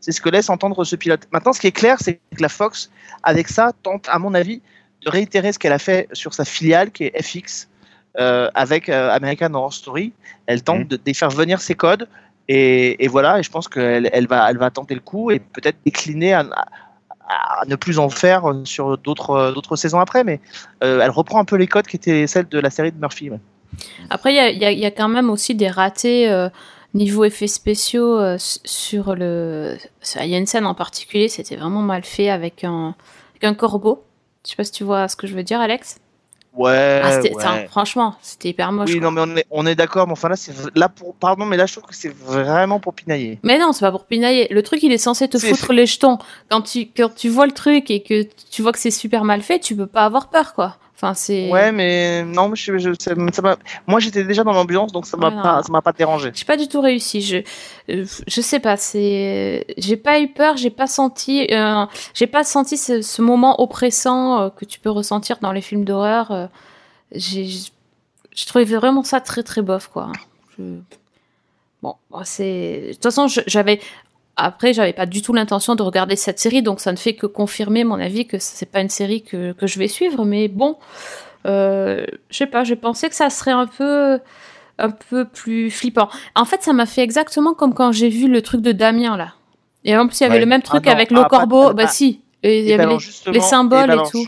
C'est 0.00 0.12
ce 0.12 0.20
que 0.20 0.28
laisse 0.28 0.50
entendre 0.50 0.82
ce 0.84 0.96
pilote. 0.96 1.28
Maintenant, 1.32 1.52
ce 1.52 1.60
qui 1.60 1.68
est 1.68 1.72
clair, 1.72 1.96
c'est 2.00 2.14
que 2.36 2.42
la 2.42 2.48
Fox, 2.48 2.90
avec 3.22 3.48
ça, 3.48 3.72
tente, 3.82 4.08
à 4.10 4.18
mon 4.18 4.34
avis, 4.34 4.60
de 5.04 5.10
réitérer 5.10 5.52
ce 5.52 5.58
qu'elle 5.58 5.72
a 5.72 5.78
fait 5.78 6.08
sur 6.12 6.34
sa 6.34 6.44
filiale, 6.44 6.90
qui 6.90 7.04
est 7.04 7.22
FX, 7.22 7.68
euh, 8.18 8.50
avec 8.54 8.88
euh, 8.88 9.10
American 9.10 9.54
Horror 9.54 9.72
Story. 9.72 10.12
Elle 10.46 10.62
tente 10.62 10.80
Mhm. 10.80 10.88
de, 10.88 10.96
de 11.04 11.12
faire 11.12 11.30
venir 11.30 11.60
ses 11.60 11.74
codes, 11.74 12.08
et, 12.48 13.02
et 13.04 13.08
voilà, 13.08 13.38
et 13.38 13.42
je 13.44 13.50
pense 13.50 13.68
qu'elle 13.68 14.10
elle 14.12 14.26
va, 14.26 14.50
elle 14.50 14.58
va 14.58 14.70
tenter 14.70 14.94
le 14.94 15.00
coup, 15.00 15.30
et 15.30 15.38
peut-être 15.38 15.76
décliner 15.84 16.32
à, 16.34 16.40
à- 16.40 16.66
à 17.28 17.64
ne 17.66 17.76
plus 17.76 17.98
en 18.00 18.10
faire 18.10 18.42
sur 18.64 18.98
d'autres 18.98 19.52
d'autres 19.54 19.76
saisons 19.76 20.00
après, 20.00 20.22
mais 20.24 20.40
euh, 20.82 21.00
elle 21.00 21.10
reprend 21.10 21.38
un 21.38 21.44
peu 21.44 21.56
les 21.56 21.68
codes 21.68 21.86
qui 21.86 21.96
étaient 21.96 22.26
celles 22.26 22.48
de 22.48 22.58
la 22.58 22.68
série 22.68 22.90
de 22.92 22.98
Murphy. 23.00 23.30
ouais. 23.30 23.38
Après, 24.10 24.32
il 24.32 24.36
y 24.36 24.40
a, 24.40 24.50
il 24.50 24.58
y 24.58 24.64
a- 24.66 24.72
il 24.72 24.78
y 24.80 24.84
a 24.84 24.90
quand 24.90 25.08
même 25.08 25.30
aussi 25.30 25.54
des 25.54 25.68
ratés 25.70 26.28
euh, 26.30 26.48
niveau 26.94 27.24
effets 27.24 27.46
spéciaux 27.46 28.18
euh, 28.18 28.36
sur 28.38 29.14
le. 29.14 29.76
Il 30.20 30.26
y 30.26 30.34
a 30.34 30.38
une 30.38 30.46
scène 30.46 30.66
en 30.66 30.74
particulier, 30.74 31.28
c'était 31.28 31.56
vraiment 31.56 31.82
mal 31.82 32.04
fait 32.04 32.28
avec 32.30 32.64
un, 32.64 32.94
avec 33.32 33.44
un 33.44 33.54
corbeau. 33.54 34.04
Je 34.44 34.50
sais 34.50 34.56
pas 34.56 34.64
si 34.64 34.72
tu 34.72 34.84
vois 34.84 35.08
ce 35.08 35.16
que 35.16 35.26
je 35.26 35.34
veux 35.34 35.42
dire, 35.42 35.60
Alex? 35.60 35.98
Ouais, 36.54 37.00
Ah, 37.02 37.18
ouais. 37.22 37.66
franchement, 37.68 38.14
c'était 38.20 38.50
hyper 38.50 38.72
moche. 38.72 38.90
Oui, 38.90 38.98
quoi. 39.00 39.10
non, 39.10 39.24
mais 39.26 39.32
on 39.32 39.36
est, 39.38 39.46
on 39.50 39.66
est 39.66 39.74
d'accord, 39.74 40.06
mais 40.06 40.12
enfin 40.12 40.28
là, 40.28 40.36
c'est 40.36 40.52
là 40.74 40.90
pour, 40.90 41.14
pardon, 41.14 41.46
mais 41.46 41.56
là, 41.56 41.64
je 41.64 41.72
trouve 41.72 41.88
que 41.88 41.94
c'est 41.96 42.12
vraiment 42.14 42.78
pour 42.78 42.92
pinailler. 42.92 43.38
Mais 43.42 43.58
non, 43.58 43.72
c'est 43.72 43.80
pas 43.86 43.90
pour 43.90 44.04
pinailler. 44.04 44.48
Le 44.50 44.62
truc, 44.62 44.82
il 44.82 44.92
est 44.92 44.98
censé 44.98 45.28
te 45.28 45.38
foutre 45.38 45.72
les 45.72 45.86
jetons. 45.86 46.18
Quand 46.50 46.60
tu, 46.60 46.88
quand 46.94 47.14
tu 47.14 47.30
vois 47.30 47.46
le 47.46 47.52
truc 47.52 47.90
et 47.90 48.02
que 48.02 48.28
tu 48.50 48.60
vois 48.60 48.72
que 48.72 48.78
c'est 48.78 48.90
super 48.90 49.24
mal 49.24 49.40
fait, 49.40 49.60
tu 49.60 49.74
peux 49.74 49.86
pas 49.86 50.04
avoir 50.04 50.28
peur, 50.28 50.52
quoi. 50.52 50.76
Enfin, 51.04 51.14
c'est. 51.14 51.50
Ouais, 51.50 51.72
mais 51.72 52.22
non, 52.24 52.48
mais 52.48 52.54
je, 52.54 52.78
je- 52.78 52.92
ça, 52.96 53.12
ça 53.32 53.42
m'a- 53.42 53.56
moi 53.88 53.98
j'étais 53.98 54.22
déjà 54.22 54.44
dans 54.44 54.52
l'ambiance, 54.52 54.92
donc 54.92 55.04
ça 55.04 55.16
m'a 55.16 55.30
Ouais, 55.30 55.34
non. 55.34 55.42
pas, 55.42 55.62
ça 55.64 55.72
m'a 55.72 55.82
pas 55.82 55.92
dérangé. 55.92 56.30
J'ai 56.32 56.44
pas 56.44 56.56
du 56.56 56.68
tout 56.68 56.80
réussi. 56.80 57.20
Je, 57.22 57.38
euh, 57.90 58.04
je 58.28 58.40
sais 58.40 58.60
pas. 58.60 58.76
C'est, 58.76 59.66
j'ai 59.78 59.96
pas 59.96 60.20
eu 60.20 60.28
peur. 60.28 60.56
J'ai 60.56 60.70
pas 60.70 60.86
senti, 60.86 61.48
euh, 61.50 61.86
j'ai 62.14 62.28
pas 62.28 62.44
senti 62.44 62.76
ce, 62.76 63.02
ce 63.02 63.20
moment 63.20 63.60
oppressant 63.60 64.40
euh, 64.42 64.48
que 64.50 64.64
tu 64.64 64.78
peux 64.78 64.90
ressentir 64.90 65.38
dans 65.40 65.50
les 65.50 65.60
films 65.60 65.84
d'horreur. 65.84 66.30
euh. 66.30 66.46
j'ai, 67.12 67.48
je 68.34 68.46
trouvais 68.46 68.64
vraiment 68.64 69.02
ça 69.02 69.20
très 69.20 69.42
très 69.42 69.60
bof, 69.62 69.88
quoi. 69.88 70.12
Je- 70.56 70.78
Bon, 71.82 71.96
c'est, 72.22 72.80
de 72.90 72.92
toute 72.92 73.02
façon, 73.02 73.26
j'avais, 73.48 73.80
après, 74.36 74.72
j'avais 74.72 74.92
pas 74.92 75.06
du 75.06 75.20
tout 75.22 75.32
l'intention 75.32 75.74
de 75.74 75.82
regarder 75.82 76.16
cette 76.16 76.38
série, 76.38 76.62
donc 76.62 76.80
ça 76.80 76.90
ne 76.92 76.96
fait 76.96 77.14
que 77.14 77.26
confirmer 77.26 77.84
mon 77.84 78.00
avis 78.00 78.26
que 78.26 78.38
c'est 78.38 78.66
pas 78.70 78.80
une 78.80 78.88
série 78.88 79.22
que, 79.22 79.52
que 79.52 79.66
je 79.66 79.78
vais 79.78 79.88
suivre. 79.88 80.24
Mais 80.24 80.48
bon, 80.48 80.78
euh, 81.46 82.04
je 82.30 82.36
sais 82.38 82.46
pas. 82.46 82.64
J'ai 82.64 82.76
pensé 82.76 83.08
que 83.08 83.14
ça 83.14 83.30
serait 83.30 83.50
un 83.50 83.66
peu 83.66 84.18
un 84.78 84.90
peu 84.90 85.26
plus 85.26 85.70
flippant. 85.70 86.08
En 86.34 86.44
fait, 86.46 86.62
ça 86.62 86.72
m'a 86.72 86.86
fait 86.86 87.02
exactement 87.02 87.52
comme 87.54 87.74
quand 87.74 87.92
j'ai 87.92 88.08
vu 88.08 88.26
le 88.28 88.40
truc 88.42 88.62
de 88.62 88.72
Damien 88.72 89.16
là. 89.16 89.34
Et 89.84 89.96
en 89.96 90.06
plus, 90.06 90.20
il 90.20 90.22
y 90.22 90.26
avait 90.26 90.36
Ouais. 90.36 90.40
le 90.40 90.46
même 90.46 90.62
truc 90.62 90.84
Ah 90.86 90.92
avec 90.92 91.08
ah, 91.12 91.14
le 91.14 91.22
pas- 91.22 91.28
corbeau. 91.28 91.62
ah, 91.68 91.72
bah 91.74 91.84
ah. 91.86 91.88
si. 91.88 92.20
Et 92.42 92.60
il 92.60 92.66
y 92.66 92.72
avait 92.72 92.86
les- 93.26 93.40
symboles 93.40 93.90
et 93.92 94.10
tout. 94.10 94.24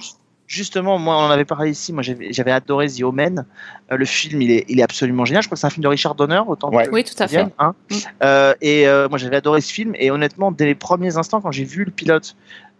Justement, 0.46 0.98
moi, 0.98 1.16
on 1.16 1.20
en 1.26 1.30
avait 1.30 1.46
parlé 1.46 1.70
ici. 1.70 1.92
Moi, 1.92 2.02
j'avais 2.02 2.50
adoré 2.50 2.88
The 2.88 3.02
Omen. 3.02 3.46
Euh, 3.90 3.96
le 3.96 4.04
film, 4.04 4.42
il 4.42 4.50
est, 4.50 4.64
il 4.68 4.78
est 4.78 4.82
absolument 4.82 5.24
génial. 5.24 5.42
Je 5.42 5.48
crois 5.48 5.56
que 5.56 5.60
c'est 5.60 5.66
un 5.66 5.70
film 5.70 5.82
de 5.82 5.88
Richard 5.88 6.14
Donner, 6.14 6.42
autant 6.46 6.70
Ouais. 6.70 6.84
que 6.84 6.90
Oui, 6.90 7.02
tout 7.02 7.14
à 7.18 7.26
fait. 7.28 7.46
hein. 7.58 7.74
Mm. 7.90 7.94
Euh, 8.22 8.54
et 8.60 8.86
euh, 8.86 9.08
moi, 9.08 9.16
j'avais 9.18 9.36
adoré 9.36 9.60
ce 9.62 9.72
film. 9.72 9.94
Et 9.98 10.10
honnêtement, 10.10 10.52
dès 10.52 10.66
les 10.66 10.74
premiers 10.74 11.16
instants, 11.16 11.40
quand 11.40 11.50
j'ai 11.50 11.64
vu 11.64 11.84
le 11.84 11.90
pilote 11.90 12.36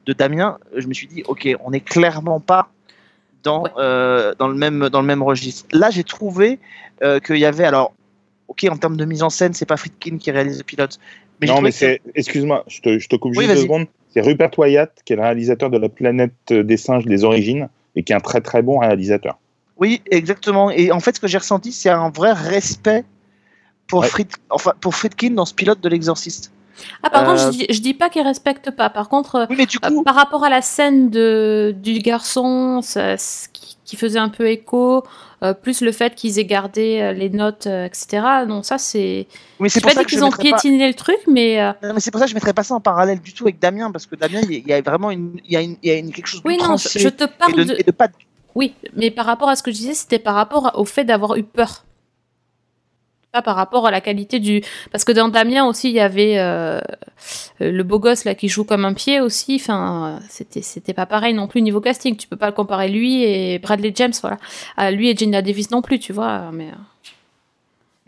de 0.07 0.13
Damien, 0.13 0.59
je 0.77 0.87
me 0.87 0.93
suis 0.93 1.07
dit, 1.07 1.23
ok, 1.27 1.49
on 1.65 1.71
n'est 1.71 1.81
clairement 1.81 2.39
pas 2.39 2.69
dans, 3.43 3.63
Ouais. 3.63 3.71
euh, 3.79 4.35
dans, 4.39 4.49
le 4.49 4.55
même, 4.55 4.91
dans 4.91 5.01
le 5.01 5.07
même 5.07 5.23
registre. 5.23 5.67
Là, 5.73 5.89
j'ai 5.91 6.05
trouvé 6.05 6.59
euh, 7.03 7.19
qu'il 7.19 7.39
y 7.39 7.47
avait, 7.47 7.65
alors, 7.65 7.95
ok, 8.49 8.67
en 8.71 8.77
termes 8.77 8.99
de 8.99 9.05
mise 9.07 9.23
en 9.23 9.31
scène, 9.31 9.55
c'est 9.55 9.65
pas 9.67 9.79
Friedkin 9.79 10.19
qui 10.19 10.31
réalise 10.31 10.59
le 10.59 10.65
pilote. 10.65 10.99
Mais 11.41 11.47
non, 11.49 11.61
mais 11.61 11.71
que 11.71 11.77
c'est. 11.77 12.01
Excuse-moi, 12.15 12.65
je 12.69 12.81
te, 12.81 12.99
je 12.99 13.09
te 13.09 13.17
coupe 13.17 13.33
Oui, 13.37 13.45
juste 13.45 13.57
deux 13.57 13.63
secondes. 13.63 13.87
C'est 14.11 14.21
Rupert 14.21 14.51
Wyatt, 14.57 14.93
qui 15.05 15.13
est 15.13 15.17
le 15.17 15.23
réalisateur 15.23 15.71
de 15.71 15.79
La 15.79 15.89
planète 15.89 16.33
des 16.53 16.77
singes 16.77 17.05
des 17.05 17.25
origines, 17.25 17.69
et 17.97 18.03
qui 18.05 18.13
est 18.13 18.17
un 18.17 18.21
très 18.21 18.41
très 18.41 18.63
bon 18.63 18.79
réalisateur. 18.79 19.39
Oui, 19.77 20.03
exactement. 20.11 20.71
Et 20.71 20.93
en 20.93 21.01
fait, 21.01 21.17
ce 21.17 21.21
que 21.21 21.27
j'ai 21.27 21.39
ressenti, 21.39 21.73
c'est 21.73 21.91
un 21.91 22.11
vrai 22.11 22.33
respect 22.33 23.05
pour, 23.89 24.01
Ouais. 24.03 24.09
Fried- 24.09 24.37
enfin, 24.51 24.73
pour 24.81 24.95
Friedkin 24.95 25.31
dans 25.31 25.45
ce 25.45 25.53
pilote 25.55 25.81
de 25.81 25.89
l'exorciste. 25.89 26.53
Ah, 27.03 27.11
par 27.11 27.23
Euh, 27.23 27.27
contre, 27.37 27.53
je, 27.53 27.59
dis- 27.59 27.67
je 27.71 27.81
dis 27.81 27.95
pas 27.95 28.09
qu'il 28.09 28.23
respecte 28.23 28.71
pas. 28.71 28.89
Par 28.91 29.09
contre, 29.09 29.35
euh, 29.35 29.47
Oui, 29.51 29.57
mais 29.59 29.67
du 29.67 29.79
euh, 29.85 29.89
coup, 29.89 30.03
par 30.05 30.15
rapport 30.15 30.45
à 30.45 30.49
la 30.49 30.63
scène 30.63 31.11
de, 31.11 31.75
du 31.83 31.99
garçon, 31.99 32.81
ça- 32.83 33.17
ce 33.17 33.49
qui, 33.53 33.64
qui 33.85 33.97
faisait 33.97 34.19
un 34.19 34.29
peu 34.31 34.49
écho, 34.49 35.05
euh, 35.43 35.53
plus 35.55 35.81
le 35.83 35.93
fait 35.93 36.15
qu'ils 36.15 36.39
aient 36.39 36.45
gardé 36.45 37.01
euh, 37.01 37.13
les 37.13 37.29
notes, 37.31 37.67
euh, 37.67 37.85
etc. 37.85 38.23
Non, 38.47 38.63
ça 38.63 38.79
c'est. 38.79 39.27
oui, 39.61 39.69
c'est 39.71 39.81
pas 39.83 39.91
ça 39.91 40.01
dit 40.01 40.07
qu'ils 40.07 40.25
ont 40.25 40.31
pas- 40.31 40.39
piétiné 40.39 40.89
le 40.89 40.95
truc, 40.95 41.19
mais. 41.29 41.59
Non, 41.83 41.93
mais 41.95 42.01
c'est 42.01 42.11
pour 42.11 42.19
ça 42.19 42.25
que 42.27 42.31
je 42.31 42.35
ne 42.35 42.39
mettrais 42.39 42.55
pas 42.55 42.63
ça 42.63 42.75
en 42.75 42.81
parallèle 42.81 43.21
du 43.21 43.33
tout 43.35 43.45
avec 43.45 43.59
Damien, 43.59 43.91
parce 43.93 44.07
que 44.07 44.17
Damien, 44.17 44.41
il 44.49 44.67
y 44.67 44.73
a- 44.73 44.81
vraiment 44.83 45.11
une, 45.11 45.41
il 45.45 45.53
y 45.53 45.57
a 45.57 45.61
une, 45.61 45.77
il 45.83 45.89
y 45.89 45.93
a 45.93 45.99
une- 45.99 46.13
quelque 46.13 46.27
chose 46.27 46.43
de 46.43 46.49
Oui, 46.49 46.57
non, 46.59 46.77
je, 46.77 47.09
te 47.09 47.25
et 47.25 47.27
parle 47.39 47.55
de, 47.55 47.65
de. 47.65 47.77
et 47.79 47.83
de 47.83 47.91
pas. 47.91 48.09
Oui, 48.55 48.75
mais 48.97 49.11
par 49.11 49.27
rapport 49.27 49.49
à 49.49 49.57
ce 49.57 49.63
que 49.63 49.71
je 49.73 49.77
disais, 49.77 49.95
c'était 49.95 50.19
par 50.21 50.35
rapport 50.35 50.73
au 50.77 50.85
fait 50.85 51.05
d'avoir 51.05 51.37
eu 51.37 51.43
peur. 51.43 51.85
Pas 53.35 53.43
par 53.43 53.57
rapport 53.57 53.85
à 53.85 53.91
la 53.91 54.01
qualité 54.01 54.39
du. 54.39 54.63
Parce 54.93 55.05
que 55.05 55.11
dans 55.11 55.27
Damien 55.27 55.67
aussi, 55.67 55.89
il 55.89 55.95
y 55.97 55.99
avait 55.99 56.39
euh, 56.39 56.81
le 57.59 57.83
beau 57.83 57.99
gosse 57.99 58.25
là 58.25 58.37
qui 58.37 58.49
joue 58.49 58.63
comme 58.63 58.85
un 58.85 58.95
pied 58.95 59.21
aussi. 59.21 59.57
Enfin, 59.61 60.21
c'était 60.29 60.63
c'était 60.63 60.95
pas 60.95 61.05
pareil 61.05 61.35
non 61.35 61.49
plus 61.49 61.61
niveau 61.61 61.81
casting. 61.81 62.17
Tu 62.17 62.29
peux 62.29 62.37
pas 62.37 62.47
le 62.47 62.53
comparer 62.53 62.89
lui 62.89 63.25
et 63.25 63.59
Bradley 63.59 63.91
James, 63.97 64.13
voilà. 64.21 64.37
À 64.77 64.93
lui 64.93 65.11
et 65.11 65.17
Gina 65.17 65.43
Davis 65.43 65.73
non 65.73 65.83
plus, 65.83 65.99
tu 65.99 66.13
vois. 66.13 66.53
Mais 66.53 66.69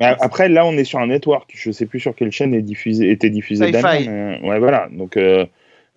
euh, 0.00 0.14
après, 0.20 0.48
là, 0.48 0.64
on 0.64 0.74
est 0.74 0.84
sur 0.84 1.00
un 1.00 1.08
network. 1.08 1.50
Je 1.56 1.72
sais 1.72 1.86
plus 1.86 1.98
sur 1.98 2.14
quelle 2.14 2.30
chaîne 2.30 2.54
est 2.54 2.62
diffusé, 2.62 3.10
était 3.10 3.30
diffusé. 3.30 3.72
Damien. 3.72 3.98
mais, 4.06 4.48
ouais, 4.48 4.60
voilà. 4.60 4.86
Donc 4.92 5.16
euh, 5.16 5.44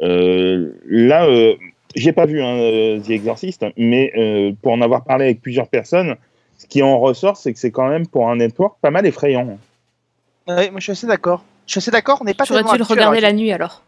euh, 0.01 0.71
là, 0.87 1.27
euh, 1.27 1.53
j'ai 1.95 2.13
pas 2.13 2.25
vu 2.25 2.41
hein, 2.41 2.57
euh, 2.57 2.99
The 2.99 3.11
Exorcist, 3.11 3.63
mais 3.77 4.11
euh, 4.17 4.53
pour 4.61 4.71
en 4.71 4.81
avoir 4.81 5.03
parlé 5.03 5.25
avec 5.25 5.41
plusieurs 5.41 5.67
personnes, 5.67 6.15
ce 6.59 6.67
qui 6.67 6.83
en 6.83 6.99
ressort, 6.99 7.37
c'est 7.37 7.51
que 7.53 7.59
c'est 7.59 7.71
quand 7.71 7.87
même 7.87 8.05
pour 8.05 8.29
un 8.29 8.35
network 8.35 8.77
pas 8.81 8.91
mal 8.91 9.05
effrayant. 9.07 9.57
Ouais, 10.47 10.69
moi, 10.69 10.79
je 10.79 10.83
suis 10.83 10.91
assez 10.91 11.07
d'accord. 11.07 11.43
Je 11.65 11.71
suis 11.71 11.79
assez 11.79 11.89
d'accord. 11.91 12.19
On 12.21 12.25
n'est 12.25 12.33
pas 12.35 12.43
tu 12.43 12.53
tellement 12.53 12.73
dû 12.73 12.77
le 12.77 12.83
habitué 12.83 12.93
à 12.93 13.07
regarder 13.07 13.21
la 13.21 13.33
nuit 13.33 13.51
alors. 13.51 13.81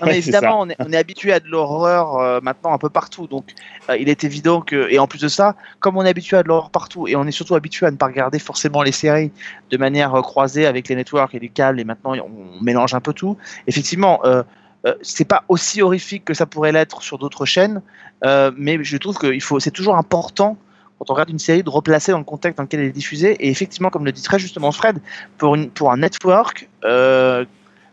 Non, 0.00 0.08
Ouais, 0.08 0.18
évidemment, 0.18 0.62
on 0.62 0.68
est, 0.68 0.76
on 0.80 0.92
est 0.92 0.96
habitué 0.96 1.32
à 1.32 1.38
de 1.38 1.46
l'horreur 1.46 2.16
euh, 2.16 2.40
maintenant 2.42 2.72
un 2.72 2.78
peu 2.78 2.88
partout. 2.88 3.28
Donc, 3.28 3.54
euh, 3.88 3.96
il 3.96 4.08
est 4.08 4.24
évident 4.24 4.60
que, 4.60 4.90
et 4.90 4.98
en 4.98 5.06
plus 5.06 5.20
de 5.20 5.28
ça, 5.28 5.54
comme 5.78 5.96
on 5.96 6.04
est 6.04 6.08
habitué 6.08 6.36
à 6.36 6.42
de 6.42 6.48
l'horreur 6.48 6.70
partout, 6.70 7.06
et 7.06 7.14
on 7.14 7.24
est 7.28 7.30
surtout 7.30 7.54
habitué 7.54 7.86
à 7.86 7.92
ne 7.92 7.96
pas 7.96 8.06
regarder 8.06 8.40
forcément 8.40 8.82
les 8.82 8.90
séries 8.90 9.30
de 9.70 9.76
manière 9.76 10.12
euh, 10.16 10.20
croisée 10.22 10.66
avec 10.66 10.88
les 10.88 10.96
networks 10.96 11.36
et 11.36 11.38
les 11.38 11.48
câbles, 11.48 11.78
et 11.78 11.84
maintenant 11.84 12.14
on 12.16 12.60
mélange 12.60 12.92
un 12.94 13.00
peu 13.00 13.12
tout. 13.12 13.36
Effectivement, 13.68 14.20
euh, 14.24 14.42
euh, 14.86 14.94
c'est 15.00 15.24
pas 15.24 15.44
aussi 15.48 15.80
horrifique 15.80 16.24
que 16.24 16.34
ça 16.34 16.46
pourrait 16.46 16.72
l'être 16.72 17.02
sur 17.02 17.18
d'autres 17.18 17.46
chaînes, 17.46 17.80
euh, 18.24 18.50
mais 18.56 18.82
je 18.82 18.96
trouve 18.98 19.16
que 19.16 19.32
il 19.32 19.40
faut, 19.40 19.58
c'est 19.58 19.70
toujours 19.70 19.96
important 19.96 20.58
quand 21.04 21.12
on 21.12 21.14
regarde 21.14 21.30
une 21.30 21.38
série 21.38 21.62
de 21.62 21.70
replacer 21.70 22.12
dans 22.12 22.18
le 22.18 22.24
contexte 22.24 22.56
dans 22.56 22.62
lequel 22.64 22.80
elle 22.80 22.86
est 22.86 22.92
diffusée. 22.92 23.32
Et 23.40 23.50
effectivement, 23.50 23.90
comme 23.90 24.04
le 24.04 24.12
dit 24.12 24.22
très 24.22 24.38
justement 24.38 24.72
Fred, 24.72 25.00
pour, 25.38 25.92
un 25.92 25.96
network. 25.96 26.68
Euh, 26.84 27.44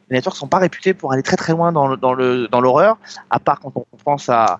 les 0.09 0.17
networks 0.17 0.37
sont 0.37 0.47
pas 0.47 0.59
réputés 0.59 0.93
pour 0.93 1.13
aller 1.13 1.23
très 1.23 1.37
très 1.37 1.53
loin 1.53 1.71
dans 1.71 1.87
l'horreur, 2.61 2.97
à 3.29 3.39
part 3.39 3.59
quand 3.59 3.71
on 3.75 3.85
pense 4.03 4.29
à, 4.29 4.59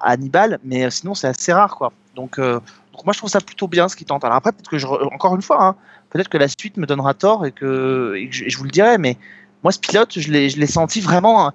Hannibal, 0.00 0.58
mais 0.64 0.84
euh, 0.84 0.90
sinon 0.90 1.14
c'est 1.14 1.26
assez 1.26 1.52
rare 1.52 1.76
quoi. 1.76 1.92
Donc, 2.14 2.38
euh, 2.38 2.54
donc 2.92 3.04
moi 3.04 3.12
je 3.12 3.18
trouve 3.18 3.28
ça 3.28 3.42
plutôt 3.42 3.68
bien 3.68 3.88
ce 3.88 3.96
qu'ils 3.96 4.06
tentent. 4.06 4.24
Alors 4.24 4.36
après 4.36 4.52
peut-être 4.52 4.70
que 4.70 5.12
encore 5.14 5.34
une 5.34 5.42
fois, 5.42 5.62
hein, 5.62 5.76
peut-être 6.08 6.28
que 6.28 6.38
la 6.38 6.48
suite 6.48 6.78
me 6.78 6.86
donnera 6.86 7.12
tort 7.12 7.44
et 7.44 7.52
que, 7.52 8.14
je, 8.30 8.56
vous 8.56 8.64
le 8.64 8.70
dirai, 8.70 8.96
mais 8.96 9.18
moi, 9.64 9.72
ce 9.72 9.78
pilote, 9.78 10.18
je 10.18 10.30
l'ai 10.30 10.66
senti 10.66 11.00
vraiment 11.00 11.52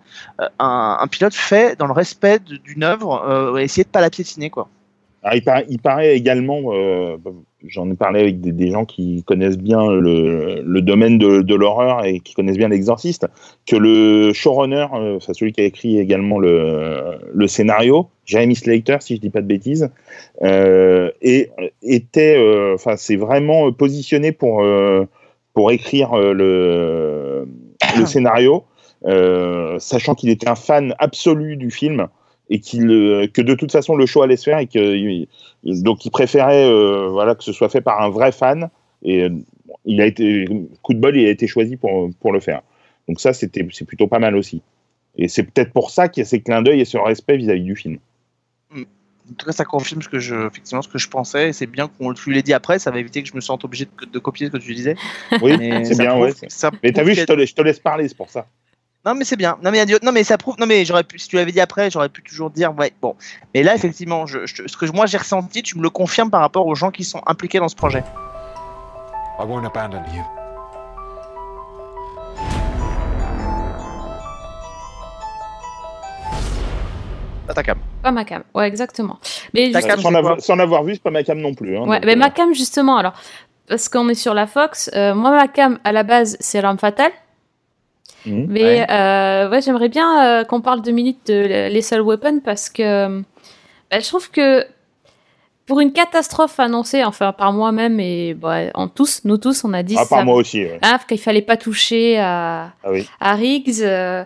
un, 0.60 1.08
pilote 1.10 1.34
fait 1.34 1.80
dans 1.80 1.88
le 1.88 1.94
respect 1.94 2.40
d'une 2.40 2.84
œuvre, 2.84 3.58
essayer 3.60 3.86
de 3.86 3.90
pas 3.90 4.02
la 4.02 4.10
piétiner, 4.10 4.50
quoi. 4.50 4.68
Il, 5.32 5.80
paraît, 5.80 6.18
également, 6.18 6.60
euh, 6.74 7.18
j'en 7.66 7.90
ai 7.90 7.96
parlé 7.96 8.20
avec 8.20 8.42
des, 8.42 8.72
gens 8.72 8.84
qui 8.84 9.24
connaissent 9.24 9.58
bien 9.58 9.90
le, 9.90 10.82
domaine 10.82 11.18
de, 11.18 11.56
l'horreur 11.56 12.04
et 12.04 12.20
qui 12.20 12.34
connaissent 12.34 12.58
bien 12.58 12.68
l'exorciste, 12.68 13.28
que 13.66 13.78
le 13.78 14.34
showrunner, 14.34 14.88
euh, 14.94 15.20
celui 15.22 15.54
qui 15.54 15.62
a 15.62 15.64
écrit 15.64 15.98
également 15.98 16.40
le, 16.40 17.48
scénario, 17.48 18.10
Jeremy 18.26 18.56
Slater, 18.56 18.98
si 19.00 19.16
je 19.16 19.22
dis 19.22 19.30
pas 19.30 19.42
de 19.42 19.48
bêtises, 19.48 19.90
euh, 20.42 21.12
était, 21.22 22.38
euh, 22.38 22.74
enfin 22.76 22.96
c'est 22.98 23.16
vraiment 23.16 23.72
positionné 23.72 24.32
pour 24.32 24.62
euh, 24.62 25.06
pour 25.54 25.72
écrire 25.72 26.16
le, 26.16 27.48
scénario, 28.06 28.66
sachant 29.80 30.16
qu'il 30.16 30.32
était 30.32 30.50
un 30.50 30.56
fan 30.56 30.96
absolu 31.00 31.56
du 31.56 31.72
film 31.72 32.08
et 32.54 32.60
qu'il 32.60 32.86
que 33.34 33.42
de 33.42 33.56
toute 33.56 33.72
façon 33.72 33.96
le 33.96 34.06
show 34.06 34.22
allait 34.22 34.38
se 34.38 34.44
faire 34.44 34.60
et 34.60 34.68
que 34.68 35.26
donc 35.82 36.06
il 36.06 36.12
préférait 36.12 36.66
euh, 36.66 37.10
voilà 37.10 37.34
que 37.36 37.44
ce 37.44 37.52
soit 37.52 37.70
fait 37.70 37.82
par 37.82 38.02
un 38.02 38.10
vrai 38.10 38.32
fan 38.32 38.70
et 39.02 39.24
euh, 39.24 39.30
il 39.86 40.00
a 40.02 40.06
été 40.06 40.46
coup 40.84 40.94
de 40.94 41.00
bol 41.00 41.18
il 41.18 41.26
a 41.26 41.32
été 41.32 41.48
choisi 41.48 41.78
pour 41.78 42.10
pour 42.22 42.32
le 42.32 42.40
faire 42.40 42.62
donc 43.08 43.20
ça 43.20 43.34
c'était 43.34 43.68
c'est 43.72 43.86
plutôt 43.86 44.08
pas 44.08 44.20
mal 44.20 44.36
aussi 44.36 44.62
et 45.18 45.28
c'est 45.28 45.44
peut-être 45.44 45.74
pour 45.74 45.90
ça 45.90 46.10
qu'il 46.10 46.22
y 46.22 46.26
a 46.26 46.30
ces 46.30 46.42
clins 46.42 46.62
d'œil 46.62 46.80
et 46.82 46.86
ce 46.86 46.98
respect 46.98 47.38
vis-à-vis 47.38 47.64
du 47.64 47.76
film 47.76 47.98
En 49.32 49.36
tout 49.38 49.46
cas, 49.46 49.54
ça 49.54 49.64
confirme 49.64 50.02
ce 50.02 50.10
que 50.10 50.20
je, 50.20 50.36
effectivement, 50.48 50.82
ce 50.82 50.90
que 50.90 50.98
je 50.98 51.08
pensais. 51.08 51.50
Et 51.50 51.54
c'est 51.54 51.66
bien 51.66 51.88
qu'on 51.88 52.14
tu 52.14 52.30
l'ait 52.34 52.42
dit 52.42 52.54
après. 52.54 52.78
Ça 52.78 52.92
va 52.92 53.00
éviter 53.00 53.24
que 53.24 53.30
je 53.30 53.36
me 53.36 53.40
sente 53.42 53.64
obligé 53.64 53.86
de, 53.86 54.06
de 54.06 54.20
copier 54.20 54.48
ce 54.48 54.52
que 54.52 54.58
tu 54.58 54.74
disais. 54.76 54.96
oui 55.42 55.56
c'est 55.86 55.98
bien 55.98 56.12
prouve- 56.12 56.24
ouais 56.26 56.34
mais 56.84 56.92
t'as 56.92 57.04
vu 57.04 57.16
te, 57.16 57.46
je 57.46 57.54
te 57.56 57.62
laisse 57.62 57.80
parler 57.80 58.08
c'est 58.10 58.18
pour 58.18 58.30
ça 58.30 58.48
Non, 59.06 59.16
mais 59.16 59.26
c'est 59.26 59.36
bien. 59.36 59.58
Non, 59.62 59.70
mais, 59.72 59.84
non, 60.02 60.12
mais 60.14 60.24
ça 60.24 60.38
prouve. 60.38 60.56
Non, 60.60 60.66
mais 60.66 60.86
j'aurais 60.86 61.04
pu. 61.04 61.20
Si 61.20 61.28
tu 61.28 61.36
l'avais 61.36 61.52
dit 61.52 61.60
après, 61.60 61.92
j'aurais 61.92 62.08
pu 62.10 62.24
toujours 62.24 62.50
dire. 62.50 62.74
Ouais, 62.78 62.94
bon. 63.02 63.16
Mais 63.54 63.62
là, 63.62 63.76
effectivement, 63.76 64.26
je, 64.26 64.46
je- 64.46 64.64
ce 64.66 64.78
que 64.78 64.86
moi 64.92 65.08
j'ai 65.08 65.18
ressenti, 65.18 65.62
tu 65.62 65.78
me 65.78 65.84
le 65.84 65.90
confirmes 65.90 66.30
par 66.30 66.40
rapport 66.42 66.66
aux 66.68 66.76
gens 66.76 66.90
qui 66.90 67.04
sont 67.04 67.22
impliqués 67.26 67.60
dans 67.60 67.68
ce 67.68 67.76
projet. 67.76 68.04
I 69.40 69.44
won't 69.46 69.66
abandon 69.66 70.02
you. 70.16 70.24
Pas 77.48 77.54
ta 77.54 77.64
cam. 77.64 77.78
Pas 78.02 78.12
ma 78.12 78.24
cam. 78.24 78.44
Ouais, 78.54 78.68
exactement. 78.68 79.20
Mais 79.54 79.72
Ta 79.72 79.80
juste- 79.80 79.90
cam, 79.90 80.00
sans, 80.00 80.14
avoir, 80.14 80.40
sans 80.42 80.56
l'avoir 80.56 80.84
vu 80.84 80.94
c'est 80.94 81.04
pas 81.04 81.12
ma 81.12 81.24
cam 81.24 81.40
non 81.40 81.54
plus 81.54 81.78
hein, 81.78 81.82
Ouais, 81.82 81.98
donc, 82.00 82.06
mais 82.06 82.14
euh, 82.14 82.18
ma 82.20 82.30
cam 82.30 82.54
justement, 82.54 82.98
alors, 82.98 83.14
parce 83.68 83.90
qu'on 83.90 84.08
est 84.10 84.14
sur 84.16 84.34
la 84.34 84.48
Fox, 84.48 84.90
euh, 84.96 85.14
moi 85.14 85.32
ma 85.32 85.48
cam 85.48 85.78
à 85.84 85.92
la 85.92 86.04
base 86.04 86.38
c'est 86.40 86.62
l'arme 86.62 86.78
fatale, 86.80 87.12
mhm. 88.26 88.46
mais 88.50 88.64
Ouais. 88.64 88.92
euh, 88.92 89.50
ouais, 89.50 89.62
j'aimerais 89.62 89.90
bien 89.90 90.42
euh, 90.42 90.44
qu'on 90.44 90.62
parle 90.62 90.82
deux 90.82 90.92
minutes 90.92 91.28
de 91.28 91.70
Lethal 91.70 92.02
Weapon 92.02 92.40
parce 92.44 92.70
que 92.70 93.22
bah, 93.92 94.00
je 94.00 94.08
trouve 94.08 94.30
que 94.32 94.66
pour 95.66 95.80
une 95.80 95.94
catastrophe 95.94 96.60
annoncée, 96.60 97.04
enfin 97.06 97.32
par 97.32 97.54
moi-même 97.54 98.00
et 98.00 98.34
bah, 98.34 98.64
en 98.74 98.88
tous, 98.90 99.22
nous 99.24 99.38
tous, 99.38 99.64
on 99.64 99.74
a 99.74 99.82
dit 99.84 99.96
ah, 99.98 100.04
ça, 100.04 100.18
par 100.18 100.26
moi 100.26 100.36
aussi 100.36 100.62
ouais. 100.64 100.80
hein, 100.82 101.00
qu'il 101.08 101.20
fallait 101.20 101.42
pas 101.42 101.56
toucher 101.58 102.18
à, 102.20 102.74
ah 102.84 102.92
oui 102.92 103.08
à 103.20 103.36
Riggs. 103.36 103.82
euh, 103.82 104.26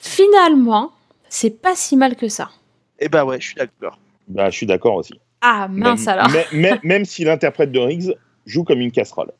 finalement, 0.00 0.90
c'est 1.28 1.60
pas 1.62 1.74
si 1.74 1.96
mal 1.96 2.16
que 2.16 2.28
ça. 2.28 2.50
Eh 3.00 3.08
ben 3.08 3.24
ouais, 3.24 3.40
je 3.40 3.46
suis 3.46 3.54
d'accord. 3.56 3.98
bah, 4.28 4.50
je 4.50 4.56
suis 4.56 4.66
d'accord 4.66 4.94
aussi 4.96 5.14
Ah 5.40 5.68
mince 5.70 6.06
même, 6.06 6.18
alors. 6.18 6.28
mais- 6.52 6.78
même 6.82 7.04
si 7.04 7.24
l'interprète 7.24 7.72
de 7.72 7.78
Riggs 7.80 8.14
joue 8.46 8.62
comme 8.64 8.80
une 8.80 8.92
casserole 8.92 9.32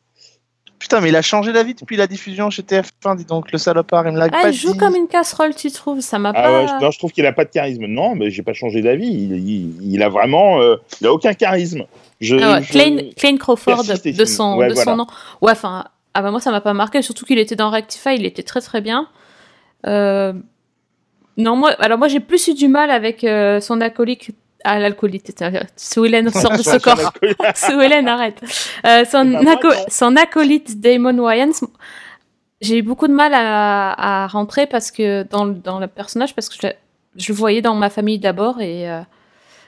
Putain, 0.85 1.01
mais 1.01 1.09
il 1.09 1.17
a 1.17 1.23
changé 1.23 1.51
d'avis 1.55 1.73
depuis 1.73 1.97
la 1.97 2.07
diffusion 2.07 2.51
chez 2.51 2.61
TF1. 2.63 3.17
Dis 3.17 3.25
donc, 3.25 3.51
le 3.53 3.57
salopard, 3.57 4.07
il 4.07 4.13
me 4.13 4.19
l'a 4.19 4.27
Ah, 4.27 4.43
pas 4.43 4.49
il 4.51 4.55
joue 4.55 4.73
dit. 4.73 4.77
comme 4.79 4.95
une 4.95 5.09
casserole, 5.09 5.55
tu 5.55 5.71
trouves 5.71 6.03
Ça 6.03 6.19
m'a 6.19 6.29
Ah 6.35 6.43
pas. 6.43 6.53
ouais, 6.61 6.69
je, 6.69 6.85
non, 6.85 6.91
je 6.91 6.99
trouve 6.99 7.11
qu'il 7.11 7.25
a 7.25 7.33
pas 7.33 7.47
de 7.47 7.51
charisme. 7.51 7.87
Non, 7.87 8.15
mais 8.15 8.31
j'ai 8.31 8.43
pas 8.43 8.53
changé 8.53 8.83
d'avis. 8.83 9.07
Il, 9.09 9.33
il- 9.49 9.93
il 9.95 10.03
a 10.03 10.11
vraiment, 10.11 10.61
euh, 10.61 10.77
il 11.01 11.07
a 11.07 11.13
aucun 11.15 11.33
charisme. 11.33 11.85
Je, 12.21 12.37
Ah 12.37 12.53
ouais, 12.57 12.63
je- 12.63 12.69
Clayne, 12.71 13.15
Clayne 13.17 13.39
Crawford 13.39 13.83
persiste 13.87 14.19
de 14.19 14.25
son, 14.27 14.57
Ouais, 14.59 14.69
de 14.69 14.75
voilà. 14.75 14.91
son 14.93 14.97
nom. 14.99 15.07
Ouais, 15.41 15.53
enfin, 15.53 15.87
ah 16.13 16.21
bah 16.21 16.31
moi 16.31 16.41
ça 16.41 16.51
m'a 16.51 16.61
pas 16.61 16.75
marqué, 16.75 17.01
surtout 17.01 17.25
qu'il 17.25 17.39
était 17.39 17.57
dans 17.57 17.71
Rectify, 17.71 18.17
il 18.17 18.27
était 18.27 18.43
très 18.43 18.61
très 18.61 18.83
bien. 18.83 19.09
Euh, 19.87 20.35
Non, 21.39 21.57
moi, 21.57 21.71
alors 21.81 21.97
moi 21.99 22.09
j'ai 22.09 22.21
plus 22.21 22.47
eu 22.49 22.55
du 22.55 22.69
mal 22.69 22.91
avec 22.91 23.25
euh, 23.25 23.59
son 23.61 23.81
acolyte. 23.81 24.29
Ah, 24.65 24.79
l'alcoolite, 24.79 25.45
sous 25.77 26.05
Hélène 26.07 26.31
sort 26.31 26.53
de 26.53 26.63
ce 26.63 26.79
corps. 26.79 27.13
Sous 27.55 27.81
Hélène, 27.81 28.09
arrête. 28.09 28.41
Euh, 28.87 29.05
son, 29.05 29.35
aco- 29.35 30.17
acolyte 30.17 30.81
Damon 30.81 31.19
Wayans, 31.19 31.53
j'ai 32.61 32.79
eu 32.79 32.83
beaucoup 32.83 33.07
de 33.07 33.13
mal 33.13 33.33
à, 33.35 34.23
à 34.25 34.27
rentrer 34.27 34.67
parce 34.67 34.91
que 34.91 35.23
dans, 35.25 35.45
le- 35.45 35.55
dans 35.55 35.79
le 35.79 35.87
personnage 35.87 36.35
parce 36.35 36.49
que 36.49 36.55
je, 36.61 36.69
je 37.17 37.33
le 37.33 37.37
voyais 37.37 37.61
dans 37.61 37.75
ma 37.75 37.91
famille 37.91 38.19
d'abord 38.19 38.61
et 38.63 38.91
euh, 38.91 39.01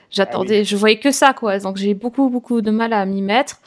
j'attendais, 0.09 0.63
je 0.63 0.75
voyais 0.75 0.97
que 0.99 1.11
ça 1.11 1.33
quoi. 1.33 1.59
Donc 1.59 1.77
j'ai 1.77 1.93
beaucoup 1.93 2.29
beaucoup 2.29 2.61
de 2.61 2.71
mal 2.71 2.91
à 2.93 3.05
m'y 3.05 3.21
mettre. 3.21 3.57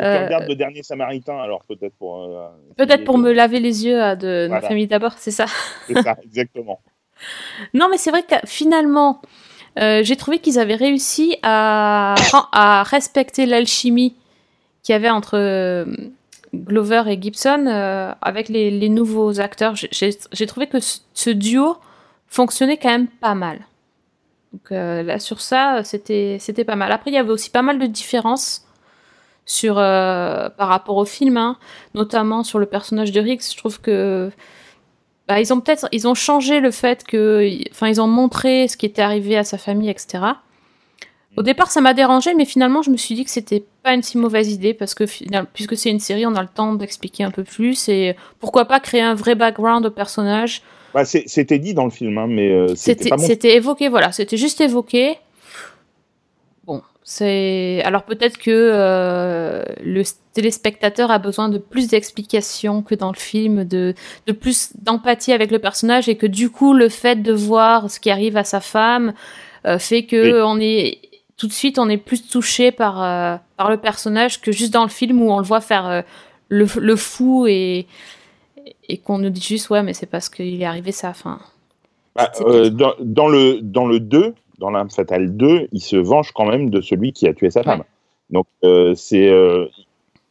Euh, 0.00 0.26
regardes 0.26 0.48
le 0.48 0.54
dernier 0.54 0.84
Samaritain, 0.84 1.38
alors 1.40 1.64
peut-être 1.64 1.94
pour. 1.98 2.22
euh, 2.22 2.46
Peut-être 2.76 3.02
pour 3.04 3.18
me 3.18 3.32
laver 3.32 3.58
les 3.58 3.84
yeux 3.84 4.00
à 4.00 4.14
de, 4.14 4.46
ma 4.48 4.60
famille 4.68 4.86
d'abord, 4.86 5.14
c'est 5.18 5.32
ça. 5.32 5.46
C'est 5.88 6.00
ça, 6.00 6.16
exactement. 6.22 6.80
Non, 7.74 7.88
mais 7.90 7.98
c'est 7.98 8.12
vrai 8.12 8.22
que 8.22 8.36
finalement, 8.46 9.20
euh, 9.78 10.02
j'ai 10.02 10.16
trouvé 10.16 10.40
qu'ils 10.40 10.58
avaient 10.58 10.74
réussi 10.74 11.36
à, 11.42 12.14
respecter 12.86 13.46
l'alchimie 13.46 14.16
qu'il 14.82 14.92
y 14.92 14.96
avait 14.96 15.10
entre 15.10 15.36
euh, 15.36 15.84
Glover 16.54 17.04
et 17.06 17.20
Gibson 17.20 17.66
euh, 17.66 18.12
avec 18.20 18.48
les, 18.48 18.88
nouveaux 18.88 19.40
acteurs. 19.40 19.74
J'ai- 19.76 20.46
trouvé 20.46 20.66
que 20.66 20.78
ce, 20.80 21.30
duo 21.30 21.76
fonctionnait 22.26 22.76
quand 22.76 22.90
même 22.90 23.08
pas 23.08 23.34
mal. 23.34 23.60
Donc 24.52 24.70
là, 24.70 25.18
sur 25.18 25.40
ça, 25.40 25.82
c'était 25.84 26.64
pas 26.66 26.76
mal. 26.76 26.90
Après, 26.90 27.10
il 27.10 27.14
y 27.14 27.18
avait 27.18 27.30
aussi 27.30 27.50
pas 27.50 27.62
mal 27.62 27.78
de 27.78 27.86
différences 27.86 28.64
sur 29.44 29.74
par 29.74 30.68
rapport 30.68 30.96
au 30.96 31.04
film, 31.04 31.36
hein, 31.36 31.58
notamment 31.94 32.42
sur 32.42 32.58
le 32.58 32.66
personnage 32.66 33.12
de 33.12 33.20
Riggs. 33.20 33.42
Je 33.42 33.56
trouve 33.58 33.80
que 33.80 34.30
bah, 35.28 35.40
ils 35.40 35.52
ont 35.52 35.60
peut-être 35.60 35.88
ils 35.92 36.08
ont 36.08 36.14
changé 36.14 36.60
le 36.60 36.70
fait 36.70 37.04
que 37.04 37.48
enfin 37.70 37.88
ils 37.88 38.00
ont 38.00 38.06
montré 38.06 38.66
ce 38.66 38.76
qui 38.76 38.86
était 38.86 39.02
arrivé 39.02 39.36
à 39.36 39.44
sa 39.44 39.58
famille 39.58 39.90
etc 39.90 40.24
au 41.36 41.42
départ 41.42 41.70
ça 41.70 41.80
m'a 41.80 41.92
dérangé 41.92 42.34
mais 42.34 42.46
finalement 42.46 42.82
je 42.82 42.90
me 42.90 42.96
suis 42.96 43.14
dit 43.14 43.24
que 43.24 43.30
c'était 43.30 43.62
pas 43.82 43.92
une 43.92 44.02
si 44.02 44.18
mauvaise 44.18 44.50
idée 44.50 44.74
parce 44.74 44.94
que 44.94 45.04
puisque 45.52 45.76
c'est 45.76 45.90
une 45.90 46.00
série 46.00 46.26
on 46.26 46.34
a 46.34 46.42
le 46.42 46.48
temps 46.48 46.74
d'expliquer 46.74 47.24
un 47.24 47.30
peu 47.30 47.44
plus 47.44 47.88
et 47.88 48.16
pourquoi 48.40 48.64
pas 48.64 48.80
créer 48.80 49.02
un 49.02 49.14
vrai 49.14 49.34
background 49.34 49.84
au 49.86 49.90
personnage. 49.90 50.62
Bah, 50.94 51.04
c'était 51.04 51.58
dit 51.58 51.74
dans 51.74 51.84
le 51.84 51.90
film, 51.90 52.16
hein, 52.16 52.26
mais 52.26 52.50
euh, 52.50 52.74
c'était 52.74 53.54
évoqué 53.54 53.88
voilà. 53.88 54.10
C'était 54.10 54.38
juste 54.38 54.60
évoqué 54.60 55.18
c'est 57.10 57.80
alors 57.86 58.02
peut-être 58.02 58.36
que 58.36 58.50
euh, 58.50 59.62
le 59.82 60.02
téléspectateur 60.34 61.10
a 61.10 61.18
besoin 61.18 61.48
de 61.48 61.56
plus 61.56 61.88
d'explications 61.88 62.82
que 62.82 62.94
dans 62.94 63.10
le 63.10 63.16
film 63.16 63.64
de 63.64 63.94
de 64.26 64.32
plus 64.34 64.72
d'empathie 64.82 65.32
avec 65.32 65.50
le 65.50 65.58
personnage 65.58 66.10
et 66.10 66.16
que 66.16 66.26
du 66.26 66.50
coup 66.50 66.74
le 66.74 66.90
fait 66.90 67.16
de 67.22 67.32
voir 67.32 67.90
ce 67.90 67.98
qui 67.98 68.10
arrive 68.10 68.36
à 68.36 68.44
sa 68.44 68.60
femme 68.60 69.14
euh, 69.64 69.78
fait 69.78 70.02
que 70.04 70.34
Oui. 70.34 70.42
on 70.44 70.60
est 70.60 70.98
tout 71.38 71.46
de 71.46 71.52
suite 71.54 71.78
on 71.78 71.88
est 71.88 71.96
plus 71.96 72.28
touché 72.28 72.72
par 72.72 73.02
euh, 73.02 73.36
par 73.56 73.70
le 73.70 73.78
personnage 73.78 74.42
que 74.42 74.52
juste 74.52 74.74
dans 74.74 74.82
le 74.84 74.90
film 74.90 75.22
où 75.22 75.32
on 75.32 75.38
le 75.38 75.44
voit 75.46 75.62
faire 75.62 76.04
le, 76.50 76.66
le 76.78 76.96
fou 76.96 77.46
et 77.46 77.86
et 78.86 78.98
qu'on 78.98 79.16
nous 79.16 79.30
dit 79.30 79.40
juste 79.40 79.70
ouais 79.70 79.82
mais 79.82 79.94
c'est 79.94 80.04
parce 80.10 80.28
qu'il 80.28 80.60
est 80.60 80.66
arrivé 80.66 80.92
ça 80.92 81.08
enfin 81.08 81.40
Bah, 82.14 82.30
dans 83.00 83.28
le, 83.28 83.60
dans 83.62 83.86
le 83.86 83.98
2, 83.98 84.34
dans 84.58 84.70
l'âme 84.70 84.90
fatale 84.90 85.36
2, 85.36 85.68
il 85.72 85.80
se 85.80 85.96
venge 85.96 86.32
quand 86.32 86.46
même 86.46 86.70
de 86.70 86.80
celui 86.80 87.12
qui 87.12 87.26
a 87.28 87.34
tué 87.34 87.50
sa 87.50 87.62
femme. 87.62 87.84
Donc, 88.30 88.46
euh, 88.64 88.94
c'est. 88.94 89.28
euh, 89.28 89.66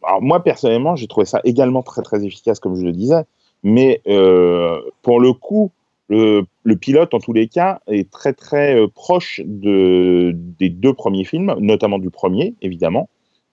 alors, 0.03 0.21
moi, 0.21 0.43
personnellement, 0.43 0.95
j'ai 0.95 1.07
trouvé 1.07 1.25
ça 1.25 1.41
également 1.43 1.81
très, 1.83 2.01
très 2.01 2.25
efficace, 2.25 2.59
comme 2.59 2.75
je 2.75 2.85
le 2.85 2.91
disais. 2.91 3.23
Mais 3.63 4.01
euh, 4.07 4.79
pour 5.01 5.19
le 5.19 5.33
coup, 5.33 5.71
le, 6.09 6.43
le 6.63 6.75
pilote, 6.75 7.13
en 7.13 7.19
tous 7.19 7.33
les 7.33 7.47
cas, 7.47 7.79
est 7.87 8.09
très, 8.09 8.33
très 8.33 8.77
proche 8.93 9.41
de, 9.43 10.31
des 10.35 10.69
deux 10.69 10.93
premiers 10.93 11.25
films, 11.25 11.55
notamment 11.59 11.97
du 11.99 12.09
premier, 12.09 12.53
évidemment. 12.61 13.09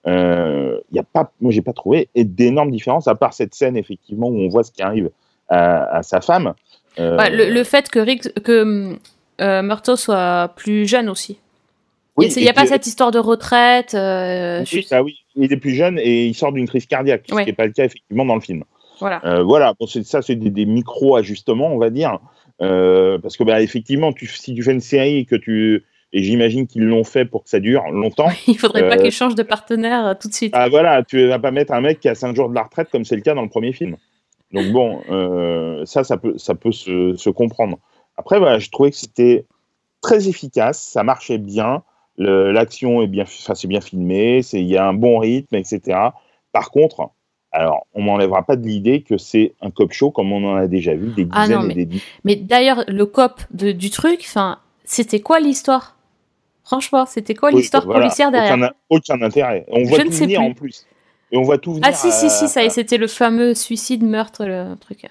Euh, 0.07 0.79
Il 0.91 0.97
y 0.97 0.99
a 0.99 1.03
pas, 1.03 1.31
moi, 1.41 1.51
j'ai 1.51 1.63
pas 1.63 1.73
trouvé 1.73 2.09
d'énormes 2.15 2.69
différences, 2.71 3.07
à 3.07 3.15
part 3.15 3.33
cette 3.33 3.55
scène, 3.55 3.75
effectivement, 3.75 4.27
où 4.27 4.37
on 4.39 4.47
voit 4.47 4.63
ce 4.63 4.71
qui 4.71 4.83
arrive 4.83 5.09
à, 5.49 5.97
à 5.97 6.03
sa 6.03 6.21
femme. 6.21 6.53
Euh, 6.99 7.17
Ouais, 7.17 7.29
le, 7.29 7.51
le 7.51 7.63
fait 7.63 7.89
que 7.89 7.99
Riggs, 7.99 8.31
que 8.43 8.95
euh, 9.41 9.61
Murtaugh 9.61 9.95
soit 9.97 10.53
plus 10.55 10.85
jeune 10.87 11.09
aussi. 11.09 11.37
oui, 12.17 12.27
il 12.35 12.43
n'y 12.43 12.49
a 12.49 12.53
pas 12.53 12.65
cette 12.65 12.87
histoire 12.87 13.11
de 13.11 13.19
retraite. 13.19 13.93
euh, 13.93 14.59
Oui, 14.61 14.65
juste- 14.65 14.95
oui, 15.03 15.15
il 15.35 15.51
est 15.51 15.57
plus 15.57 15.73
jeune 15.75 15.99
et 15.99 16.25
il 16.27 16.33
sort 16.33 16.51
d'une 16.53 16.67
crise 16.67 16.85
cardiaque, 16.85 17.23
ce 17.29 17.35
qui 17.35 17.45
n'est 17.45 17.53
pas 17.53 17.65
le 17.65 17.73
cas 17.73 17.85
effectivement 17.85 18.25
dans 18.25 18.35
le 18.35 18.41
film. 18.41 18.63
Voilà. 18.99 19.19
Euh, 19.25 19.43
voilà, 19.43 19.73
bon, 19.79 19.87
ça 19.87 20.21
c'est 20.21 20.35
des, 20.35 20.49
des 20.49 20.65
micro-ajustements, 20.65 21.67
on 21.73 21.77
va 21.77 21.89
dire, 21.89 22.19
Euh, 22.61 23.19
parce 23.19 23.35
que 23.35 23.43
bah, 23.43 23.61
effectivement, 23.61 24.13
tu, 24.13 24.27
si 24.27 24.55
tu 24.55 24.63
fais 24.63 24.71
une 24.71 24.79
série 24.79 25.17
et 25.17 25.25
que 25.25 25.35
tu 25.35 25.83
et 26.13 26.23
j'imagine 26.23 26.65
qu'ils 26.65 26.85
l'ont 26.85 27.03
fait 27.03 27.25
pour 27.25 27.43
que 27.43 27.49
ça 27.49 27.59
dure 27.59 27.83
longtemps. 27.91 28.29
Il 28.47 28.57
faudrait 28.57 28.87
pas 28.87 28.95
Euh, 28.95 29.01
qu'il 29.01 29.11
change 29.11 29.35
de 29.35 29.43
partenaire 29.43 30.15
tout 30.17 30.29
de 30.29 30.33
suite. 30.33 30.53
ah 30.55 30.69
voilà, 30.69 31.03
tu 31.03 31.27
vas 31.27 31.39
pas 31.39 31.51
mettre 31.51 31.73
un 31.73 31.81
mec 31.81 31.99
qui 31.99 32.07
a 32.07 32.15
5 32.15 32.33
jours 32.33 32.47
de 32.49 32.55
la 32.55 32.63
retraite 32.63 32.87
comme 32.89 33.03
c'est 33.03 33.17
le 33.17 33.21
cas 33.21 33.33
dans 33.33 33.41
le 33.41 33.49
premier 33.49 33.73
film. 33.73 33.97
Donc 34.53 34.67
bon, 34.71 35.01
ça, 35.85 36.05
ça 36.05 36.15
peut, 36.15 36.35
ça 36.37 36.55
peut 36.55 36.71
se, 36.71 37.15
se 37.17 37.29
comprendre. 37.29 37.79
Après, 38.17 38.39
voilà, 38.39 38.59
je 38.59 38.69
trouvais 38.69 38.91
que 38.91 38.97
c'était 38.97 39.45
très 40.01 40.27
efficace, 40.27 40.81
ça 40.81 41.03
marchait 41.03 41.37
bien, 41.37 41.83
l'action 42.17 43.01
est 43.01 43.07
bien, 43.07 43.23
enfin, 43.23 43.55
c'est 43.55 43.67
bien 43.67 43.81
filmé, 43.81 44.41
il 44.53 44.63
y 44.67 44.77
a 44.77 44.87
un 44.87 44.93
bon 44.93 45.19
rythme, 45.19 45.55
etc. 45.55 45.97
Par 46.51 46.71
contre, 46.71 47.09
alors, 47.51 47.85
on 47.93 48.01
m'enlèvera 48.01 48.43
pas 48.43 48.55
de 48.55 48.65
l'idée 48.65 49.01
que 49.01 49.17
c'est 49.17 49.53
un 49.61 49.71
cop 49.71 49.91
show 49.93 50.11
comme 50.11 50.31
on 50.33 50.43
en 50.45 50.55
a 50.55 50.67
déjà 50.67 50.93
vu 50.93 51.09
des 51.09 51.25
dizaines 51.25 51.31
Ah 51.33 51.47
non, 51.47 51.63
et 51.63 51.67
mais- 51.67 51.73
des 51.73 51.85
dizaines. 51.85 52.07
Mais 52.23 52.35
d'ailleurs, 52.35 52.83
le 52.87 53.05
cop 53.05 53.41
de- 53.51 53.71
du 53.71 53.89
truc, 53.89 54.19
enfin, 54.21 54.59
c'était 54.83 55.21
quoi 55.21 55.39
l'histoire? 55.39 55.95
Franchement, 56.63 57.05
c'était 57.05 57.33
quoi 57.35 57.49
Oui, 57.51 57.61
l'histoire 57.61 57.85
voilà, 57.85 58.01
policière 58.01 58.31
derrière? 58.31 58.55
aucun, 58.57 58.69
aucun 58.89 59.21
intérêt. 59.21 59.65
On 59.69 59.83
voit 59.83 59.99
Je 59.99 60.03
ne 60.03 60.09
tout 60.09 60.15
venir 60.15 60.39
plus. 60.39 60.47
en 60.49 60.53
plus. 60.53 60.87
Et 61.31 61.37
on 61.37 61.43
voit 61.43 61.57
tout 61.57 61.73
venir. 61.73 61.87
Ah 61.87 61.93
si, 61.93 62.11
si, 62.11 62.29
si, 62.29 62.45
à- 62.45 62.47
ça 62.47 62.63
est, 62.63 62.69
c'était 62.69 62.97
le 62.97 63.07
fameux 63.07 63.53
suicide, 63.53 64.03
meurtre, 64.03 64.45
le 64.45 64.75
truc. 64.75 65.05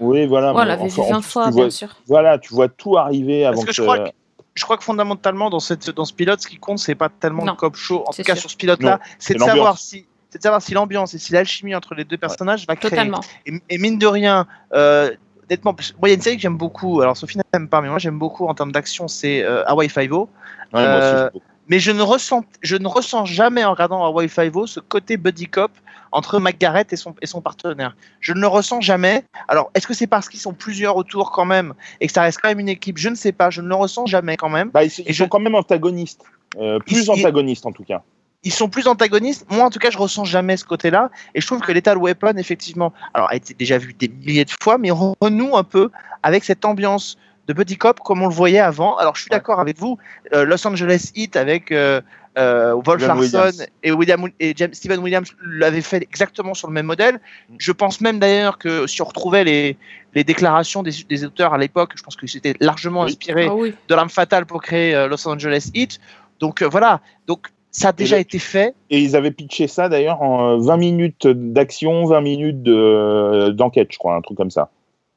Oui, 0.00 0.26
voilà. 0.26 0.52
On 0.54 0.58
mais 0.58 0.64
l'avait 0.64 0.82
enfin, 0.84 1.02
vu 1.02 1.08
en 1.08 1.12
20 1.12 1.20
plus, 1.20 1.30
fois, 1.30 1.44
tu 1.46 1.54
bien 1.54 1.62
vois, 1.64 1.70
sûr. 1.70 1.96
Voilà, 2.06 2.38
tu 2.38 2.54
vois 2.54 2.68
tout 2.68 2.96
arriver 2.96 3.44
avant 3.44 3.56
Parce 3.56 3.66
que 3.66 3.72
je 3.72 3.80
que 3.80 3.86
crois 3.86 3.98
que 3.98 4.10
je 4.54 4.64
crois 4.64 4.76
que 4.76 4.84
fondamentalement 4.84 5.48
dans 5.50 5.60
cette 5.60 5.90
dans 5.90 6.04
ce 6.04 6.12
pilote, 6.12 6.40
ce 6.40 6.48
qui 6.48 6.56
compte, 6.56 6.78
c'est 6.78 6.94
pas 6.94 7.08
tellement 7.08 7.44
Non, 7.44 7.52
le 7.52 7.56
cop 7.56 7.76
show. 7.76 8.04
En 8.06 8.12
c'est 8.12 8.22
tout 8.22 8.26
cas 8.26 8.34
sûr. 8.34 8.42
sur 8.42 8.50
ce 8.50 8.56
pilote-là, 8.56 8.98
c'est 9.18 9.34
de 9.34 9.38
savoir 9.38 9.78
si 9.78 10.06
c'est 10.30 10.38
de 10.38 10.42
savoir 10.42 10.62
si 10.62 10.74
l'ambiance 10.74 11.14
et 11.14 11.18
si 11.18 11.32
l'alchimie 11.32 11.74
entre 11.74 11.94
les 11.94 12.04
deux 12.04 12.16
personnages 12.16 12.66
va 12.66 12.76
créer. 12.76 12.90
Totalement. 12.90 13.20
Et, 13.46 13.52
et 13.68 13.78
mine 13.78 13.98
de 13.98 14.06
rien, 14.06 14.46
euh, 14.74 15.10
honnêtement, 15.48 15.74
moi 15.98 16.08
il 16.08 16.10
y 16.10 16.12
a 16.12 16.14
une 16.14 16.20
série 16.22 16.36
que 16.36 16.42
j'aime 16.42 16.56
beaucoup. 16.56 17.00
Alors 17.00 17.16
Sophie 17.16 17.38
n'aime 17.52 17.68
pas, 17.68 17.80
mais 17.80 17.88
moi 17.88 17.98
j'aime 17.98 18.18
beaucoup 18.18 18.46
en 18.46 18.54
termes 18.54 18.72
d'action, 18.72 19.08
c'est 19.08 19.42
euh, 19.42 19.64
Hawaii 19.66 19.88
Five-O. 19.88 20.28
Ouais, 20.72 20.80
moi 20.80 20.82
aussi, 20.82 21.06
euh, 21.06 21.18
j'aime 21.24 21.30
beaucoup. 21.32 21.44
Mais 21.70 21.78
je 21.78 21.92
ne 21.92 22.02
ressens, 22.02 22.44
je 22.62 22.76
ne 22.76 22.88
ressens 22.88 23.24
jamais 23.26 23.64
en 23.64 23.70
regardant 23.70 24.04
Hawaii 24.04 24.28
Five-O 24.28 24.66
ce 24.66 24.80
côté 24.80 25.16
buddy 25.16 25.46
cop 25.46 25.70
entre 26.12 26.40
McGarrett 26.40 26.92
et 26.92 26.96
son, 26.96 27.14
et 27.22 27.26
son 27.26 27.40
partenaire. 27.40 27.96
Je 28.20 28.32
ne 28.32 28.40
le 28.40 28.48
ressens 28.48 28.80
jamais. 28.80 29.22
Alors, 29.46 29.70
est-ce 29.76 29.86
que 29.86 29.94
c'est 29.94 30.08
parce 30.08 30.28
qu'ils 30.28 30.40
sont 30.40 30.52
plusieurs 30.52 30.96
autour 30.96 31.30
quand 31.30 31.44
même 31.44 31.74
et 32.00 32.08
que 32.08 32.12
ça 32.12 32.22
reste 32.22 32.40
quand 32.42 32.48
même 32.48 32.58
une 32.58 32.68
équipe? 32.68 32.98
Je 32.98 33.08
ne 33.08 33.14
sais 33.14 33.30
pas. 33.30 33.50
Je 33.50 33.62
ne 33.62 33.68
le 33.68 33.76
ressens 33.76 34.06
jamais 34.06 34.36
quand 34.36 34.48
même. 34.48 34.70
Bah, 34.70 34.82
ils, 34.82 34.88
ils 34.98 35.08
et 35.08 35.12
sont 35.12 35.24
je- 35.24 35.28
quand 35.28 35.38
même 35.38 35.54
antagonistes. 35.54 36.22
Euh, 36.58 36.80
plus 36.80 37.04
Ils- 37.04 37.10
antagonistes 37.12 37.64
en 37.64 37.70
tout 37.70 37.84
cas. 37.84 38.02
ils 38.42 38.52
sont 38.52 38.68
plus 38.68 38.88
antagonistes. 38.88 39.46
Moi, 39.48 39.64
en 39.64 39.70
tout 39.70 39.78
cas, 39.78 39.90
je 39.90 39.98
ressens 39.98 40.24
jamais 40.24 40.56
ce 40.56 40.64
côté-là. 40.64 41.10
Et 41.36 41.40
je 41.40 41.46
trouve 41.46 41.60
que 41.60 41.70
Lethal 41.70 41.98
Weapon, 41.98 42.36
effectivement, 42.38 42.92
alors 43.14 43.30
a 43.30 43.36
été 43.36 43.54
déjà 43.54 43.78
vu 43.78 43.92
des 43.92 44.08
milliers 44.08 44.44
de 44.44 44.50
fois, 44.60 44.76
mais 44.78 44.90
renoue 44.90 45.56
un 45.56 45.62
peu 45.62 45.90
avec 46.24 46.42
cette 46.42 46.64
ambiance 46.64 47.16
de 47.50 47.54
buddy 47.54 47.76
cop 47.76 47.98
comme 48.00 48.22
on 48.22 48.28
le 48.28 48.34
voyait 48.34 48.60
avant. 48.60 48.96
Alors, 48.96 49.16
je 49.16 49.22
suis 49.22 49.30
Ouais. 49.30 49.36
d'accord 49.36 49.58
avec 49.60 49.76
vous. 49.76 49.98
euh, 50.32 50.44
Los 50.44 50.64
Angeles 50.66 51.10
Heat 51.16 51.34
avec 51.36 51.72
euh, 51.72 52.00
euh, 52.38 52.74
Wolf 52.86 53.02
Larson 53.04 53.20
Williams. 53.20 53.66
et 53.82 53.90
William 53.90 54.28
et 54.38 54.52
James, 54.56 54.72
Steven 54.72 55.00
Williams 55.00 55.28
l'avaient 55.44 55.80
fait 55.80 55.96
exactement 56.02 56.54
sur 56.54 56.68
le 56.68 56.74
même 56.74 56.86
modèle. 56.86 57.18
Je 57.58 57.72
pense 57.72 58.00
même 58.00 58.20
d'ailleurs 58.20 58.56
que 58.58 58.86
si 58.86 59.02
on 59.02 59.06
retrouvait 59.06 59.42
les, 59.42 59.76
les 60.14 60.22
déclarations 60.22 60.84
des, 60.84 60.92
des 61.08 61.24
auteurs 61.24 61.52
à 61.52 61.58
l'époque, 61.58 61.92
je 61.96 62.02
pense 62.04 62.14
que 62.14 62.28
c'était 62.28 62.54
largement 62.60 63.00
Oui. 63.02 63.10
inspiré 63.10 63.46
Ah 63.50 63.54
oui. 63.56 63.74
de 63.88 63.94
l'arme 63.96 64.10
fatale 64.10 64.46
pour 64.46 64.62
créer 64.62 64.94
euh, 64.94 65.08
Los 65.08 65.26
Angeles 65.28 65.70
Heat. 65.74 65.98
Donc 66.38 66.62
euh, 66.62 66.68
voilà. 66.68 67.00
Donc 67.26 67.48
ça 67.72 67.88
a 67.88 67.92
déjà 67.92 68.18
été 68.18 68.38
fait. 68.38 68.74
Et 68.90 69.00
ils 69.00 69.16
avaient 69.16 69.32
pitché 69.32 69.66
ça 69.66 69.88
d'ailleurs 69.88 70.22
en 70.22 70.52
euh, 70.52 70.58
20 70.60 70.76
minutes 70.76 71.26
d'action, 71.26 72.04
20 72.06 72.20
minutes 72.20 72.62
de- 72.62 73.50
d'enquête, 73.50 73.88
je 73.90 73.98
crois, 73.98 74.14
un 74.14 74.20
truc 74.20 74.36
comme 74.36 74.50
ça. 74.52 74.70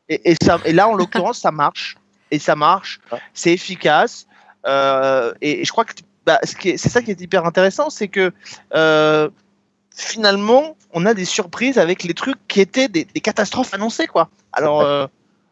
Et, 0.10 0.32
et 0.32 0.36
ça, 0.44 0.58
et 0.66 0.74
là, 0.74 0.88
en 0.90 0.96
l'occurrence, 0.96 1.38
ça 1.40 1.52
marche. 1.52 1.96
Et 2.34 2.40
ça 2.40 2.56
marche. 2.56 3.00
Ouais. 3.12 3.20
C'est 3.34 3.54
efficace. 3.54 4.26
Euh, 4.66 5.34
et, 5.42 5.62
et 5.62 5.66
je 5.66 5.72
crois 5.72 5.86
que 5.86 5.94
bah, 6.26 6.40
ce 6.44 6.56
c'est 6.78 6.90
ça 6.90 7.02
qui 7.02 7.12
est 7.12 7.22
hyper 7.22 7.46
intéressant, 7.46 7.90
c'est 7.90 8.08
que 8.08 8.32
euh, 8.74 9.30
finalement, 9.96 10.76
on 10.94 11.06
a 11.06 11.14
des 11.14 11.26
surprises 11.26 11.78
avec 11.78 12.04
les 12.04 12.14
trucs 12.14 12.40
qui 12.48 12.62
étaient 12.62 12.88
des, 12.88 13.06
des 13.06 13.20
catastrophes 13.22 13.74
annoncées, 13.74 14.08
quoi. 14.08 14.30
Alors, 14.52 14.82
euh, 14.82 15.06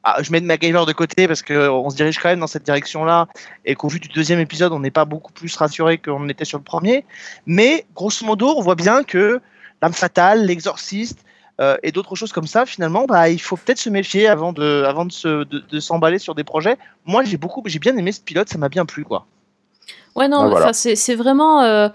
ah, 0.03 0.17
je 0.23 0.31
mets 0.31 0.41
de 0.41 0.45
MacGyver 0.45 0.85
de 0.87 0.93
côté 0.93 1.27
parce 1.27 1.43
qu'on 1.43 1.89
se 1.89 1.95
dirige 1.95 2.17
quand 2.17 2.29
même 2.29 2.39
dans 2.39 2.47
cette 2.47 2.63
direction-là 2.63 3.27
et 3.65 3.75
qu'au 3.75 3.87
vu 3.87 3.99
du 3.99 4.07
deuxième 4.07 4.39
épisode, 4.39 4.71
on 4.71 4.79
n'est 4.79 4.91
pas 4.91 5.05
beaucoup 5.05 5.31
plus 5.31 5.55
rassuré 5.55 5.97
qu'on 5.99 6.27
était 6.29 6.45
sur 6.45 6.57
le 6.57 6.63
premier. 6.63 7.05
Mais 7.45 7.85
grosso 7.93 8.25
modo, 8.25 8.55
on 8.57 8.61
voit 8.61 8.75
bien 8.75 9.03
que 9.03 9.41
l'âme 9.81 9.93
fatale, 9.93 10.45
l'exorciste, 10.45 11.19
euh, 11.61 11.77
et 11.83 11.91
d'autres 11.91 12.15
choses 12.15 12.31
comme 12.33 12.47
ça, 12.47 12.65
finalement, 12.65 13.05
bah, 13.05 13.29
il 13.29 13.39
faut 13.39 13.55
peut-être 13.55 13.77
se 13.79 13.89
méfier 13.89 14.27
avant 14.27 14.51
de, 14.51 14.83
avant 14.85 15.05
de, 15.05 15.11
se, 15.11 15.43
de, 15.45 15.59
de 15.59 15.79
s'emballer 15.79 16.17
sur 16.19 16.35
des 16.35 16.43
projets. 16.43 16.77
Moi, 17.05 17.23
j'ai 17.23 17.37
beaucoup, 17.37 17.61
j'ai 17.65 17.79
bien 17.79 17.95
aimé 17.95 18.11
ce 18.11 18.19
pilote, 18.21 18.49
ça 18.49 18.57
m'a 18.57 18.67
bien 18.69 18.85
plu, 18.85 19.03
quoi. 19.05 19.25
Ouais, 20.15 20.27
non, 20.27 20.41
Ah, 20.41 20.47
voilà. 20.49 20.73
c'est 20.73 20.95
c'est 20.97 21.15
vraiment 21.15 21.61
euh, 21.61 21.87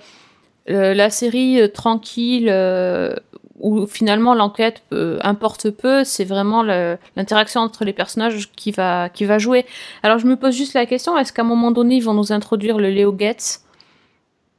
euh, 0.70 0.94
la 0.94 1.11
série 1.11 1.61
euh, 1.61 1.68
tranquille 1.68 2.48
euh, 2.48 3.14
où 3.59 3.87
finalement 3.87 4.35
l'enquête 4.35 4.83
euh, 4.92 5.18
importe 5.22 5.70
peu. 5.70 6.02
C'est 6.05 6.24
vraiment 6.24 6.62
le- 6.62 6.96
l'interaction 7.16 7.61
entre 7.61 7.85
les 7.85 7.92
personnages 7.92 8.50
qui 8.57 8.70
va, 8.70 9.09
qui 9.11 9.24
va 9.26 9.38
jouer. 9.38 9.66
Alors 10.02 10.18
je 10.18 10.26
me 10.26 10.37
pose 10.37 10.55
juste 10.55 10.72
la 10.74 10.87
question 10.87 11.16
est-ce 11.18 11.33
qu'à 11.33 11.42
un 11.42 11.46
moment 11.46 11.70
donné 11.72 11.96
ils 11.96 12.00
vont 12.05 12.14
nous 12.14 12.33
introduire 12.33 12.79
le 12.79 12.88
Léo 12.90 13.14
Getz? 13.18 13.64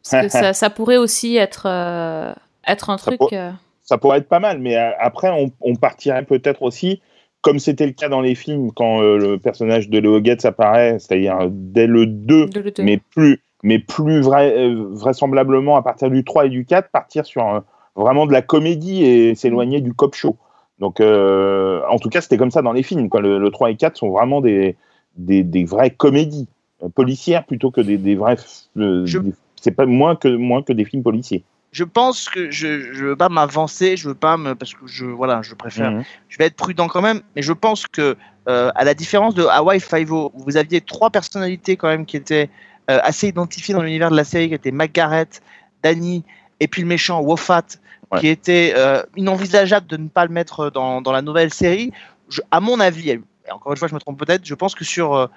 Parce 0.09 0.23
que 0.25 0.29
ça, 0.31 0.53
ça 0.53 0.69
pourrait 0.69 0.97
aussi 0.97 1.35
être, 1.37 1.63
euh, 1.65 2.33
être 2.67 2.89
un 2.91 2.97
truc. 2.97 3.17
pour- 3.17 3.29
euh, 3.33 3.51
Ça 3.87 3.97
pourrait 3.97 4.19
être 4.19 4.27
pas 4.29 4.39
mal, 4.39 4.59
mais 4.59 4.77
euh, 4.77 4.91
après, 4.99 5.29
on, 5.31 5.49
on 5.61 5.75
partirait 5.75 6.23
peut-être 6.25 6.61
aussi, 6.61 7.01
comme 7.41 7.57
c'était 7.57 7.85
le 7.87 7.93
cas 7.93 8.09
dans 8.09 8.21
les 8.21 8.35
films, 8.35 8.71
quand 8.73 9.01
euh, 9.01 9.17
le 9.17 9.39
personnage 9.39 9.89
de 9.89 9.97
Leo 9.99 10.23
Getz 10.23 10.43
apparaît, 10.45 10.99
c'est-à-dire 10.99 11.39
euh, 11.39 11.47
dès 11.49 11.87
le 11.87 12.05
2, 12.05 12.47
de 12.47 12.59
le 12.59 12.71
deux. 12.71 12.83
mais 12.83 12.97
plus, 13.15 13.41
mais 13.63 13.79
plus 13.79 14.19
vrai, 14.21 14.53
euh, 14.57 14.87
vraisemblablement 14.91 15.77
à 15.77 15.81
partir 15.81 16.09
du 16.11 16.23
3 16.23 16.45
et 16.47 16.49
du 16.49 16.65
4, 16.65 16.89
partir 16.91 17.25
sur 17.25 17.47
euh, 17.47 17.59
vraiment 17.95 18.25
de 18.27 18.33
la 18.33 18.41
comédie 18.41 19.03
et 19.05 19.35
s'éloigner 19.35 19.79
du 19.81 19.93
cop 19.93 20.13
show. 20.15 20.35
Donc, 20.79 20.99
euh, 20.99 21.81
en 21.89 21.97
tout 21.97 22.09
cas, 22.09 22.21
c'était 22.21 22.37
comme 22.37 22.51
ça 22.51 22.61
dans 22.61 22.73
les 22.73 22.83
films. 22.83 23.09
Quoi. 23.09 23.21
Le, 23.21 23.39
le 23.39 23.49
3 23.49 23.71
et 23.71 23.75
4 23.77 23.95
sont 23.97 24.09
vraiment 24.09 24.41
des, 24.41 24.75
des, 25.15 25.43
des 25.43 25.63
vraies 25.63 25.89
comédies 25.91 26.47
euh, 26.83 26.89
policières 26.89 27.45
plutôt 27.45 27.71
que 27.71 27.81
des, 27.81 27.97
des 27.97 28.15
vrais. 28.15 28.35
euh, 28.77 29.05
Je- 29.05 29.17
c'est 29.59 29.71
pas 29.71 29.85
moins 29.87 30.15
que, 30.15 30.27
moins 30.27 30.61
que 30.61 30.73
des 30.73 30.85
films 30.85 31.01
policiers. 31.03 31.43
Je 31.71 31.83
pense 31.83 32.29
que 32.29 32.49
je, 32.49 32.93
je 32.93 33.05
veux 33.05 33.15
pas 33.15 33.29
m'avancer, 33.29 33.97
je 33.97 34.07
veux 34.09 34.15
pas 34.15 34.37
me, 34.37 34.55
parce 34.55 34.73
que 34.73 34.87
je, 34.87 35.05
voilà, 35.05 35.41
je 35.41 35.53
préfère, 35.53 35.91
Mhm. 35.91 36.03
je 36.29 36.37
vais 36.37 36.45
être 36.45 36.55
prudent 36.55 36.87
quand 36.87 37.01
même, 37.01 37.21
mais 37.35 37.41
je 37.41 37.53
pense 37.53 37.85
que, 37.87 38.15
euh, 38.47 38.71
à 38.75 38.83
la 38.85 38.93
différence 38.93 39.35
de 39.35 39.43
Hawaii 39.45 39.79
Five-O, 39.81 40.31
vous 40.35 40.57
aviez 40.57 40.79
trois 40.81 41.09
personnalités 41.09 41.75
quand 41.75 41.89
même 41.89 42.05
qui 42.05 42.17
étaient 42.17 42.49
euh, 42.89 42.99
assez 43.03 43.27
identifiées 43.27 43.73
dans 43.73 43.81
l'univers 43.83 44.09
de 44.09 44.15
la 44.15 44.23
série, 44.23 44.47
qui 44.47 44.53
étaient 44.55 44.71
McGarrett, 44.71 45.41
Danny, 45.83 46.23
et 46.61 46.67
puis 46.69 46.81
le 46.81 46.87
méchant 46.87 47.19
Wofat, 47.21 47.63
Ouais. 48.09 48.21
qui 48.21 48.27
était 48.29 48.73
euh, 48.77 49.03
inenvisageable 49.17 49.85
de 49.87 49.97
ne 49.97 50.07
pas 50.07 50.25
le 50.25 50.31
mettre 50.31 50.69
dans, 50.69 51.01
dans 51.01 51.11
la 51.11 51.21
nouvelle 51.21 51.53
série. 51.53 51.91
Je- 52.29 52.39
à 52.51 52.61
mon 52.61 52.79
avis, 52.79 53.19
et 53.47 53.51
encore 53.51 53.71
une 53.71 53.77
fois, 53.77 53.87
je 53.87 53.93
me 53.95 53.99
trompe 53.99 54.19
peut-être, 54.19 54.45
je 54.45 54.53
pense 54.55 54.75
que 54.75 54.83
sur, 54.83 55.13
euh, 55.15 55.27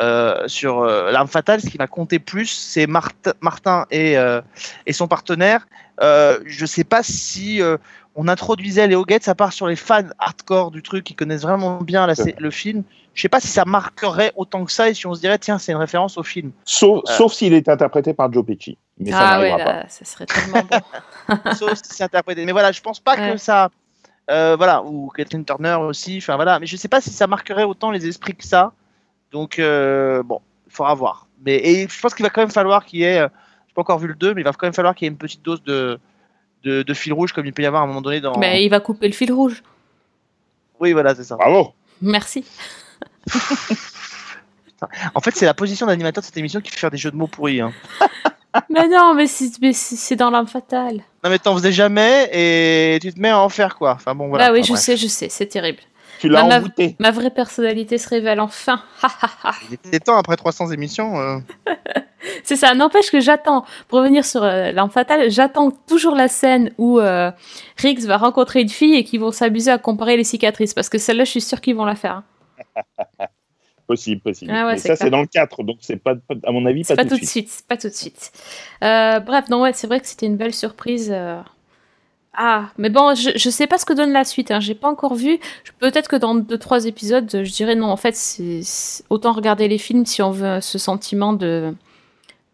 euh, 0.00 0.46
sur 0.48 0.80
euh, 0.80 1.10
l'arme 1.10 1.28
fatale, 1.28 1.60
ce 1.60 1.68
qui 1.68 1.76
va 1.76 1.86
compter 1.86 2.18
plus, 2.18 2.46
c'est 2.46 2.86
Martin, 2.86 3.32
Martin 3.40 3.86
et, 3.90 4.16
euh, 4.16 4.40
et 4.86 4.92
son 4.92 5.08
partenaire. 5.08 5.66
Euh, 6.00 6.38
je 6.46 6.64
sais 6.66 6.84
pas 6.84 7.02
si 7.02 7.60
euh, 7.60 7.76
on 8.14 8.28
introduisait 8.28 8.86
Léo 8.86 9.04
Gates, 9.04 9.28
à 9.28 9.34
part 9.34 9.52
sur 9.52 9.66
les 9.66 9.76
fans 9.76 10.04
hardcore 10.18 10.70
du 10.70 10.82
truc 10.82 11.04
qui 11.04 11.14
connaissent 11.14 11.42
vraiment 11.42 11.78
bien 11.82 12.06
la, 12.06 12.14
le 12.38 12.50
film. 12.50 12.84
Je 13.14 13.22
sais 13.22 13.28
pas 13.28 13.40
si 13.40 13.48
ça 13.48 13.64
marquerait 13.64 14.32
autant 14.36 14.64
que 14.64 14.70
ça 14.70 14.88
et 14.88 14.94
si 14.94 15.06
on 15.08 15.14
se 15.14 15.20
dirait 15.20 15.38
tiens 15.38 15.58
c'est 15.58 15.72
une 15.72 15.78
référence 15.78 16.16
au 16.18 16.22
film. 16.22 16.52
Sauf, 16.64 17.02
Euh. 17.08 17.12
sauf 17.12 17.32
s'il 17.32 17.52
est 17.52 17.68
interprété 17.68 18.14
par 18.14 18.32
Joe 18.32 18.46
Pesci. 18.46 18.78
Mais 19.00 19.10
ça 19.10 19.18
ah 19.20 19.40
ouais, 19.40 19.50
n'arrivera 19.50 19.72
là, 19.72 19.84
ça 19.88 20.04
serait 20.04 20.26
tellement 20.26 20.62
bon. 20.70 21.52
Sauf 21.54 21.74
si 21.74 21.82
c'est 21.94 22.04
interprété. 22.04 22.44
Mais 22.44 22.52
voilà, 22.52 22.70
je 22.72 22.80
pense 22.80 23.00
pas 23.00 23.16
Ouais. 23.16 23.32
que 23.32 23.36
ça. 23.38 23.70
Euh, 24.30 24.56
voilà, 24.56 24.82
ou 24.82 25.08
Kathleen 25.10 25.44
Turner 25.44 25.74
aussi. 25.80 26.18
Enfin 26.18 26.36
voilà, 26.36 26.58
mais 26.58 26.66
je 26.66 26.76
sais 26.76 26.88
pas 26.88 27.00
si 27.00 27.10
ça 27.10 27.26
marquerait 27.26 27.64
autant 27.64 27.90
les 27.90 28.06
esprits 28.06 28.34
que 28.34 28.44
ça. 28.44 28.72
Donc 29.32 29.58
euh, 29.58 30.22
bon, 30.22 30.40
il 30.66 30.72
faudra 30.72 30.94
voir. 30.94 31.26
Mais 31.44 31.56
et 31.56 31.88
je 31.88 32.00
pense 32.00 32.14
qu'il 32.14 32.24
va 32.24 32.30
quand 32.30 32.40
même 32.42 32.50
falloir 32.50 32.84
qu'il 32.84 33.00
y 33.00 33.04
ait. 33.04 33.20
euh, 33.20 33.28
J'ai 33.68 33.74
pas 33.74 33.82
encore 33.82 33.98
vu 33.98 34.08
le 34.08 34.14
2, 34.14 34.34
mais 34.34 34.40
il 34.40 34.44
va 34.44 34.52
quand 34.52 34.66
même 34.66 34.72
falloir 34.74 34.94
qu'il 34.94 35.06
y 35.06 35.08
ait 35.08 35.12
une 35.12 35.18
petite 35.18 35.42
dose 35.42 35.62
de, 35.62 35.98
de, 36.64 36.82
de 36.82 36.94
fil 36.94 37.12
rouge 37.12 37.32
comme 37.32 37.46
il 37.46 37.52
peut 37.52 37.62
y 37.62 37.66
avoir 37.66 37.82
à 37.82 37.84
un 37.84 37.88
moment 37.88 38.02
donné 38.02 38.20
dans. 38.20 38.36
Mais 38.38 38.64
il 38.64 38.68
va 38.68 38.80
couper 38.80 39.06
le 39.08 39.14
fil 39.14 39.32
rouge. 39.32 39.62
Oui, 40.80 40.92
voilà, 40.92 41.14
c'est 41.14 41.24
ça. 41.24 41.36
Bravo. 41.36 41.72
Merci. 42.02 42.44
En 45.14 45.20
fait, 45.20 45.32
c'est 45.34 45.44
la 45.44 45.54
position 45.54 45.86
d'animateur 45.86 46.22
de 46.22 46.26
cette 46.26 46.36
émission 46.36 46.60
qui 46.60 46.70
fait 46.70 46.78
faire 46.78 46.90
des 46.92 46.96
jeux 46.98 47.10
de 47.10 47.16
mots 47.16 47.26
pourris. 47.26 47.60
hein. 47.60 47.72
mais 48.70 48.88
non, 48.88 49.14
mais 49.14 49.26
c'est 49.26 50.16
dans 50.16 50.30
l'âme 50.30 50.46
fatale. 50.46 50.96
Non, 51.24 51.30
mais 51.30 51.38
t'en 51.38 51.54
faisais 51.56 51.72
jamais 51.72 52.28
et 52.32 52.98
tu 53.00 53.12
te 53.12 53.20
mets 53.20 53.30
à 53.30 53.38
en 53.40 53.48
faire 53.48 53.76
quoi. 53.76 53.92
Enfin 53.92 54.14
bon, 54.14 54.28
voilà. 54.28 54.46
bah 54.48 54.52
oui, 54.52 54.60
Enfin, 54.60 54.66
je 54.68 54.72
bref. 54.72 54.82
sais, 54.82 54.96
je 54.96 55.06
sais, 55.06 55.28
c'est 55.28 55.46
terrible. 55.46 55.80
Tu 56.20 56.28
l'as 56.28 56.42
ma- 56.44 56.56
envoûté. 56.58 56.96
Ma 56.98 57.10
vraie 57.12 57.30
personnalité 57.30 57.96
se 57.96 58.08
révèle 58.08 58.40
enfin. 58.40 58.82
Ha, 59.02 59.08
ha, 59.22 59.30
ha. 59.44 59.52
Il 59.68 59.74
était 59.74 60.00
temps 60.00 60.16
après 60.18 60.36
300 60.36 60.72
émissions. 60.72 61.18
euh. 61.20 61.38
C'est 62.42 62.56
ça, 62.56 62.74
n'empêche 62.74 63.10
que 63.12 63.20
j'attends, 63.20 63.64
pour 63.86 64.00
revenir 64.00 64.24
sur 64.24 64.42
euh, 64.42 64.72
l'arme 64.72 64.90
fatale, 64.90 65.30
j'attends 65.30 65.70
toujours 65.70 66.16
la 66.16 66.26
scène 66.26 66.72
où 66.76 66.98
euh, 66.98 67.30
Riggs 67.76 68.04
va 68.06 68.16
rencontrer 68.16 68.60
une 68.60 68.68
fille 68.68 68.94
et 68.96 69.04
qu'ils 69.04 69.20
vont 69.20 69.30
s'amuser 69.30 69.70
à 69.70 69.78
comparer 69.78 70.16
les 70.16 70.24
cicatrices, 70.24 70.74
parce 70.74 70.88
que 70.88 70.98
celle-là, 70.98 71.22
je 71.24 71.30
suis 71.30 71.40
sûre 71.40 71.60
qu'ils 71.60 71.76
vont 71.76 71.84
la 71.84 71.94
faire. 71.94 72.22
hein. 72.76 73.24
Possible, 73.88 74.20
possible. 74.20 74.52
Ah 74.54 74.66
ouais, 74.66 74.72
Mais 74.74 74.78
c'est 74.78 74.88
ça, 74.88 74.96
c'est 74.96 75.10
dans 75.10 75.22
le 75.22 75.26
4, 75.26 75.64
donc 75.64 75.78
c'est 75.80 75.96
pas, 75.96 76.14
pas- 76.14 76.34
à 76.46 76.52
mon 76.52 76.64
avis, 76.66 76.84
pas, 76.84 76.94
pas, 76.94 77.04
tout 77.04 77.18
de 77.18 77.24
suite, 77.24 77.62
pas 77.66 77.76
tout 77.76 77.88
de 77.88 77.92
suite. 77.94 78.30
Euh, 78.84 79.18
bref, 79.18 79.48
non, 79.48 79.62
ouais, 79.62 79.72
c'est 79.72 79.86
vrai 79.88 79.98
que 79.98 80.06
c'était 80.06 80.26
une 80.26 80.36
belle 80.36 80.54
surprise. 80.54 81.08
euh, 81.10 81.40
Ah, 82.34 82.66
mais 82.78 82.90
bon, 82.90 83.14
je, 83.16 83.30
je 83.34 83.50
sais 83.50 83.66
pas 83.66 83.78
ce 83.78 83.84
que 83.86 83.94
donne 83.94 84.12
la 84.12 84.24
suite. 84.24 84.50
Hein. 84.50 84.60
J'ai 84.60 84.74
pas 84.74 84.88
encore 84.88 85.14
vu. 85.14 85.38
Peut-être 85.80 86.06
que 86.08 86.16
dans 86.16 86.34
deux 86.36 86.58
trois 86.58 86.84
épisodes, 86.84 87.28
je 87.30 87.50
dirais 87.52 87.74
non. 87.74 87.86
En 87.90 87.96
fait, 87.96 88.14
c'est 88.14 88.60
autant 89.10 89.32
regarder 89.32 89.66
les 89.66 89.78
films 89.78 90.04
si 90.06 90.20
on 90.22 90.30
veut 90.30 90.60
ce 90.60 90.78
sentiment 90.78 91.32
de 91.32 91.74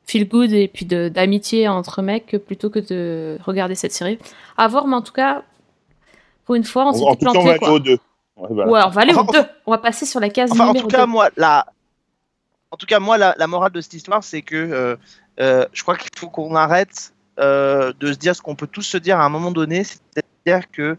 feel 0.07 0.29
good 0.29 0.53
et 0.53 0.69
puis 0.69 0.87
d'amitié 0.87 1.67
entre 1.67 2.01
mecs 2.01 2.37
plutôt 2.47 2.71
que 2.71 2.79
de 2.79 3.39
regarder 3.45 3.75
cette 3.75 3.93
série. 3.93 4.19
À 4.57 4.69
voir, 4.69 4.87
mais 4.87 4.95
en 4.97 5.03
tout 5.03 5.13
cas, 5.13 5.43
pour 6.47 6.55
une 6.55 6.65
fois, 6.65 6.85
on 6.85 6.89
En, 6.91 6.93
s'était 6.93 7.07
en 7.07 7.15
tout 7.17 7.25
cas, 7.25 7.31
on 7.31 7.33
va 7.33 7.41
planté 7.43 7.51
aller 7.51 7.59
quoi. 7.59 7.73
au 7.73 7.79
2. 7.81 7.99
Ouais, 8.37 8.49
voilà. 8.51 8.71
Ouais, 8.71 8.81
on 8.85 8.91
va 8.91 9.01
aller 9.03 9.15
Enfin, 9.15 9.27
au 9.29 9.43
2. 9.43 9.49
On 9.67 9.71
va 9.71 9.79
passer 9.79 10.07
sur 10.07 10.21
la 10.21 10.29
case 10.29 10.51
Enfin, 10.53 10.65
en 10.65 10.67
numéro 10.69 10.89
tout 10.89 10.97
cas, 10.97 11.03
2. 11.03 11.07
moi, 11.07 11.31
la... 11.37 11.67
en 12.71 12.77
tout 12.77 12.87
cas, 12.87 12.99
moi, 12.99 13.17
la, 13.19 13.35
la 13.39 13.47
morale 13.47 13.73
de 13.73 13.81
cette 13.81 13.95
histoire, 13.95 14.25
c'est 14.25 14.43
que 14.43 14.57
euh, 14.57 14.97
euh, 15.41 15.67
je 15.73 15.83
crois 15.83 15.97
qu'il 15.97 16.11
faut 16.17 16.29
qu'on 16.29 16.55
arrête 16.57 17.13
euh, 17.39 17.93
de 18.01 18.13
se 18.13 18.19
dire 18.19 18.35
ce 18.35 18.43
qu'on 18.43 18.57
peut 18.57 18.67
tous 18.67 18.83
se 18.83 18.97
dire 18.99 19.19
à 19.21 19.25
un 19.25 19.29
moment 19.29 19.51
donné, 19.53 19.85
c'est-à-dire 19.85 20.71
que 20.71 20.97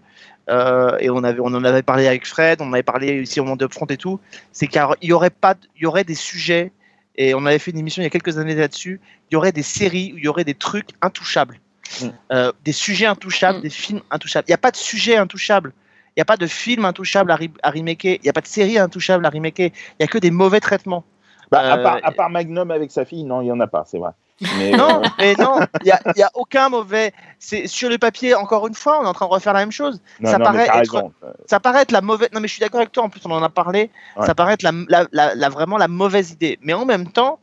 euh, 0.50 0.98
et 1.00 1.10
on 1.10 1.24
avait, 1.24 1.40
on 1.40 1.48
en 1.48 1.64
avait 1.64 1.82
parlé 1.82 2.08
avec 2.08 2.26
Fred, 2.28 2.62
on 2.62 2.68
en 2.70 2.74
avait 2.74 2.84
parlé 2.84 3.22
ici 3.22 3.40
au 3.40 3.44
moment 3.44 3.56
de 3.56 3.68
Front 3.72 3.88
et 3.88 3.98
tout, 3.98 4.20
c'est 4.52 4.68
qu'il 4.68 4.82
y 5.02 5.12
aurait 5.12 5.30
pas, 5.32 5.56
de- 5.56 5.68
il 5.76 5.84
y 5.84 5.86
aurait 5.88 6.04
des 6.04 6.14
sujets 6.16 6.72
et 7.16 7.34
on 7.34 7.46
avait 7.46 7.58
fait 7.60 7.72
une 7.72 7.80
émission 7.80 8.02
il 8.02 8.06
y 8.06 8.08
a 8.08 8.10
quelques 8.12 8.38
années 8.38 8.54
là-dessus. 8.56 9.00
Il 9.32 9.34
y 9.34 9.38
aurait 9.38 9.52
des 9.54 9.64
séries 9.64 10.12
où 10.14 10.18
il 10.18 10.24
y 10.24 10.28
aurait 10.28 10.44
des 10.44 10.54
trucs 10.56 10.90
intouchables, 11.02 11.60
Mm. 12.02 12.08
Euh, 12.32 12.52
des 12.64 12.72
sujets 12.72 13.06
intouchables, 13.06 13.60
Mm. 13.60 13.62
des 13.62 13.70
films 13.70 14.02
intouchables. 14.12 14.46
Il 14.48 14.52
n'y 14.52 14.56
a 14.56 14.60
pas 14.60 14.72
de 14.72 14.76
sujet 14.78 15.18
intouchable. 15.18 15.72
Il 16.16 16.20
n'y 16.20 16.22
a 16.22 16.26
pas 16.26 16.38
de 16.38 16.48
film 16.48 16.86
intouchable 16.86 17.32
à, 17.32 17.38
à 17.64 17.70
remaker. 17.72 18.16
Il 18.16 18.22
n'y 18.24 18.30
a 18.30 18.34
pas 18.34 18.42
de 18.42 18.48
série 18.48 18.78
intouchable 18.78 19.26
à 19.26 19.30
remaker. 19.30 19.68
Il 19.74 19.96
n'y 20.00 20.04
a 20.06 20.08
que 20.08 20.18
des 20.18 20.32
mauvais 20.32 20.60
traitements. 20.62 21.04
Bah, 21.52 21.60
à, 21.60 21.78
Euh, 21.78 21.84
part, 21.84 21.98
à 22.04 22.12
part 22.12 22.30
Magnum 22.30 22.72
avec 22.72 22.92
sa 22.92 23.06
fille, 23.06 23.24
non, 23.24 23.42
il 23.42 23.46
n'y 23.46 23.52
en 23.52 23.60
a 23.60 23.68
pas, 23.68 23.84
c'est 23.86 23.98
vrai. 23.98 24.12
Mais, 24.58 24.72
Non, 24.78 25.02
euh, 25.04 25.08
mais 25.20 25.34
non, 25.36 25.60
il 25.84 25.92
n'y 26.16 26.24
a, 26.24 26.32
aucun 26.34 26.70
mauvais. 26.70 27.14
C'est 27.40 27.68
sur 27.68 27.90
le 27.90 27.98
papier, 27.98 28.34
encore 28.34 28.66
une 28.68 28.74
fois, 28.74 29.00
on 29.02 29.04
est 29.06 29.08
en 29.08 29.14
train 29.14 29.28
de 29.28 29.32
refaire 29.32 29.54
la 29.54 29.60
même 29.60 29.72
chose. 29.72 30.02
non, 30.22 30.32
ça 30.32 30.38
non, 30.38 30.46
paraît 30.46 30.68
être-. 30.82 31.04
Ça 31.48 31.60
paraît 31.60 31.82
être 31.82 31.92
la 31.92 32.02
mauvaise. 32.02 32.30
Non, 32.34 32.40
mais 32.40 32.48
je 32.48 32.54
suis 32.54 32.62
d'accord 32.62 32.80
avec 32.80 32.92
toi. 32.92 33.04
En 33.04 33.10
plus, 33.10 33.22
on 33.26 33.32
en 33.32 33.44
a 33.44 33.50
parlé. 33.50 33.90
Ouais. 34.18 34.26
Ça 34.26 34.34
paraît 34.36 34.54
être 34.54 34.64
la, 34.64 34.72
la- 34.88 35.08
la- 35.12 35.36
la- 35.36 35.50
vraiment 35.50 35.78
la 35.78 35.88
mauvaise 35.88 36.32
idée. 36.32 36.58
Mais 36.62 36.74
en 36.74 36.86
même 36.86 37.10
temps, 37.12 37.40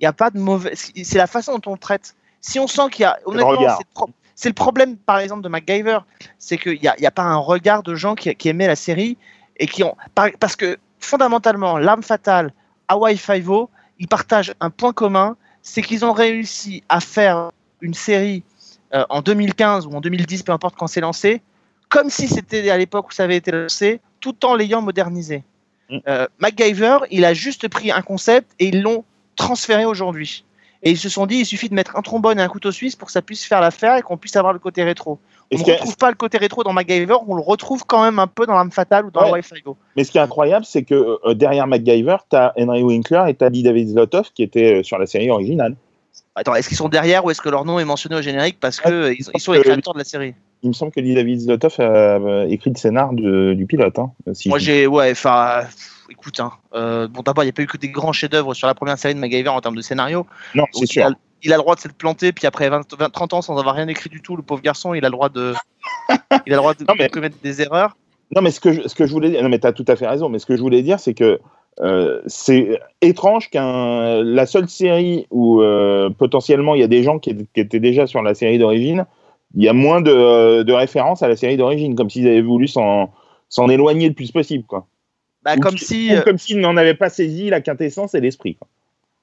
il 0.00 0.04
n'y 0.04 0.08
a 0.08 0.12
pas 0.12 0.30
de 0.30 0.38
mauvais. 0.38 0.72
C'est 0.74 1.18
la 1.18 1.26
façon 1.26 1.58
dont 1.58 1.72
on 1.72 1.76
traite. 1.76 2.14
Si 2.40 2.58
on 2.58 2.66
sent 2.66 2.90
qu'il 2.92 3.02
y 3.02 3.06
a. 3.06 3.18
Honnêtement, 3.24 3.50
regard. 3.50 3.78
C'est 4.40 4.48
le, 4.48 4.54
problème, 4.54 4.96
par 4.96 5.18
exemple, 5.18 5.42
de 5.42 5.48
MacGyver. 5.48 5.98
C'est 6.38 6.56
qu'il 6.56 6.80
n'y 6.80 6.88
a, 6.88 6.94
il 6.96 7.02
y 7.02 7.06
a 7.06 7.10
pas 7.10 7.24
un 7.24 7.36
regard 7.36 7.82
de 7.82 7.94
gens 7.94 8.14
qui, 8.14 8.34
qui 8.34 8.48
aimaient 8.48 8.66
la 8.66 8.76
série 8.76 9.18
et 9.58 9.66
qui 9.66 9.82
ont. 9.84 9.94
par- 10.14 10.30
parce 10.40 10.56
que 10.56 10.78
fondamentalement, 10.98 11.76
L'Arme 11.76 12.02
Fatale, 12.02 12.52
Hawaii 12.88 13.18
Five-O, 13.18 13.68
ils 13.98 14.08
partagent 14.08 14.54
un 14.60 14.70
point 14.70 14.94
commun 14.94 15.36
c'est 15.62 15.82
qu'ils 15.82 16.06
ont 16.06 16.12
réussi 16.12 16.82
à 16.88 17.00
faire 17.00 17.50
une 17.82 17.92
série 17.92 18.42
euh, 18.94 19.04
en 19.10 19.20
2015 19.20 19.86
ou 19.86 19.92
en 19.92 20.00
2010, 20.00 20.42
peu 20.42 20.52
importe 20.52 20.74
quand 20.74 20.86
c'est 20.86 21.02
lancé, 21.02 21.42
comme 21.90 22.08
si 22.08 22.26
c'était 22.28 22.70
à 22.70 22.78
l'époque 22.78 23.08
où 23.08 23.12
ça 23.12 23.24
avait 23.24 23.36
été 23.36 23.50
lancé, 23.50 24.00
tout 24.20 24.46
en 24.46 24.54
l'ayant 24.54 24.80
modernisé. 24.80 25.44
Mm. 25.90 25.98
Euh, 26.08 26.26
MacGyver, 26.38 26.98
il 27.10 27.26
a 27.26 27.34
juste 27.34 27.68
pris 27.68 27.90
un 27.90 28.00
concept 28.00 28.52
et 28.58 28.68
ils 28.68 28.80
l'ont 28.80 29.04
transféré 29.36 29.84
aujourd'hui. 29.84 30.44
Et 30.82 30.92
ils 30.92 30.98
se 30.98 31.08
sont 31.10 31.26
dit, 31.26 31.36
il 31.40 31.44
suffit 31.46 31.68
de 31.68 31.74
mettre 31.74 31.96
un 31.96 32.02
trombone 32.02 32.38
et 32.38 32.42
un 32.42 32.48
couteau 32.48 32.72
suisse 32.72 32.96
pour 32.96 33.06
que 33.06 33.12
ça 33.12 33.20
puisse 33.20 33.44
faire 33.44 33.60
l'affaire 33.60 33.96
et 33.96 34.02
qu'on 34.02 34.16
puisse 34.16 34.34
avoir 34.36 34.52
le 34.54 34.58
côté 34.58 34.82
rétro. 34.82 35.18
On 35.52 35.58
ne 35.58 35.62
retrouve 35.64 35.96
pas 35.96 36.08
le 36.10 36.16
côté 36.16 36.38
rétro 36.38 36.62
dans 36.62 36.72
MacGyver, 36.72 37.16
on 37.26 37.34
le 37.34 37.42
retrouve 37.42 37.84
quand 37.84 38.02
même 38.02 38.18
un 38.18 38.26
peu 38.28 38.46
dans 38.46 38.54
l'âme 38.54 38.70
fatale 38.70 39.04
ou 39.06 39.10
dans 39.10 39.30
Ouais. 39.32 39.42
Five-O. 39.42 39.76
Mais 39.96 40.04
ce 40.04 40.10
qui 40.12 40.18
est 40.18 40.20
incroyable, 40.22 40.64
c'est 40.64 40.84
que 40.84 41.18
euh, 41.26 41.34
derrière 41.34 41.66
MacGyver, 41.66 42.16
tu 42.30 42.36
as 42.36 42.52
Henry 42.56 42.82
Winkler 42.82 43.24
et 43.28 43.34
tu 43.34 43.44
as 43.44 43.48
Lee 43.50 43.62
David 43.62 43.88
Zlotoff 43.90 44.32
qui 44.32 44.42
étaient 44.42 44.78
euh, 44.78 44.82
sur 44.82 44.96
la 44.98 45.06
série 45.06 45.28
originale. 45.28 45.74
Attends, 46.36 46.54
est-ce 46.54 46.68
qu'ils 46.68 46.76
sont 46.76 46.88
derrière 46.88 47.24
ou 47.24 47.30
est-ce 47.30 47.40
que 47.42 47.48
leur 47.48 47.64
nom 47.64 47.78
est 47.80 47.84
mentionné 47.84 48.16
au 48.16 48.22
générique 48.22 48.58
parce 48.60 48.78
que 48.80 48.88
euh, 48.88 49.12
ils, 49.12 49.26
ils 49.34 49.40
sont 49.40 49.52
les 49.52 49.58
Euh, 49.58 49.62
créateurs 49.62 49.92
de 49.94 49.98
la 49.98 50.04
série? 50.04 50.34
Il 50.62 50.68
me 50.68 50.72
semble 50.74 50.92
que 50.92 51.00
Lee 51.00 51.14
David 51.14 51.40
Zlotoff 51.40 51.80
a 51.80 51.82
euh, 51.82 52.46
écrit 52.48 52.70
le 52.70 52.76
scénar 52.76 53.12
de- 53.12 53.52
du 53.54 53.66
pilote. 53.66 53.98
Hein, 53.98 54.12
si 54.32 54.48
Moi 54.48 54.58
j'ai 54.58 54.86
ouais 54.86 55.10
enfin 55.10 55.62
écoute 56.10 56.40
hein, 56.40 56.52
euh, 56.74 57.08
bon 57.08 57.22
d'abord 57.22 57.44
il 57.44 57.46
n'y 57.46 57.50
a 57.50 57.52
pas 57.52 57.62
eu 57.62 57.66
que 57.66 57.76
des 57.76 57.88
grands 57.88 58.12
chefs-d'œuvre 58.12 58.54
sur 58.54 58.66
la 58.66 58.74
première 58.74 58.98
série 58.98 59.14
de 59.14 59.20
MacGyver 59.20 59.48
en 59.48 59.60
termes 59.60 59.76
de 59.76 59.82
scénario. 59.82 60.26
Non, 60.54 60.64
c'est 60.72 60.84
il, 60.84 60.88
sûr. 60.88 61.06
a, 61.06 61.10
il 61.42 61.52
a 61.52 61.56
le 61.56 61.62
droit 61.62 61.74
de 61.74 61.80
s'être 61.80 61.94
planté 61.96 62.32
puis 62.32 62.46
après 62.46 62.68
20, 62.68 62.94
20, 62.98 63.10
30 63.10 63.34
ans 63.34 63.42
sans 63.42 63.58
avoir 63.58 63.74
rien 63.74 63.88
écrit 63.88 64.10
du 64.10 64.20
tout 64.22 64.36
le 64.36 64.42
pauvre 64.42 64.62
garçon 64.62 64.94
il 64.94 65.04
a 65.04 65.08
le 65.08 65.12
droit 65.12 65.28
de 65.28 65.54
il 66.46 66.52
a 66.52 66.56
le 66.56 66.56
droit 66.56 66.74
de, 66.74 66.84
Non, 66.86 66.94
mais- 66.98 67.06
de 67.08 67.12
commettre 67.12 67.36
des 67.42 67.62
erreurs. 67.62 67.96
Non, 68.34 68.42
mais 68.42 68.52
ce 68.52 68.60
que 68.60 68.72
je, 68.72 68.86
ce 68.86 68.94
que 68.94 69.06
je 69.06 69.12
voulais 69.12 69.30
dire, 69.30 69.42
non, 69.42 69.48
mais 69.48 69.58
tu 69.58 69.66
as 69.66 69.72
tout 69.72 69.84
à 69.88 69.96
fait 69.96 70.06
raison, 70.06 70.28
mais 70.28 70.38
ce 70.38 70.46
que 70.46 70.54
je 70.56 70.60
voulais 70.62 70.82
dire, 70.82 71.00
c'est 71.00 71.14
que 71.14 71.40
euh, 71.80 72.20
c'est 72.26 72.78
étrange 73.00 73.50
qu'un 73.50 74.22
la 74.22 74.46
seule 74.46 74.68
série 74.68 75.26
où 75.30 75.62
euh, 75.62 76.10
potentiellement 76.10 76.76
il 76.76 76.80
y 76.80 76.84
a 76.84 76.88
des 76.88 77.02
gens 77.02 77.18
qui, 77.18 77.34
qui 77.52 77.60
étaient 77.60 77.80
déjà 77.80 78.06
sur 78.06 78.22
la 78.22 78.34
série 78.34 78.58
d'origine, 78.58 79.04
il 79.56 79.64
y 79.64 79.68
a 79.68 79.72
moins 79.72 80.00
de, 80.00 80.62
de 80.62 80.72
références 80.72 81.24
à 81.24 81.28
la 81.28 81.34
série 81.34 81.56
d'origine, 81.56 81.96
comme 81.96 82.08
s'ils 82.08 82.28
avaient 82.28 82.40
voulu 82.40 82.68
s'en 82.68 83.10
s'en 83.48 83.68
éloigner 83.68 84.06
le 84.08 84.14
plus 84.14 84.30
possible. 84.30 84.64
Quoi. 84.64 84.86
Bah, 85.42 85.54
Ou 85.56 85.60
comme 85.60 85.74
qui- 85.74 85.84
si 85.84 86.10
ou 86.12 86.16
euh, 86.16 86.22
comme 86.22 86.38
s'ils 86.38 86.60
n'en 86.60 86.76
avaient 86.76 86.94
pas 86.94 87.08
saisi 87.10 87.48
la 87.50 87.60
quintessence 87.60 88.14
et 88.14 88.20
l'esprit. 88.20 88.56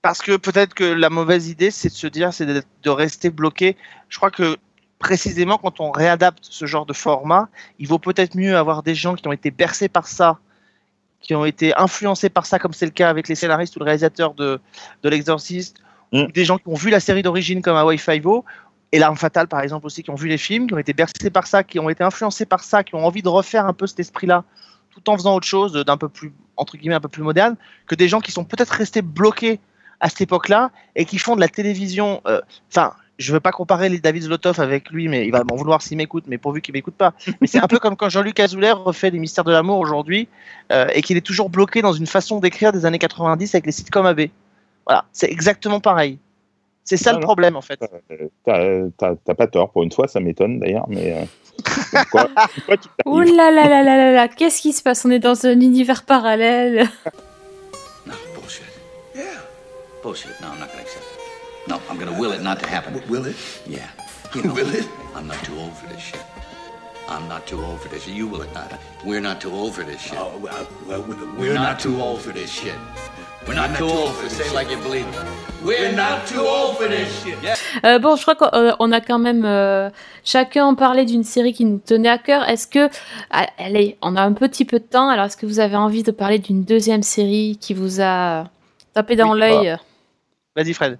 parce 0.01 0.21
que 0.21 0.37
peut-être 0.37 0.73
que 0.73 0.83
la 0.83 1.09
mauvaise 1.09 1.47
idée 1.49 1.69
c'est 1.71 1.89
de 1.89 1.93
se 1.93 2.07
dire 2.07 2.33
c'est 2.33 2.45
de, 2.45 2.63
de 2.83 2.89
rester 2.89 3.29
bloqué. 3.29 3.75
Je 4.09 4.17
crois 4.17 4.31
que 4.31 4.57
précisément 4.99 5.57
quand 5.57 5.79
on 5.79 5.91
réadapte 5.91 6.39
ce 6.41 6.65
genre 6.65 6.85
de 6.87 6.93
format, 6.93 7.49
il 7.77 7.87
vaut 7.87 7.99
peut-être 7.99 8.35
mieux 8.35 8.57
avoir 8.57 8.81
des 8.83 8.95
gens 8.95 9.13
qui 9.15 9.27
ont 9.27 9.31
été 9.31 9.51
bercés 9.51 9.89
par 9.89 10.07
ça, 10.07 10.39
qui 11.21 11.35
ont 11.35 11.45
été 11.45 11.75
influencés 11.77 12.29
par 12.29 12.45
ça, 12.47 12.57
comme 12.57 12.73
c'est 12.73 12.85
le 12.85 12.91
cas 12.91 13.09
avec 13.09 13.27
les 13.27 13.35
scénaristes 13.35 13.75
ou 13.75 13.79
le 13.79 13.85
réalisateur 13.85 14.33
de, 14.33 14.59
de 15.03 15.09
l'Exorciste, 15.09 15.77
Mm. 16.13 16.21
ou 16.21 16.31
des 16.31 16.45
gens 16.45 16.57
qui 16.57 16.69
ont 16.69 16.73
vu 16.73 16.89
la 16.89 17.01
série 17.01 17.21
d'origine 17.21 17.61
comme 17.61 17.75
Hawaii 17.75 17.97
Five-O, 17.97 18.45
et 18.93 18.97
L'Arme 18.97 19.17
Fatale 19.17 19.49
par 19.49 19.59
exemple 19.59 19.85
aussi, 19.85 20.03
qui 20.03 20.09
ont 20.09 20.15
vu 20.15 20.29
les 20.29 20.37
films, 20.37 20.65
qui 20.67 20.73
ont 20.73 20.77
été 20.77 20.93
bercés 20.93 21.29
par 21.29 21.45
ça, 21.47 21.65
qui 21.65 21.79
ont 21.79 21.89
été 21.89 22.01
influencés 22.01 22.45
par 22.45 22.63
ça, 22.63 22.81
qui 22.81 22.95
ont 22.95 23.05
envie 23.05 23.21
de 23.21 23.27
refaire 23.27 23.65
un 23.65 23.73
peu 23.73 23.85
cet 23.87 23.99
esprit-là, 23.99 24.45
tout 24.97 25.09
en 25.11 25.15
faisant 25.17 25.35
autre 25.35 25.47
chose 25.47 25.73
d'un 25.73 25.97
peu 25.97 26.09
plus, 26.09 26.33
entre 26.55 26.77
guillemets, 26.77 26.95
un 26.95 26.99
peu 26.99 27.07
plus 27.09 27.23
moderne, 27.23 27.55
que 27.85 27.95
des 27.95 28.07
gens 28.07 28.19
qui 28.19 28.31
sont 28.31 28.43
peut-être 28.43 28.71
restés 28.71 29.01
bloqués 29.01 29.59
à 29.99 30.09
cette 30.09 30.21
époque-là 30.21 30.71
et 30.95 31.05
qui 31.05 31.17
font 31.17 31.35
de 31.35 31.41
la 31.41 31.47
télévision. 31.47 32.21
euh, 32.27 32.41
Enfin, 32.71 32.93
je 33.19 33.33
veux 33.33 33.39
pas 33.39 33.51
comparer 33.51 33.89
les 33.89 33.99
David 33.99 34.23
Zlotov 34.23 34.59
avec 34.59 34.91
lui, 34.91 35.07
mais 35.07 35.25
il 35.25 35.31
va 35.31 35.43
m'en 35.43 35.55
vouloir 35.55 35.81
s'il 35.81 35.97
m'écoute, 35.97 36.25
mais 36.27 36.37
pourvu 36.37 36.61
qu'il 36.61 36.73
m'écoute 36.73 36.93
pas. 36.95 37.13
Mais 37.41 37.47
c'est 37.47 37.57
un 37.59 37.67
peu 37.67 37.79
comme 37.79 37.95
quand 37.95 38.09
Jean-Luc 38.09 38.39
Azoulay 38.39 38.71
refait 38.71 39.09
les 39.09 39.17
Mystères 39.19 39.43
de 39.43 39.51
l'amour 39.51 39.79
aujourd'hui 39.79 40.27
euh, 40.71 40.87
et 40.93 41.01
qu'il 41.01 41.17
est 41.17 41.21
toujours 41.25 41.49
bloqué 41.49 41.81
dans 41.81 41.93
une 41.93 42.05
façon 42.05 42.39
d'écrire 42.39 42.71
des 42.71 42.85
années 42.85 42.99
90 42.99 43.55
avec 43.55 43.65
les 43.65 43.71
sitcoms 43.71 44.05
AB. 44.05 44.21
Voilà, 44.85 45.05
c'est 45.13 45.31
exactement 45.31 45.79
pareil. 45.79 46.19
C'est 46.83 46.95
ça 46.97 47.09
Ah 47.09 47.13
le 47.13 47.19
non. 47.19 47.23
problème 47.25 47.55
en 47.57 47.61
fait. 47.61 47.79
Euh, 48.47 48.89
T'as 48.97 49.33
pas 49.35 49.47
tort, 49.47 49.71
pour 49.71 49.83
une 49.83 49.91
fois, 49.91 50.07
ça 50.07 50.19
m'étonne 50.19 50.59
d'ailleurs, 50.59 50.85
mais. 50.87 51.13
euh, 51.13 51.25
pourquoi- 51.63 52.29
pourquoi 52.55 52.77
tu 52.77 52.87
Ouh 53.05 53.21
là 53.21 53.51
là 53.51 53.67
là 53.67 53.83
là 53.83 53.95
là 53.97 54.11
là, 54.11 54.27
qu'est-ce 54.27 54.61
qui 54.61 54.73
se 54.73 54.81
passe? 54.83 55.05
On 55.05 55.11
est 55.11 55.19
dans 55.19 55.45
un 55.45 55.59
univers 55.59 56.03
parallèle. 56.03 56.87
No, 58.05 58.13
bullshit. 58.35 58.63
Yeah. 59.15 59.23
Bullshit. 60.03 60.39
No, 60.41 60.47
I'm 60.47 60.59
not 60.59 60.67
gonna 60.69 60.81
accept 60.81 61.05
it. 61.05 61.69
No, 61.69 61.79
I'm 61.89 61.97
gonna 61.97 62.17
will 62.19 62.31
it 62.33 62.41
not 62.41 62.59
to 62.59 62.67
happen. 62.67 63.01
Will 63.09 63.25
it? 63.25 63.35
Yeah. 63.67 63.79
You 64.33 64.41
know, 64.43 64.53
Will 64.53 64.73
it? 64.75 64.87
I'm 65.15 65.27
not 65.27 65.41
too 65.43 65.57
old 65.59 65.73
for 65.77 65.87
this 65.87 66.01
shit. 66.01 66.21
I'm 67.09 67.27
not 67.29 67.47
too 67.47 67.61
old 67.63 67.79
for 67.81 67.87
this. 67.89 68.05
You 68.07 68.27
will 68.27 68.41
it 68.41 68.53
not. 68.53 68.73
We're 69.05 69.21
not 69.21 69.39
too 69.39 69.51
old 69.51 69.73
for 69.75 69.83
this 69.85 70.01
shit. 70.01 70.17
Oh, 70.19 70.37
well, 70.41 70.67
well, 70.87 71.01
We're 71.01 71.15
shit. 71.17 71.39
We're 71.39 71.53
not 71.53 71.63
not 71.63 71.79
too 71.79 72.01
old 72.01 72.21
for 72.21 72.33
this 72.33 72.49
shit. 72.51 72.75
Yeah. 77.43 77.55
Euh, 77.85 77.99
bon, 77.99 78.15
je 78.15 78.21
crois 78.21 78.35
qu'on 78.35 78.55
euh, 78.57 78.73
on 78.79 78.91
a 78.91 79.01
quand 79.01 79.19
même 79.19 79.45
euh, 79.45 79.89
chacun 80.23 80.73
parlé 80.75 81.05
d'une 81.05 81.23
série 81.23 81.53
qui 81.53 81.65
nous 81.65 81.79
tenait 81.79 82.09
à 82.09 82.17
cœur. 82.17 82.47
Est-ce 82.47 82.67
que, 82.67 82.89
ah, 83.31 83.47
allez, 83.57 83.97
on 84.01 84.15
a 84.15 84.21
un 84.21 84.33
petit 84.33 84.65
peu 84.65 84.79
de 84.79 84.85
temps. 84.85 85.09
Alors, 85.09 85.25
est-ce 85.25 85.37
que 85.37 85.45
vous 85.45 85.59
avez 85.59 85.75
envie 85.75 86.03
de 86.03 86.11
parler 86.11 86.39
d'une 86.39 86.63
deuxième 86.63 87.03
série 87.03 87.57
qui 87.59 87.73
vous 87.73 88.01
a 88.01 88.45
tapé 88.93 89.15
dans 89.15 89.31
Oui, 89.31 89.39
l'œil? 89.39 89.77
Vas-y 90.55 90.73
Fred. 90.73 90.99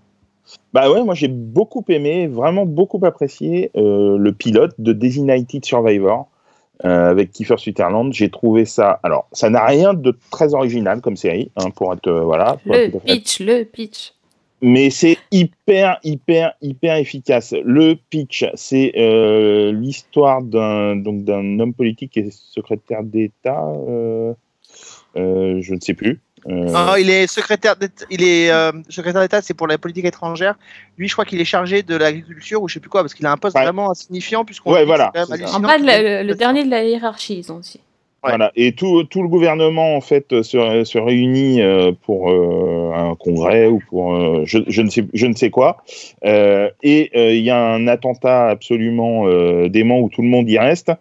Bah 0.74 0.90
ouais, 0.92 1.04
moi 1.04 1.14
j'ai 1.14 1.28
beaucoup 1.28 1.84
aimé, 1.90 2.28
vraiment 2.28 2.66
beaucoup 2.66 3.04
apprécié 3.06 3.72
euh, 3.76 4.18
le 4.18 4.32
pilote 4.32 4.74
de 4.78 4.94
Designated 4.94 5.66
Survivor 5.66 6.28
euh, 6.86 7.10
avec 7.10 7.32
Kiefer 7.32 7.58
Sutherland. 7.58 8.14
J'ai 8.14 8.30
trouvé 8.30 8.66
ça. 8.66 9.00
Alors, 9.04 9.28
ça 9.32 9.50
n'a 9.50 9.66
rien 9.66 9.94
de 9.94 10.16
très 10.32 10.54
original 10.54 11.02
comme 11.02 11.18
série, 11.18 11.50
hein, 11.56 11.70
pour 11.72 11.94
être 11.94 12.08
euh, 12.08 12.22
voilà. 12.22 12.58
pour 12.64 12.74
Le 12.74 12.80
être 12.82 13.00
pitch, 13.04 13.40
le 13.40 13.64
pitch. 13.64 14.14
Mais 14.62 14.90
c'est 14.90 15.18
hyper, 15.32 16.00
hyper, 16.04 16.54
hyper 16.62 16.98
efficace. 16.98 17.54
Le 17.64 17.96
pitch, 18.10 18.46
c'est 18.56 18.92
euh, 18.98 19.72
l'histoire 19.72 20.42
d'un 20.42 20.96
donc 20.96 21.24
d'un 21.24 21.60
homme 21.60 21.74
politique 21.74 22.12
qui 22.14 22.20
est 22.20 22.32
secrétaire 22.32 23.04
d'État. 23.04 23.64
je 25.16 25.74
ne 25.74 25.80
sais 25.80 25.94
plus. 25.94 26.22
Euh, 26.48 26.72
Ah, 26.74 26.96
il 27.00 27.10
est 27.10 27.28
secrétaire 27.28 27.76
d'État, 27.76 28.06
il 28.10 28.24
est 28.24 28.52
euh, 28.52 28.72
secrétaire 28.90 29.22
d'État, 29.22 29.42
c'est 29.42 29.54
pour 29.54 29.68
la 29.68 29.78
politique 29.78 30.06
étrangère. 30.06 30.56
Lui, 30.98 31.08
je 31.08 31.14
crois 31.14 31.26
qu'il 31.26 31.42
est 31.42 31.46
chargé 31.46 31.84
de 31.84 31.96
l'agriculture 31.96 32.62
ou 32.62 32.68
je 32.68 32.76
sais 32.76 32.80
plus 32.80 32.90
quoi, 32.90 33.02
parce 33.02 33.14
qu'il 33.14 33.26
a 33.26 33.32
un 33.32 33.38
poste 33.38 33.56
Ouais. 33.58 33.64
vraiment 33.64 33.92
insignifiant 33.92 34.46
puisqu'on 34.46 34.72
Ouais, 34.74 34.86
voilà. 34.86 35.12
En 35.54 35.60
bas, 35.60 35.78
le, 35.78 36.24
le 36.24 36.36
dernier 36.36 36.64
de 36.64 36.70
la 36.70 36.84
hiérarchie, 36.84 37.40
ils 37.40 37.52
ont 37.52 37.60
dit. 37.60 37.80
Voilà. 38.24 38.52
Et 38.56 38.74
tout, 38.74 39.04
tout 39.06 39.22
le 39.22 39.30
gouvernement, 39.30 39.96
en 39.96 40.02
fait, 40.02 40.42
se, 40.42 40.84
se 40.84 40.98
réunit 40.98 41.62
euh, 41.62 41.92
pour 42.06 42.30
euh, 42.30 42.92
un 42.94 43.16
congrès 43.16 43.68
ou 43.68 43.80
pour 43.90 44.16
euh, 44.16 44.42
je, 44.44 44.58
je, 44.68 44.82
ne 44.82 44.90
sais, 44.90 45.06
je 45.14 45.28
ne 45.28 45.36
sais 45.36 45.50
quoi. 45.50 45.78
Euh, 46.26 46.70
et 46.84 47.12
euh, 47.16 47.34
il 47.34 47.44
y 47.44 47.52
a 47.52 47.64
un 47.64 47.88
attentat 47.88 48.48
absolument 48.48 49.28
euh, 49.28 49.70
dément 49.70 50.00
où 50.00 50.10
tout 50.10 50.24
le 50.24 50.28
monde 50.28 50.50
y 50.50 50.58
reste. 50.58 50.92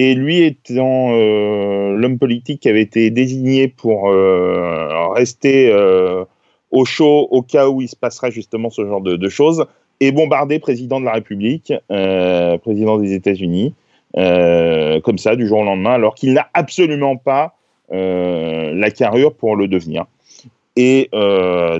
Et 0.00 0.14
lui 0.14 0.44
étant 0.44 1.08
euh, 1.10 1.96
l'homme 1.96 2.20
politique 2.20 2.60
qui 2.60 2.68
avait 2.68 2.82
été 2.82 3.10
désigné 3.10 3.66
pour 3.66 4.08
euh, 4.08 5.08
rester 5.08 5.72
euh, 5.72 6.24
au 6.70 6.84
chaud 6.84 7.26
au 7.32 7.42
cas 7.42 7.68
où 7.68 7.82
il 7.82 7.88
se 7.88 7.96
passerait 7.96 8.30
justement 8.30 8.70
ce 8.70 8.86
genre 8.86 9.00
de, 9.00 9.28
choses, 9.28 9.66
est 9.98 10.12
bombardé 10.12 10.60
président 10.60 11.00
de 11.00 11.04
la 11.04 11.14
République, 11.14 11.72
président 11.88 12.98
des 12.98 13.12
États-Unis, 13.12 13.74
comme 14.14 15.18
ça, 15.18 15.34
du 15.34 15.48
jour 15.48 15.58
au 15.58 15.64
lendemain, 15.64 15.94
alors 15.94 16.14
qu'il 16.14 16.32
n'a 16.32 16.46
absolument 16.54 17.16
pas 17.16 17.56
la 17.90 18.90
carrure 18.92 19.34
pour 19.34 19.56
le 19.56 19.66
devenir. 19.66 20.04
Et 20.76 21.10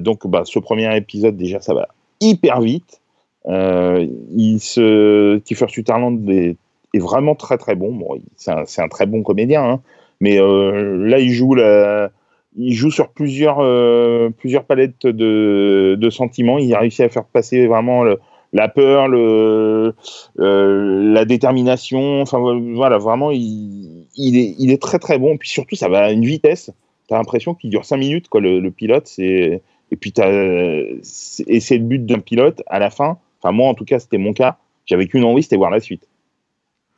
donc, 0.00 0.26
bah, 0.26 0.42
ce 0.44 0.58
premier 0.58 0.96
épisode, 0.96 1.36
déjà, 1.36 1.60
ça 1.60 1.72
va 1.72 1.86
hyper 2.20 2.62
vite. 2.62 3.00
Il 3.46 4.58
se... 4.58 5.36
Est, 5.36 6.56
est 6.94 6.98
vraiment 6.98 7.34
très 7.34 7.58
très 7.58 7.74
bon. 7.74 7.92
Bon, 7.94 8.18
c'est 8.36 8.50
un, 8.50 8.64
un 8.84 8.88
très 8.88 9.06
bon 9.06 9.22
comédien, 9.22 9.64
hein. 9.64 9.80
mais 10.20 10.40
euh, 10.40 11.06
là, 11.06 11.18
il 11.18 11.30
joue 11.30 11.54
la... 11.54 12.10
Il 12.56 12.72
joue 12.72 12.90
sur 12.90 13.10
plusieurs, 13.10 13.58
euh, 13.60 14.30
plusieurs 14.30 14.64
palettes 14.64 15.06
de, 15.06 15.96
de 15.96 16.10
sentiments. 16.10 16.58
Il 16.58 16.74
a 16.74 16.80
réussi 16.80 17.04
à 17.04 17.08
faire 17.08 17.24
passer 17.24 17.68
vraiment 17.68 18.04
la 18.52 18.68
peur, 18.68 19.06
le, 19.06 19.94
euh, 20.40 21.12
la 21.12 21.24
détermination. 21.24 22.20
Enfin 22.20 22.38
voilà, 22.74 22.98
vraiment, 22.98 23.30
il, 23.30 24.06
il, 24.16 24.36
est, 24.38 24.56
il 24.58 24.72
est 24.72 24.82
très 24.82 24.98
très 24.98 25.18
bon. 25.18 25.36
Puis 25.36 25.48
surtout, 25.48 25.76
ça 25.76 25.88
va 25.88 26.04
à 26.04 26.10
une 26.10 26.24
vitesse. 26.24 26.72
T'as 27.08 27.16
l'impression 27.16 27.54
qu'il 27.54 27.70
dure 27.70 27.84
5 27.84 27.96
minutes, 27.96 28.28
quoi, 28.28 28.40
le, 28.40 28.70
pilote. 28.70 29.08
Et 29.18 29.60
puis 29.98 30.12
c'est 30.14 31.78
le 31.78 31.78
but 31.78 32.04
d'un 32.04 32.18
pilote 32.18 32.62
à 32.66 32.78
la 32.78 32.90
fin. 32.90 33.18
Enfin 33.40 33.52
moi, 33.52 33.68
en 33.68 33.74
tout 33.74 33.84
cas, 33.84 33.98
c'était 33.98 34.18
mon 34.18 34.32
cas. 34.32 34.58
J'avais 34.86 35.06
qu'une 35.06 35.24
envie, 35.24 35.42
c'était 35.42 35.56
voir 35.56 35.70
la 35.70 35.80
suite. 35.80 36.08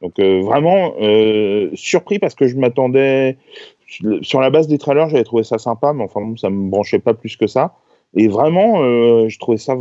Donc 0.00 0.18
euh, 0.18 0.40
vraiment 0.42 0.94
euh, 1.00 1.70
surpris 1.74 2.18
parce 2.18 2.34
que 2.34 2.46
je 2.46 2.56
m'attendais 2.56 3.36
sur 4.22 4.40
la 4.40 4.50
base 4.50 4.68
des 4.68 4.78
trailers, 4.78 5.08
j'avais 5.08 5.24
trouvé 5.24 5.42
ça 5.42 5.58
sympa, 5.58 5.92
mais 5.92 6.04
enfin 6.04 6.20
ça 6.36 6.48
me 6.48 6.70
branchait 6.70 7.00
pas 7.00 7.12
plus 7.14 7.36
que 7.36 7.46
ça. 7.46 7.74
Et 8.14 8.28
vraiment, 8.28 8.82
euh, 8.82 9.28
je 9.28 9.38
trouvais 9.38 9.56
ça 9.56 9.76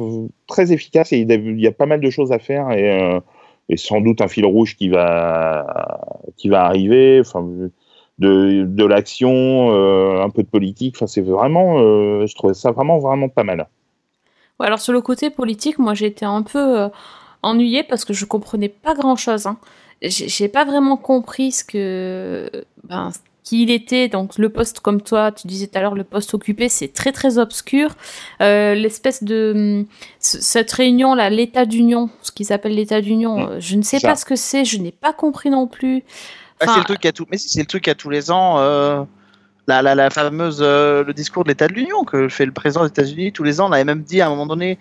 très 0.48 0.72
efficace 0.72 1.14
et 1.14 1.20
il 1.20 1.60
y 1.60 1.68
a- 1.68 1.72
pas 1.72 1.86
mal 1.86 2.00
de 2.00 2.10
choses 2.10 2.32
à 2.32 2.40
faire 2.40 2.72
et, 2.72 3.22
sans 3.78 4.02
doute 4.02 4.22
un 4.22 4.28
fil 4.28 4.46
rouge 4.46 4.76
qui 4.76 4.90
va 4.90 6.02
qui 6.38 6.50
va 6.50 6.66
arriver. 6.66 7.20
Enfin, 7.22 7.48
de, 8.18 8.66
de 8.66 8.86
l'action, 8.86 9.72
un 10.22 10.30
peu 10.30 10.44
de 10.44 10.48
politique. 10.48 10.96
Enfin, 10.98 11.08
c'est 11.08 11.22
vraiment, 11.22 11.78
je 12.26 12.36
trouvais 12.36 12.54
ça 12.54 12.72
vraiment 12.72 12.98
vraiment 13.00 13.30
pas 13.30 13.44
mal. 13.44 13.68
Alors 14.60 14.80
sur 14.80 14.92
le 14.92 15.02
côté 15.02 15.30
politique, 15.30 15.80
moi 15.80 15.94
été 15.94 16.26
un 16.26 16.42
peu 16.42 16.90
ennuyée 17.44 17.84
parce 17.84 18.06
que 18.06 18.14
je 18.14 18.26
comprenais 18.26 18.70
pas 18.70 18.96
grand 18.96 19.16
chose. 19.16 19.46
Hein. 19.48 19.58
J'ai 20.02 20.48
pas 20.48 20.66
vraiment 20.66 20.98
compris 20.98 21.52
ce 21.52 21.64
que. 21.64 22.50
Ben, 22.88 23.12
qui 23.44 23.64
il 23.64 23.72
était, 23.72 24.10
donc 24.10 24.38
le 24.38 24.50
poste, 24.50 24.80
comme 24.80 25.02
toi, 25.02 25.32
tu 25.32 25.48
disais 25.48 25.66
tout 25.66 25.78
à 25.78 25.82
l'heure, 25.82 25.96
le 25.96 26.04
poste 26.04 26.34
occupé, 26.36 26.70
c'est 26.70 26.90
très 26.94 27.12
très 27.12 27.40
obscur. 27.40 27.96
Euh, 28.42 28.76
L'espèce 28.76 29.24
de. 29.24 29.86
Cette 30.20 30.72
réunion 30.72 31.16
là, 31.16 31.30
l'état 31.32 31.66
d'union, 31.66 32.10
ce 32.22 32.32
qu'ils 32.32 32.54
appellent 32.54 32.76
l'état 32.76 33.02
d'union, 33.02 33.56
Mm. 33.56 33.60
je 33.60 33.76
ne 33.76 33.82
sais 33.82 34.00
Ça. 34.00 34.10
pas 34.10 34.16
ce 34.16 34.26
que 34.26 34.36
c'est, 34.36 34.66
je 34.66 34.78
n'ai 34.78 34.92
pas 34.92 35.14
compris 35.14 35.50
non 35.50 35.66
plus. 35.68 36.04
Ah, 36.60 36.66
c'est 36.68 36.80
le 36.80 36.84
truc 36.86 37.06
à 37.06 37.12
tout. 37.12 37.26
Mais 37.32 37.38
si, 37.38 37.50
c'est 37.50 37.62
le 37.62 37.66
truc 37.66 37.88
à 37.88 37.96
tous 37.96 38.10
les 38.10 38.30
ans. 38.30 38.60
euh, 38.60 39.04
La, 39.68 39.82
la, 39.82 39.96
la 39.96 40.10
fameuse 40.10 40.60
euh, 40.62 41.04
le 41.04 41.14
discours 41.14 41.44
de 41.44 41.50
l'état 41.50 41.68
de 41.68 41.74
l'Union 41.74 42.04
que 42.04 42.28
fait 42.30 42.46
le 42.46 42.52
président 42.52 42.82
des 42.84 42.90
États-Unis 42.90 43.32
tous 43.32 43.44
les 43.44 43.62
ans. 43.62 43.70
On 43.70 43.72
avait 43.72 43.84
même 43.84 44.02
dit 44.04 44.20
à 44.22 44.26
un 44.28 44.30
moment 44.30 44.46
donné, 44.48 44.78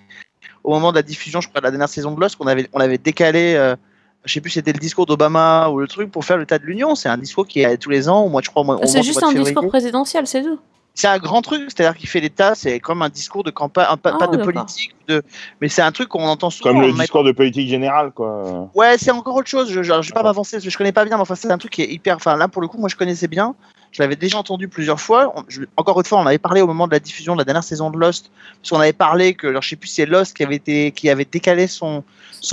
au 0.65 0.71
moment 0.71 0.91
de 0.93 0.97
la 0.97 1.03
diffusion, 1.03 1.41
je 1.41 1.49
crois, 1.49 1.61
de 1.61 1.65
la 1.67 1.71
dernière 1.71 1.89
saison 1.89 2.11
de 2.15 2.21
Lost, 2.21 2.37
qu'on 2.37 2.47
avait 2.47 2.69
on 2.75 2.81
avait 2.81 2.99
décalé. 2.99 3.55
euh, 3.57 3.77
je 4.25 4.33
sais 4.33 4.41
plus, 4.41 4.51
si 4.51 4.55
c'était 4.55 4.73
le 4.73 4.79
discours 4.79 5.07
d'Obama 5.07 5.69
ou 5.71 5.79
le 5.79 5.87
truc 5.89 6.11
pour 6.11 6.25
faire 6.25 6.39
l'état 6.39 6.59
de 6.59 6.65
l'Union. 6.65 6.95
C'est 6.95 7.09
un 7.09 7.19
discours 7.19 7.47
qui 7.47 7.61
est 7.61 7.77
tous 7.79 7.91
les 7.91 8.09
ans, 8.09 8.23
au 8.25 8.29
mois, 8.29 8.43
je 8.45 8.51
crois, 8.51 8.63
au 8.63 8.65
mois, 8.65 8.77
au 8.83 8.87
C'est 8.87 9.03
juste 9.03 9.21
mois 9.23 9.31
un 9.31 9.35
discours 9.35 9.69
présidentiel, 9.69 10.27
c'est 10.27 10.43
tout. 10.43 10.59
C'est 10.95 11.07
un 11.07 11.19
grand 11.19 11.43
truc, 11.43 11.63
c'est-à-dire 11.69 11.97
qu'il 11.97 12.09
fait 12.09 12.19
l'État, 12.19 12.57
c'est 12.57 12.81
comme 12.81 13.03
un 13.03 13.09
discours 13.09 13.45
de 13.45 13.51
campagne, 13.53 13.87
un- 13.89 13.97
pas, 13.97 14.11
Ah, 14.15 14.19
pas 14.19 14.27
de 14.27 14.37
politique, 14.43 14.97
de, 15.07 15.23
mais 15.61 15.69
c'est 15.69 15.81
un 15.83 15.93
truc 15.93 16.09
qu'on 16.09 16.25
entend 16.27 16.51
souvent. 16.51 16.71
Comme 16.73 16.81
le 16.83 16.93
discours 16.93 17.23
de 17.23 17.31
politique 17.31 17.69
générale, 17.69 18.11
quoi. 18.11 18.69
Ouais, 18.75 18.99
c'est 18.99 19.13
encore 19.13 19.37
autre 19.37 19.47
chose. 19.49 19.71
Je, 19.71 19.81
je 19.83 19.93
vais 19.93 20.13
pas 20.13 20.25
m'avancer, 20.25 20.59
je 20.59 20.77
connais 20.77 20.91
pas 20.91 21.05
bien, 21.05 21.17
mais 21.17 21.23
enfin, 21.23 21.37
c'est 21.37 21.53
un 21.53 21.59
truc 21.59 21.71
qui 21.73 21.83
est 21.83 21.93
hyper. 21.93 22.17
Enfin, 22.17 22.37
là, 22.37 22.49
pour 22.49 22.61
le 22.61 22.67
coup, 22.67 22.79
moi, 22.79 22.89
je 22.89 22.97
connaissais 22.97 23.29
bien. 23.29 23.55
Je 23.99 24.05
l'avais 24.05 24.15
déjà 24.15 24.39
entendu 24.39 24.69
plusieurs 24.69 25.01
fois. 25.01 25.35
Encore 25.77 25.99
une 25.99 26.07
fois, 26.07 26.21
on 26.21 26.27
avait 26.27 26.39
parlé 26.39 26.61
au 26.61 26.69
moment 26.69 26.87
de 26.87 26.93
la 26.93 27.01
diffusion 27.01 27.33
de 27.33 27.41
la 27.41 27.45
dernière 27.45 27.65
saison 27.65 27.91
de 27.91 27.99
Lost, 27.99 28.31
parce 28.63 28.71
qu'on 28.71 28.79
avait 28.79 28.93
parlé 28.93 29.35
que, 29.35 29.49
alors, 29.49 29.61
je 29.61 29.71
sais 29.71 29.75
plus 29.75 29.89
si 29.89 29.97
c'est 29.97 30.07
Lost 30.07 30.37
qui 30.37 30.45
avait 31.11 31.25
décalé 31.25 31.67
son, 31.67 32.05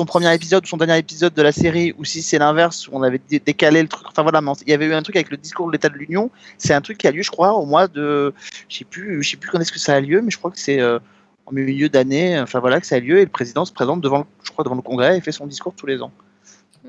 premier 0.08 0.34
épisode 0.34 0.64
ou 0.64 0.68
son 0.68 0.78
dernier 0.78 0.98
épisode 0.98 1.36
de 1.36 1.42
la 1.44 1.52
série, 1.52 1.94
ou 2.00 2.04
si 2.04 2.24
c'est 2.24 2.40
l'inverse, 2.40 2.88
où 2.88 2.94
on 2.94 3.04
avait 3.04 3.22
dé- 3.30 3.40
décalé 3.40 3.84
le 3.84 3.88
truc. 3.88 4.08
Enfin 4.08 4.24
voilà, 4.24 4.42
il 4.66 4.72
y 4.72 4.74
avait 4.74 4.88
eu 4.88 4.96
un 4.96 5.04
truc 5.04 5.18
avec 5.18 5.30
le 5.30 5.38
discours 5.38 5.68
de 5.68 5.74
l'État 5.74 5.90
de 5.90 5.94
l'Union. 5.94 6.32
C'est 6.58 6.74
un 6.74 6.82
truc 6.82 6.98
qui 6.98 7.08
a 7.08 7.12
lieu, 7.12 7.22
je 7.22 7.30
crois, 7.30 7.54
au 7.54 7.68
mois 7.68 7.88
de, 7.88 8.34
je 8.68 8.78
sais 8.78 8.86
plus, 8.86 9.24
sais 9.24 9.38
plus 9.38 9.52
quand 9.52 9.60
est-ce 9.60 9.72
que 9.72 9.78
ça 9.78 9.94
a 9.94 10.00
lieu, 10.00 10.24
mais 10.24 10.32
je 10.32 10.40
crois 10.40 10.50
que 10.50 10.60
c'est 10.60 10.82
euh, 10.82 10.98
en 11.46 11.52
milieu 11.52 11.90
d'année. 11.90 12.40
Enfin 12.40 12.60
voilà, 12.60 12.82
que 12.82 12.88
ça 12.88 12.96
a 12.96 13.00
lieu 13.00 13.20
et 13.20 13.24
le 13.24 13.30
président 13.30 13.66
se 13.66 13.72
présente 13.72 14.02
devant, 14.02 14.26
je 14.44 14.50
crois, 14.50 14.64
devant 14.64 14.78
le 14.78 14.82
Congrès 14.82 15.16
et 15.16 15.22
fait 15.22 15.32
son 15.32 15.46
discours 15.46 15.76
tous 15.78 15.86
les 15.86 16.02
ans. 16.02 16.12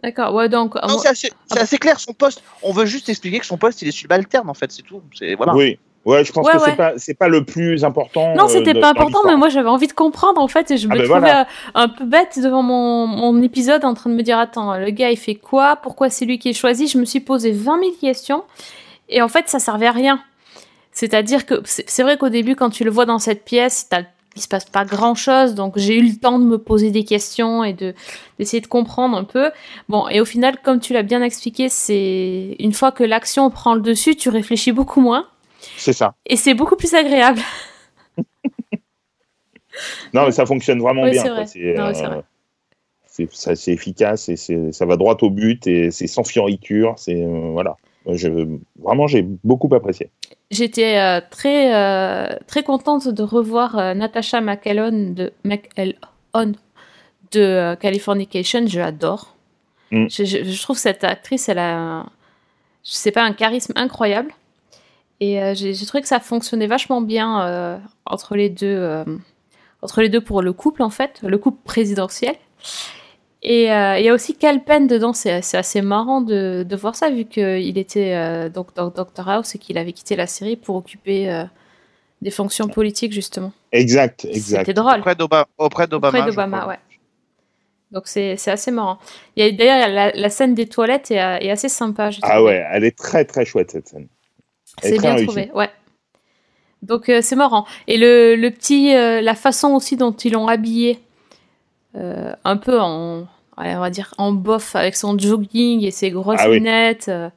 D'accord, 0.03 0.35
ouais, 0.35 0.49
donc. 0.49 0.75
Non, 0.77 0.83
moi- 0.89 0.99
c'est 1.03 1.09
assez, 1.09 1.33
c'est 1.47 1.59
assez 1.61 1.79
clair 1.79 1.99
son 2.01 2.13
poste. 2.13 2.43
On 2.63 2.73
veut 2.73 2.87
juste 2.87 3.09
expliquer 3.09 3.39
que 3.41 3.47
son 3.47 3.57
poste 3.57 3.83
il 3.83 3.89
est 3.89 3.93
subalterne 3.93 4.49
en 4.51 4.55
fait, 4.55 4.71
c'est 4.73 4.83
tout. 4.83 5.03
C'est 5.17 5.35
voilà. 5.35 5.55
Oui. 5.55 5.79
Ouais, 6.05 6.25
je 6.25 6.31
pense 6.33 6.47
Ouais, 6.47 6.53
que 6.53 6.59
ouais. 6.59 6.63
c'est 6.67 6.77
pas 6.77 6.93
c'est 6.99 7.15
pas 7.15 7.27
le 7.29 7.45
plus 7.45 7.85
important. 7.85 8.33
Non, 8.37 8.45
euh, 8.45 8.49
c'était 8.49 8.75
de- 8.75 8.79
pas 8.81 8.91
important, 8.91 9.19
mais 9.27 9.35
moi 9.37 9.49
j'avais 9.49 9.69
envie 9.69 9.89
de 9.89 9.93
comprendre 9.93 10.41
en 10.41 10.47
fait, 10.47 10.71
et 10.71 10.77
je 10.77 10.87
Ah 10.89 10.95
me 10.95 10.99
ben 10.99 11.05
trouvais 11.05 11.19
voilà. 11.19 11.41
euh, 11.41 11.45
un 11.75 11.89
peu 11.89 12.05
bête 12.05 12.39
devant 12.41 12.63
mon, 12.63 13.09
mon 13.09 13.43
épisode 13.43 13.85
en 13.85 13.95
train 13.95 14.11
de 14.11 14.15
me 14.15 14.23
dire 14.23 14.39
attends, 14.39 14.77
le 14.77 14.91
gars 14.91 15.11
il 15.11 15.17
fait 15.17 15.35
quoi? 15.35 15.75
Pourquoi 15.75 16.09
c'est 16.09 16.25
lui 16.25 16.39
qui 16.39 16.51
est 16.51 16.53
choisi? 16.53 16.87
Je 16.87 16.99
me 16.99 17.05
suis 17.05 17.19
posé 17.19 17.51
20 17.51 17.81
000 17.81 17.93
questions, 18.01 18.45
et 19.09 19.21
en 19.21 19.27
fait 19.29 19.49
ça 19.49 19.59
servait 19.59 19.89
à 19.89 19.93
rien. 19.93 20.23
C'est-à-dire 20.93 21.45
que 21.45 21.61
c'est 21.65 21.91
c'est 21.91 22.05
vrai 22.05 22.17
qu'au 22.19 22.29
début, 22.29 22.55
quand 22.55 22.71
tu 22.71 22.85
le 22.85 22.91
vois 22.91 23.05
dans 23.07 23.19
cette 23.19 23.45
pièce, 23.45 23.89
t'as- 23.91 24.03
il 24.37 24.43
se 24.43 24.49
passe 24.49 24.67
pas 24.67 24.85
grand-chose, 24.85 25.55
donc 25.55 25.79
j'ai 25.79 25.97
eu 25.99 26.03
le 26.03 26.15
temps 26.17 26.39
de 26.39 26.45
me 26.45 26.59
poser 26.59 26.91
des 26.91 27.05
questions 27.05 27.65
et 27.65 27.73
de 27.73 27.95
d'essayer 28.39 28.61
de 28.61 28.67
comprendre 28.67 29.17
un 29.17 29.25
peu. 29.25 29.51
Bon, 29.89 30.07
et 30.09 30.21
au 30.21 30.25
final, 30.25 30.59
comme 30.63 30.79
tu 30.79 30.93
l'as 30.93 31.03
bien 31.03 31.23
expliqué, 31.23 31.69
c'est 31.71 32.55
une 32.59 32.73
fois 32.73 32.93
que 32.93 33.03
l'action 33.03 33.51
prend 33.51 33.75
le 33.75 33.81
dessus, 33.81 34.15
tu 34.15 34.29
réfléchis 34.29 34.73
beaucoup 34.73 35.01
moins, 35.01 35.27
C'est 35.79 35.95
ça. 35.95 36.15
et 36.27 36.37
c'est 36.37 36.55
beaucoup 36.55 36.77
plus 36.77 36.95
agréable. 36.95 37.41
Non, 40.15 40.25
mais 40.25 40.33
ça 40.33 40.47
fonctionne 40.47 40.81
vraiment 40.81 41.03
Oui, 41.03 41.11
bien. 41.11 41.23
c'est 41.23 41.29
vrai. 41.29 41.45
Euh, 41.57 42.23
oui, 43.19 43.29
efficace 43.67 44.29
et 44.29 44.37
ça 44.73 44.87
va 44.87 44.97
droit 44.97 45.17
au 45.21 45.31
but 45.31 45.67
et 45.67 45.91
c'est 45.91 46.07
sans 46.07 46.25
fioriture. 46.25 46.95
C'est 46.97 47.23
euh, 47.23 47.51
voilà. 47.53 47.77
Je, 48.09 48.29
vraiment, 48.79 49.07
j'ai 49.07 49.23
beaucoup 49.23 49.73
apprécié. 49.75 50.11
J'étais 50.51 50.99
euh, 50.99 51.21
très 51.31 51.75
euh, 51.75 52.37
très 52.47 52.63
contente 52.63 53.09
de 53.09 53.23
revoir 53.23 53.77
euh, 53.79 53.95
Natasha 53.95 54.41
McElhone 54.41 55.15
de 55.15 55.33
McElhone 55.45 56.55
de 57.33 57.75
Californication. 57.77 58.67
Je 58.67 58.79
l'adore. 58.79 59.35
Mm. 59.91 60.07
Je, 60.09 60.25
je- 60.25 60.45
je 60.45 60.63
trouve 60.63 60.79
cette 60.79 61.03
actrice, 61.05 61.49
elle 61.49 61.59
a, 61.59 61.77
un- 61.77 62.03
je 62.85 62.93
sais 62.93 63.11
pas, 63.11 63.23
un 63.25 63.33
charisme 63.33 63.73
incroyable. 63.77 64.31
Et 65.19 65.41
j'ai 65.55 65.87
trouvé 65.87 66.03
que 66.03 66.09
ça 66.09 66.21
fonctionnait 66.21 66.67
vachement 66.67 67.01
bien 67.01 67.81
entre 68.05 68.37
les 68.37 68.51
deux, 68.51 69.03
entre 69.81 70.03
les 70.03 70.11
deux 70.11 70.21
pour 70.21 70.43
le 70.43 70.53
couple 70.53 70.83
en 70.83 70.91
fait, 70.91 71.21
le 71.23 71.39
couple 71.39 71.57
présidentiel. 71.65 72.35
Et 73.49 73.71
euh, 73.71 73.97
il 73.97 74.05
y 74.05 74.09
a 74.09 74.13
aussi 74.13 74.35
Cal 74.35 74.65
Penn 74.65 74.89
dedans, 74.89 75.13
c'est 75.13 75.41
c'est 75.41 75.57
assez 75.57 75.81
marrant 75.81 76.21
de, 76.21 76.67
de 76.69 76.77
voir 76.77 76.97
ça, 76.97 77.11
vu 77.11 77.25
qu'il 77.27 77.79
était 77.79 78.13
euh, 78.15 78.49
donc 78.49 78.75
dans 78.75 78.89
Doctor 78.89 79.29
House 79.29 79.55
et 79.55 79.59
qu'il 79.59 79.79
avait 79.79 79.93
quitté 79.93 80.17
la 80.17 80.27
série 80.27 80.57
pour 80.57 80.75
occuper 80.75 81.31
euh, 81.31 81.45
des 82.23 82.33
fonctions 82.33 82.67
politiques, 82.67 83.13
justement. 83.13 83.53
Exact, 83.71 84.25
exact. 84.25 84.63
C'était 84.63 84.75
drôle. 84.75 84.99
Auprès 84.99 85.15
d'Obama. 85.15 85.47
Auprès 85.59 85.87
d'Obama. 85.87 86.19
Auprès 86.19 86.29
d'Obama, 86.29 86.67
ouais. 86.67 86.79
Donc 87.93 88.09
c'est 88.09 88.37
c'est 88.37 88.51
assez 88.51 88.73
marrant. 88.73 88.99
Il 89.37 89.47
y 89.47 89.49
a 89.49 89.53
d'ailleurs 89.53 89.89
la, 89.91 90.11
la 90.11 90.29
scène 90.29 90.57
des 90.57 90.67
toilettes 90.67 91.13
est, 91.13 91.15
est 91.15 91.51
assez 91.53 91.69
sympa. 91.69 92.11
Ah 92.23 92.31
trouvé. 92.35 92.43
ouais, 92.47 92.67
elle 92.73 92.83
est 92.83 92.99
très 92.99 93.25
très 93.25 93.45
chouette 93.45 93.71
cette 93.71 93.87
scène. 93.87 94.09
Elle 94.83 94.95
C'est 94.95 94.99
bien 94.99 95.11
réussie. 95.15 95.27
trouvé, 95.27 95.51
ouais. 95.55 95.71
Donc 96.83 97.09
euh, 97.09 97.21
c'est 97.23 97.37
marrant. 97.37 97.65
Et 97.87 97.97
le, 97.97 98.35
le 98.35 98.51
petit, 98.51 98.93
euh, 98.93 99.21
la 99.21 99.37
façon 99.37 99.69
aussi 99.69 99.97
dont 99.97 100.11
ils 100.11 100.33
l'ont 100.33 100.49
habillé, 100.49 100.99
euh, 101.95 102.35
un 102.45 102.57
peu 102.57 102.81
en, 102.81 103.29
on 103.59 103.81
va 103.81 103.91
dire 103.91 104.13
en 104.19 104.33
bof 104.33 104.77
avec 104.77 104.97
son 104.97 105.19
jogging 105.19 105.83
et 105.85 105.91
ses 105.91 106.11
grosses 106.11 106.41
Ah 106.41 106.49
oui. 106.51 106.57
lunettes, 106.59 107.07
euh, 107.09 107.31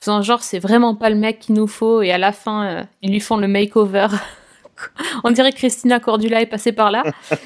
faisant 0.00 0.22
genre 0.22 0.42
c'est 0.42 0.58
vraiment 0.58 0.94
pas 0.94 1.10
le 1.10 1.16
mec 1.16 1.38
qu'il 1.40 1.54
nous 1.54 1.66
faut. 1.66 2.02
Et 2.02 2.10
à 2.12 2.18
la 2.18 2.32
fin, 2.32 2.64
euh, 2.66 2.82
ils 3.02 3.10
lui 3.12 3.20
font 3.20 3.36
le 3.36 3.46
makeover. 3.48 4.08
on 5.24 5.30
dirait 5.30 5.52
que 5.52 5.58
Christina 5.58 6.00
Cordula 6.00 6.40
est 6.40 6.46
passée 6.46 6.72
par 6.72 6.90
là. 6.90 7.02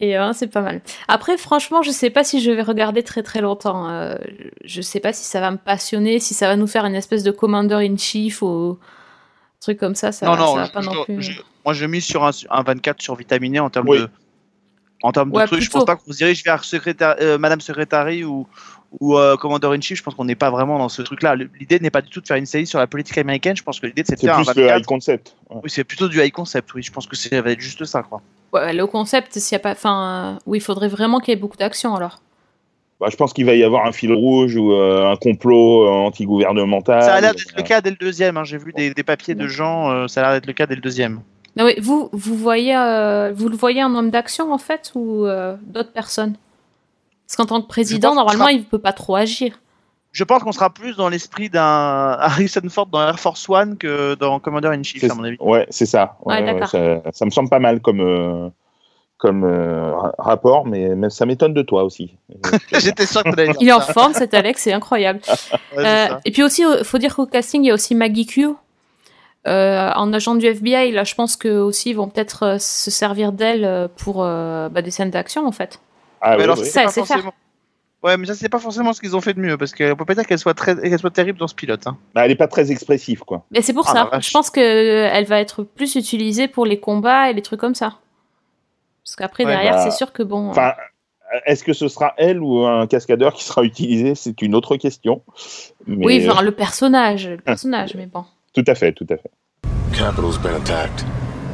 Et 0.00 0.18
euh, 0.18 0.32
c'est 0.32 0.48
pas 0.48 0.60
mal. 0.60 0.80
Après, 1.06 1.36
franchement, 1.38 1.80
je 1.82 1.90
sais 1.90 2.10
pas 2.10 2.24
si 2.24 2.40
je 2.40 2.50
vais 2.50 2.62
regarder 2.62 3.02
très 3.04 3.22
très 3.22 3.40
longtemps. 3.40 3.88
Euh, 3.88 4.16
je 4.64 4.80
sais 4.82 4.98
pas 5.00 5.12
si 5.12 5.24
ça 5.24 5.40
va 5.40 5.50
me 5.52 5.56
passionner, 5.56 6.18
si 6.18 6.34
ça 6.34 6.48
va 6.48 6.56
nous 6.56 6.66
faire 6.66 6.84
une 6.84 6.96
espèce 6.96 7.22
de 7.22 7.30
commander 7.30 7.74
in 7.76 7.96
chief 7.96 8.42
ou 8.42 8.76
truc 9.60 9.78
comme 9.78 9.94
ça. 9.94 10.10
Ça, 10.10 10.26
non, 10.26 10.36
non, 10.36 10.54
ça 10.54 10.60
va 10.60 10.64
je- 10.66 10.72
pas 10.72 10.80
je- 10.80 10.90
non 10.90 11.04
plus. 11.04 11.22
je- 11.22 11.42
moi 11.64 11.74
je 11.74 11.86
mise 11.86 12.04
sur 12.04 12.24
un, 12.24 12.32
un 12.50 12.62
24 12.64 13.00
sur 13.00 13.14
vitaminé 13.14 13.60
en 13.60 13.70
termes 13.70 13.88
Oui. 13.88 13.98
de. 14.00 14.10
En 15.04 15.12
termes 15.12 15.30
de 15.30 15.36
Ouais, 15.36 15.46
trucs, 15.46 15.60
je 15.60 15.66
plutôt. 15.66 15.78
pense 15.80 15.86
pas 15.86 15.96
qu'on 15.96 16.10
se 16.12 16.16
dirige 16.16 16.42
vers 16.44 16.64
secrétaire, 16.64 17.16
euh, 17.20 17.36
Madame 17.36 17.60
Secretary 17.60 18.24
ou, 18.24 18.46
ou 19.00 19.18
euh, 19.18 19.36
Commander 19.36 19.68
in 19.68 19.80
Chief. 19.80 19.98
Je 19.98 20.02
pense 20.02 20.14
qu'on 20.14 20.24
n'est 20.24 20.34
pas 20.34 20.50
vraiment 20.50 20.78
dans 20.78 20.88
ce 20.88 21.02
truc-là. 21.02 21.34
L'idée 21.36 21.78
n'est 21.78 21.90
pas 21.90 22.00
du 22.00 22.08
tout 22.08 22.20
de 22.22 22.26
faire 22.26 22.38
une 22.38 22.46
série 22.46 22.66
sur 22.66 22.78
la 22.78 22.86
politique 22.86 23.18
américaine. 23.18 23.54
Je 23.54 23.62
pense 23.62 23.78
que 23.80 23.86
l'idée 23.86 24.02
c'est 24.06 24.14
de 24.16 24.20
faire 24.20 24.38
un 24.38 24.42
plus 24.44 24.54
le 24.56 24.62
24. 24.62 24.78
high 24.80 24.86
concept. 24.86 25.36
Ouais. 25.50 25.60
Oui, 25.64 25.70
c'est 25.70 25.84
plutôt 25.84 26.08
du 26.08 26.22
high 26.22 26.32
concept. 26.32 26.72
Oui, 26.74 26.82
je 26.82 26.90
pense 26.90 27.06
que 27.06 27.16
ça 27.16 27.40
va 27.42 27.50
être 27.50 27.60
juste 27.60 27.84
ça, 27.84 28.02
quoi. 28.02 28.22
Ouais, 28.54 28.72
le 28.72 28.86
concept, 28.86 29.38
s'il 29.38 29.54
y 29.54 29.56
a 29.56 29.58
pas. 29.58 29.72
Enfin, 29.72 30.36
euh, 30.36 30.40
oui, 30.46 30.58
il 30.58 30.62
faudrait 30.62 30.88
vraiment 30.88 31.20
qu'il 31.20 31.34
y 31.34 31.36
ait 31.36 31.40
beaucoup 31.40 31.56
d'action 31.58 31.94
alors. 31.94 32.20
Bah, 33.00 33.08
je 33.10 33.16
pense 33.16 33.32
qu'il 33.34 33.44
va 33.44 33.54
y 33.54 33.64
avoir 33.64 33.84
un 33.86 33.92
fil 33.92 34.12
rouge 34.12 34.56
ou 34.56 34.72
euh, 34.72 35.10
un 35.10 35.16
complot 35.16 35.84
euh, 35.86 35.90
anti-gouvernemental. 35.90 37.02
ça 37.02 37.14
a 37.14 37.20
l'air 37.20 37.34
d'être 37.34 37.56
le 37.56 37.62
cas 37.62 37.80
dès 37.80 37.90
le 37.90 37.96
deuxième. 37.96 38.36
hein. 38.36 38.44
J'ai 38.44 38.56
vu 38.56 38.72
des, 38.72 38.94
des 38.94 39.02
papiers 39.02 39.34
de 39.34 39.46
gens. 39.48 39.90
euh, 39.90 40.08
ça 40.08 40.20
a 40.20 40.22
l'air 40.24 40.32
d'être 40.34 40.46
le 40.46 40.52
cas 40.52 40.66
dès 40.66 40.76
le 40.76 40.80
deuxième. 40.80 41.20
Non, 41.56 41.64
oui, 41.66 41.74
vous, 41.80 42.08
vous 42.12 42.34
voyez, 42.36 42.76
euh, 42.76 43.32
vous 43.34 43.48
le 43.48 43.56
voyez 43.56 43.80
un 43.80 43.94
homme 43.94 44.10
d'action 44.10 44.52
en 44.52 44.58
fait 44.58 44.90
ou 44.94 45.24
euh, 45.26 45.56
d'autres 45.62 45.92
personnes? 45.92 46.34
Parce 47.26 47.36
qu'en 47.36 47.46
tant 47.46 47.62
que 47.62 47.68
président, 47.68 48.14
normalement, 48.14 48.44
sera- 48.46 48.52
il 48.52 48.64
peut 48.64 48.78
pas 48.78 48.92
trop 48.92 49.14
agir. 49.16 49.58
Je 50.12 50.22
pense 50.24 50.42
qu'on 50.44 50.52
sera 50.52 50.70
plus 50.72 50.96
dans 50.96 51.08
l'esprit 51.08 51.48
d'un 51.50 51.60
Harrison 52.20 52.60
Ford 52.68 52.86
dans 52.86 53.00
Air 53.02 53.18
Force 53.18 53.48
One 53.48 53.76
que 53.76 54.14
dans 54.14 54.38
Commander 54.40 54.68
in 54.68 54.82
Chief, 54.82 55.02
à 55.10 55.14
mon 55.14 55.24
avis. 55.24 55.36
Ouais, 55.40 55.66
c'est 55.70 55.86
ça. 55.86 56.16
Ouais, 56.24 56.60
ça. 56.66 57.00
ça 57.12 57.24
me 57.24 57.30
semble 57.30 57.48
pas 57.48 57.58
mal 57.58 57.80
comme, 57.80 58.00
euh, 58.00 58.48
comme 59.18 59.44
euh, 59.44 59.92
ra- 59.94 60.14
rapport, 60.18 60.66
mais, 60.66 60.94
mais 60.94 61.10
ça 61.10 61.24
m'étonne 61.26 61.54
de 61.54 61.62
toi 61.62 61.82
aussi. 61.84 62.14
J'étais 62.72 63.06
sûr 63.06 63.24
que 63.24 63.30
Il 63.60 63.68
est 63.68 63.72
en 63.72 63.80
forme, 63.80 64.12
cet 64.12 64.34
Alex, 64.34 64.62
c'est 64.62 64.72
incroyable. 64.72 65.20
Euh, 65.76 66.06
et 66.24 66.30
puis 66.30 66.44
aussi, 66.44 66.62
il 66.62 66.84
faut 66.84 66.98
dire 66.98 67.16
qu'au 67.16 67.26
casting, 67.26 67.64
il 67.64 67.66
y 67.66 67.70
a 67.72 67.74
aussi 67.74 67.96
Maggie 67.96 68.26
Q. 68.26 68.50
Euh, 69.46 69.90
en 69.94 70.12
agent 70.12 70.34
du 70.36 70.46
FBI, 70.46 70.90
là, 70.92 71.04
je 71.04 71.14
pense 71.14 71.36
que 71.36 71.48
aussi 71.48 71.90
ils 71.90 71.96
vont 71.96 72.08
peut-être 72.08 72.42
euh, 72.44 72.58
se 72.58 72.90
servir 72.90 73.32
d'elle 73.32 73.64
euh, 73.64 73.88
pour 73.94 74.22
euh, 74.24 74.68
bah, 74.70 74.80
des 74.80 74.90
scènes 74.90 75.10
d'action 75.10 75.46
en 75.46 75.52
fait. 75.52 75.80
Ah, 76.22 76.36
Mais 76.38 76.44
alors, 76.44 76.56
Ça, 76.56 76.84
pas 76.84 76.88
c'est 76.88 77.00
faire. 77.04 77.06
forcément- 77.16 77.34
Ouais, 78.02 78.18
mais 78.18 78.26
ça, 78.26 78.34
c'est 78.34 78.50
pas 78.50 78.58
forcément 78.58 78.92
ce 78.92 79.00
qu'ils 79.00 79.16
ont 79.16 79.20
fait 79.22 79.32
de 79.32 79.40
mieux, 79.40 79.56
parce 79.56 79.72
qu'on 79.74 79.96
peut 79.96 80.04
pas 80.04 80.14
dire 80.14 80.26
qu'elle 80.26 80.38
soit, 80.38 80.52
très... 80.52 80.76
qu'elle 80.76 80.98
soit 80.98 81.10
terrible 81.10 81.38
dans 81.38 81.48
ce 81.48 81.54
pilote. 81.54 81.86
hein. 81.86 81.96
Bah, 82.14 82.24
elle 82.26 82.30
est 82.32 82.36
pas 82.36 82.48
très 82.48 82.70
expressive, 82.70 83.20
quoi. 83.20 83.44
Mais 83.50 83.62
c'est 83.62 83.72
pour 83.72 83.86
Ah, 83.88 84.08
ça. 84.12 84.20
Je 84.20 84.30
pense 84.30 84.50
que 84.50 84.60
euh, 84.60 85.08
elle 85.10 85.24
va 85.24 85.40
être 85.40 85.62
plus 85.62 85.94
utilisée 85.94 86.46
pour 86.46 86.66
les 86.66 86.78
combats 86.80 87.30
et 87.30 87.32
les 87.32 87.40
trucs 87.40 87.60
comme 87.60 87.74
ça. 87.74 87.94
Parce 89.04 89.16
qu'après 89.16 89.44
Ouais, 89.44 89.52
derrière, 89.52 89.76
bah, 89.76 89.84
c'est 89.90 89.96
sûr 89.96 90.12
que 90.12 90.22
bon. 90.22 90.50
Enfin, 90.50 90.72
est-ce 91.46 91.64
que 91.64 91.72
ce 91.72 91.88
sera 91.88 92.12
elle 92.18 92.40
ou 92.42 92.64
un 92.66 92.86
cascadeur 92.86 93.32
qui 93.32 93.44
sera 93.44 93.62
utilisé? 93.64 94.14
C'est 94.14 94.40
une 94.42 94.54
autre 94.54 94.76
question. 94.76 95.22
Mais, 95.86 96.04
oui, 96.04 96.26
enfin 96.28 96.42
le 96.42 96.52
personnage, 96.52 97.26
le 97.28 97.36
personnage, 97.42 97.94
mais 97.94 98.04
bon. 98.06 98.24
Tout 98.54 98.64
à 98.66 98.74
fait, 98.74 98.92
tout 98.92 99.06
à 99.10 99.16
fait. 99.16 99.30
Capitol's 99.92 100.38
been 100.38 100.54
attacked. 100.54 101.04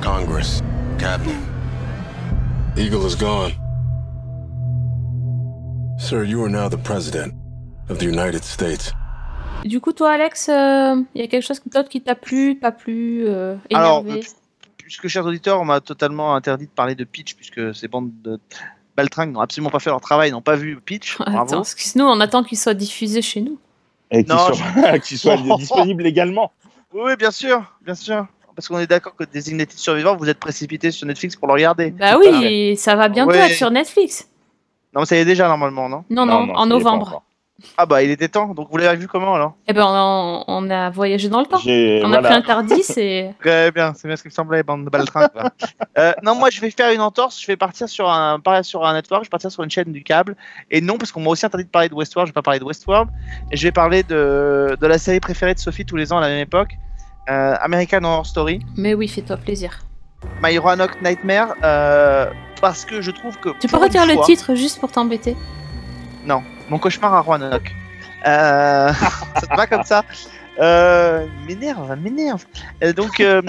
Congress. 0.01 0.63
Cabinet. 0.99 1.35
Eagle 2.77 3.05
is 3.07 3.17
gone. 3.17 3.53
Sir, 5.99 6.25
you 6.25 6.43
are 6.43 6.49
now 6.49 6.69
the 6.69 6.79
president 6.83 7.35
of 7.89 7.99
the 7.99 8.05
United 8.05 8.45
States. 8.45 8.93
Du 9.65 9.81
coup, 9.81 9.93
toi, 9.93 10.13
Alex, 10.13 10.49
il 10.49 11.21
y 11.21 11.23
a 11.23 11.27
quelque 11.27 11.43
chose 11.43 11.61
d'autre 11.67 11.89
qui 11.89 12.01
t'a 12.01 12.15
plu, 12.15 12.55
pas 12.55 12.73
plu, 12.73 13.27
euh, 13.27 13.57
Alors, 13.73 14.01
énervé 14.01 14.23
puisque, 14.91 15.07
chers 15.07 15.25
auditeurs, 15.25 15.61
on 15.61 15.65
m'a 15.65 15.81
totalement 15.81 16.35
interdit 16.35 16.67
de 16.67 16.71
parler 16.71 16.97
de 16.97 17.05
Pitch, 17.05 17.35
puisque 17.35 17.73
ces 17.77 17.87
bandes 17.87 18.11
de 18.25 18.41
baltringues 18.97 19.33
n'ont 19.33 19.41
absolument 19.41 19.71
pas 19.71 19.79
fait 19.79 19.91
leur 19.91 20.01
travail, 20.01 20.33
n'ont 20.33 20.43
pas 20.43 20.57
vu 20.57 20.81
Pitch. 20.81 21.17
Attends, 21.27 21.47
parce 21.47 21.77
que 21.77 21.81
sinon, 21.81 22.07
on 22.09 22.19
attend 22.19 22.43
qu'il 22.43 22.59
soit 22.59 22.75
diffusé 22.75 23.23
chez 23.23 23.41
nous. 23.41 23.57
Et 24.11 24.25
qu'il 24.25 24.35
Non, 24.35 24.53
soit, 24.53 24.99
qu'il 25.05 25.17
soit 25.17 25.37
disponible 25.59 26.03
légalement. 26.03 26.51
Oui, 26.93 27.03
oui, 27.05 27.17
bien 27.17 27.31
sûr, 27.31 27.63
bien 27.83 27.95
sûr. 27.95 28.27
Parce 28.55 28.69
qu'on 28.69 28.79
est 28.79 28.87
d'accord 28.87 29.15
que 29.15 29.25
Designated 29.25 29.79
Survivor, 29.79 30.17
vous 30.17 30.29
êtes 30.29 30.39
précipité 30.41 30.91
sur 30.91 31.07
Netflix 31.07 31.37
pour 31.37 31.47
le 31.49 31.55
regarder. 31.55 31.93
Bah 31.93 32.19
oui, 32.19 32.77
ça 32.77 32.97
va 32.97 33.09
bientôt 33.09 33.31
Ouais. 33.31 33.51
être 33.51 33.57
sur 33.57 33.71
Netflix. 33.71 34.29
Non, 34.93 35.01
mais 35.03 35.07
ça 35.07 35.17
y 35.17 35.21
est 35.21 35.25
déjà 35.25 35.47
normalement, 35.49 35.89
non? 35.89 36.05
Non, 36.11 36.27
non, 36.27 36.53
en 36.55 36.67
novembre. 36.67 37.23
Ah 37.77 37.87
bah, 37.87 38.03
il 38.03 38.11
était 38.11 38.29
temps. 38.29 38.49
Donc 38.55 38.69
vous 38.71 38.77
l'avez 38.77 38.97
vu 38.97 39.07
comment 39.09 39.35
alors? 39.35 39.55
Eh 39.69 39.73
ben, 39.73 39.85
on, 39.87 40.45
on 40.47 40.71
a 40.71 40.91
voyagé 40.91 41.29
dans 41.29 41.41
le 41.41 41.47
temps. 41.47 41.61
On 41.67 42.13
a 42.13 42.23
pris 42.23 42.35
un 42.35 42.43
tardis 42.43 42.83
et. 42.97 43.31
Très 43.41 43.71
bien, 43.71 43.93
c'est 43.95 44.09
bien 44.09 44.17
ce 44.17 44.23
qui 44.23 44.29
me 44.29 44.33
semblait, 44.33 44.63
bande 44.63 44.85
de 44.85 44.91
baltringues. 44.91 45.29
quoi. 45.33 45.51
euh, 45.99 46.13
non, 46.23 46.35
moi 46.35 46.51
je 46.51 46.61
vais 46.61 46.71
faire 46.71 46.93
une 46.93 47.01
entorse, 47.01 47.41
je 47.41 47.47
vais 47.47 47.57
partir 47.57 47.89
sur 47.89 48.11
un, 48.11 48.41
pas 48.41 48.63
sur 48.63 48.85
un 48.87 48.95
network, 48.95 49.25
je 49.25 49.29
vais 49.29 49.31
partir 49.31 49.51
sur 49.53 49.63
une 49.63 49.71
chaîne 49.71 49.93
du 49.93 50.03
câble. 50.03 50.37
Et 50.71 50.81
non, 50.81 50.99
parce 50.99 51.13
qu'on 51.13 51.21
m'a 51.21 51.31
aussi 51.31 51.47
interdit 51.47 51.65
de 51.65 51.71
parler 51.71 51.89
de 51.89 51.95
Westworld, 51.95 52.29
je 52.29 52.31
vais 52.33 52.35
pas 52.35 52.43
parler 52.43 52.61
de 52.61 52.65
Westworld. 52.65 53.09
Et 53.51 53.57
je 53.57 53.63
vais 53.63 53.73
parler 53.73 54.03
de, 54.03 54.77
de 54.81 54.87
la 54.87 54.99
série 54.99 55.21
préférée 55.21 55.55
de 55.55 55.59
Sophie 55.61 55.85
tous 55.85 55.97
les 55.97 56.13
ans 56.13 56.19
à 56.19 56.21
la 56.23 56.29
même 56.29 56.39
époque, 56.41 56.71
euh, 57.29 57.55
American 57.61 58.03
Horror 58.05 58.27
Story, 58.27 58.61
Mais 58.77 58.95
oui, 58.95 59.09
fais-toi 59.09 59.37
plaisir. 59.37 59.79
My 60.43 60.59
Roanoke 60.59 61.01
Nightmare, 61.03 61.55
euh, 61.65 62.31
parce 62.61 62.85
que 62.85 63.01
je 63.01 63.11
trouve 63.11 63.39
que. 63.39 63.51
Tu 63.59 63.69
peux 63.69 63.79
retirer 63.79 64.07
le 64.15 64.23
titre 64.25 64.55
juste 64.55 64.79
pour 64.81 64.93
t'embêter? 64.93 65.37
Non, 66.25 66.43
mon 66.69 66.79
cauchemar 66.79 67.15
à 67.15 67.21
Roanoke. 67.21 67.75
Euh, 68.27 68.93
ça 69.35 69.47
te 69.47 69.57
va 69.57 69.67
comme 69.67 69.85
ça? 69.85 70.05
Euh, 70.59 71.27
M'énerve, 71.47 71.97
m'énerve. 71.97 72.45
Euh, 72.83 72.93
donc, 72.93 73.21
euh, 73.21 73.41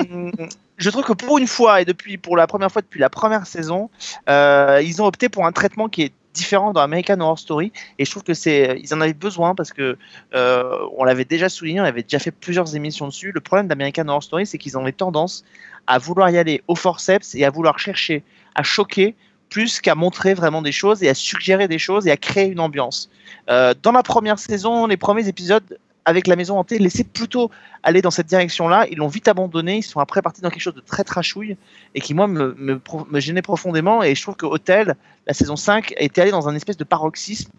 je 0.78 0.90
trouve 0.90 1.04
que 1.04 1.14
pour 1.14 1.38
une 1.38 1.48
fois, 1.48 1.82
et 1.82 1.86
depuis 1.86 2.18
pour 2.18 2.38
la 2.38 2.48
première 2.48 2.72
fois 2.72 2.82
depuis 2.82 3.00
la 3.00 3.10
première 3.10 3.46
saison, 3.46 3.90
euh, 4.30 4.82
ils 4.84 5.02
ont 5.02 5.06
opté 5.06 5.28
pour 5.28 5.46
un 5.46 5.52
traitement 5.52 5.90
qui 5.90 6.04
est 6.04 6.14
différent 6.34 6.72
dans 6.72 6.80
American 6.80 7.20
Horror 7.20 7.38
Story. 7.38 7.74
Et 8.00 8.06
je 8.06 8.12
trouve 8.12 8.24
que 8.24 8.34
c'est, 8.34 8.80
ils 8.82 8.94
en 8.94 9.02
avaient 9.02 9.14
besoin 9.14 9.54
parce 9.54 9.74
que 9.74 9.98
on 10.34 11.04
l'avait 11.04 11.26
déjà 11.26 11.50
souligné, 11.50 11.82
on 11.82 11.86
avait 11.86 12.04
déjà 12.04 12.20
fait 12.20 12.32
plusieurs 12.32 12.74
émissions 12.74 13.08
dessus. 13.08 13.34
Le 13.34 13.42
problème 13.42 13.68
d'American 13.68 14.08
Horror 14.08 14.24
Story, 14.24 14.46
c'est 14.46 14.58
qu'ils 14.58 14.78
ont 14.78 14.82
avaient 14.82 14.94
tendance 14.94 15.44
à 15.88 15.98
vouloir 15.98 16.30
y 16.30 16.38
aller 16.38 16.64
au 16.70 16.76
forceps 16.76 17.36
et 17.36 17.44
à 17.44 17.50
vouloir 17.50 17.80
chercher 17.80 18.24
à 18.56 18.64
choquer 18.64 19.16
plus 19.52 19.82
qu'à 19.82 19.94
montrer 19.94 20.34
vraiment 20.34 20.64
des 20.64 20.72
choses 20.72 21.04
et 21.04 21.10
à 21.10 21.14
suggérer 21.14 21.68
des 21.68 21.78
choses 21.78 22.08
et 22.08 22.12
à 22.12 22.18
créer 22.18 22.48
une 22.48 22.62
ambiance. 22.62 23.12
Euh, 23.50 23.76
dans 23.84 23.92
la 23.92 24.02
première 24.02 24.40
saison, 24.40 24.88
les 24.88 24.98
premiers 24.98 25.28
épisodes 25.28 25.78
avec 26.06 26.26
la 26.26 26.36
maison 26.36 26.58
hantée 26.58 26.80
laissaient 26.80 27.04
plutôt 27.04 27.52
aller 27.84 28.02
dans 28.02 28.10
cette 28.12 28.28
direction-là. 28.28 28.88
Ils 28.90 28.98
l'ont 28.98 29.10
vite 29.10 29.28
abandonné. 29.28 29.78
Ils 29.78 29.84
sont 29.84 30.00
après 30.00 30.22
partis 30.22 30.42
dans 30.42 30.50
quelque 30.50 30.64
chose 30.64 30.74
de 30.74 30.82
très 30.82 31.04
trashouille 31.04 31.58
et 31.94 32.02
qui, 32.02 32.14
moi, 32.14 32.28
me, 32.28 32.82
gênait 33.20 33.42
profondément. 33.42 34.02
Et 34.02 34.16
je 34.16 34.22
trouve 34.22 34.36
que 34.36 34.46
Hotel, 34.46 34.96
la 35.28 35.34
saison 35.34 35.58
5, 35.58 35.94
était 35.98 36.22
allé 36.22 36.32
dans 36.32 36.48
un 36.48 36.56
espèce 36.56 36.78
de 36.78 36.86
paroxysme 36.86 37.52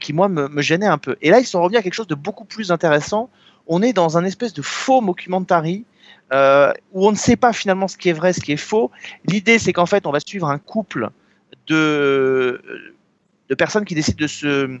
qui, 0.00 0.12
moi, 0.12 0.28
me, 0.28 0.60
gênait 0.60 0.86
un 0.86 0.98
peu. 0.98 1.16
Et 1.22 1.30
là, 1.30 1.40
ils 1.40 1.46
sont 1.46 1.62
revenus 1.62 1.80
à 1.80 1.82
quelque 1.82 1.94
chose 1.94 2.06
de 2.06 2.14
beaucoup 2.14 2.44
plus 2.44 2.70
intéressant. 2.70 3.30
On 3.66 3.82
est 3.82 3.94
dans 3.94 4.18
un 4.18 4.24
espèce 4.24 4.52
de 4.52 4.62
faux 4.62 5.00
mockumentary 5.00 5.84
euh, 6.32 6.72
où 6.92 7.08
on 7.08 7.10
ne 7.10 7.16
sait 7.16 7.36
pas 7.36 7.54
finalement 7.54 7.88
ce 7.88 7.96
qui 7.96 8.10
est 8.10 8.14
vrai, 8.14 8.34
ce 8.34 8.40
qui 8.40 8.52
est 8.52 8.58
faux. 8.58 8.90
L'idée, 9.24 9.58
c'est 9.58 9.72
qu'en 9.72 9.86
fait, 9.86 10.06
on 10.06 10.12
va 10.12 10.20
suivre 10.20 10.48
un 10.48 10.58
couple 10.58 11.10
de, 11.68 12.60
personnes 13.56 13.84
qui 13.84 13.94
décident 13.94 14.18
de 14.18 14.26
se 14.26 14.78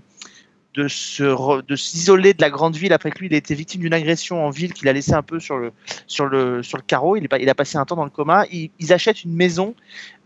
de 0.74 0.86
se 0.86 1.62
de 1.62 1.76
s'isoler 1.76 2.34
de 2.34 2.42
la 2.42 2.50
grande 2.50 2.76
ville 2.76 2.92
après 2.92 3.10
que 3.10 3.18
lui 3.18 3.26
il 3.26 3.34
a 3.34 3.36
été 3.36 3.54
victime 3.54 3.80
d'une 3.80 3.94
agression 3.94 4.44
en 4.44 4.50
ville 4.50 4.72
qu'il 4.72 4.88
a 4.88 4.92
laissé 4.92 5.12
un 5.12 5.22
peu 5.22 5.40
sur 5.40 5.56
le 5.56 5.72
sur 6.06 6.26
le 6.26 6.62
sur 6.62 6.78
le 6.78 6.82
carreau. 6.82 7.16
Il, 7.16 7.26
il 7.40 7.48
a 7.48 7.54
passé 7.54 7.78
un 7.78 7.84
temps 7.84 7.96
dans 7.96 8.04
le 8.04 8.10
coma. 8.10 8.44
Ils, 8.50 8.92
achètent 8.92 9.24
une 9.24 9.34
maison 9.34 9.74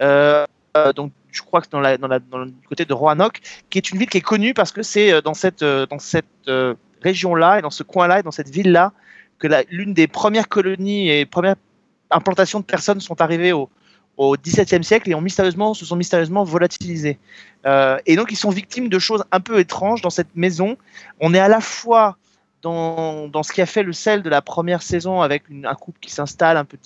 euh, 0.03 0.45
euh, 0.77 0.93
donc 0.93 1.13
je 1.31 1.43
crois 1.43 1.63
que 1.63 1.69
dans 1.71 1.81
la, 1.81 1.97
dans 1.97 2.09
le 2.09 2.53
côté 2.69 2.85
de 2.85 2.93
Roanoke 2.93 3.41
qui 3.71 3.79
est 3.79 3.91
une 3.91 3.99
ville 3.99 4.09
qui 4.09 4.19
est 4.19 4.23
connue 4.23 4.53
parce 4.53 4.73
que 4.73 4.83
c'est 4.83 5.13
euh, 5.13 5.21
dans 5.21 5.35
cette 5.35 5.65
dans 5.65 5.99
cette 5.99 6.51
région 7.03 7.35
là 7.35 7.59
et 7.59 7.63
dans 7.63 7.71
ce 7.71 7.83
coin 7.83 8.07
là 8.07 8.21
et 8.21 8.23
dans 8.23 8.31
cette 8.31 8.51
ville 8.51 8.73
là 8.73 8.93
que 9.39 9.49
l'une 9.71 9.95
des 9.95 10.07
premières 10.07 10.49
colonies 10.49 11.11
et 11.11 11.27
premières 11.27 11.57
implantations 12.11 12.61
de 12.61 12.65
personnes 12.65 13.01
sont 13.01 13.21
arrivées 13.21 13.53
au 13.53 13.71
au 14.23 14.37
XVIIe 14.37 14.85
siècle 14.85 15.11
et 15.11 15.14
ont 15.14 15.20
mystérieusement, 15.20 15.75
se 15.75 15.85
sont 15.85 15.97
mystérieusement 15.97 16.45
volatilisés. 16.45 17.18
Euh, 17.66 17.99
et 18.07 18.16
donc 18.16 18.31
ils 18.31 18.37
sont 18.37 18.51
victimes 18.51 18.89
de 18.89 18.99
choses 18.99 19.25
un 19.33 19.41
peu 19.41 19.59
étranges 19.59 20.03
dans 20.03 20.11
cette 20.11 20.35
maison. 20.35 20.77
On 21.20 21.35
est 21.35 21.41
à 21.41 21.49
la 21.49 21.61
fois 21.61 22.16
dans, 22.62 23.27
dans 23.29 23.43
ce 23.43 23.53
qui 23.53 23.61
a 23.61 23.66
fait 23.66 23.83
le 23.83 23.93
sel 23.93 24.23
de 24.23 24.31
la 24.31 24.41
première 24.41 24.83
saison 24.83 25.20
avec 25.20 25.45
un 25.64 25.75
couple 25.75 25.99
qui 26.01 26.12
s'installe, 26.12 26.57
un 26.57 26.64
peu, 26.64 26.79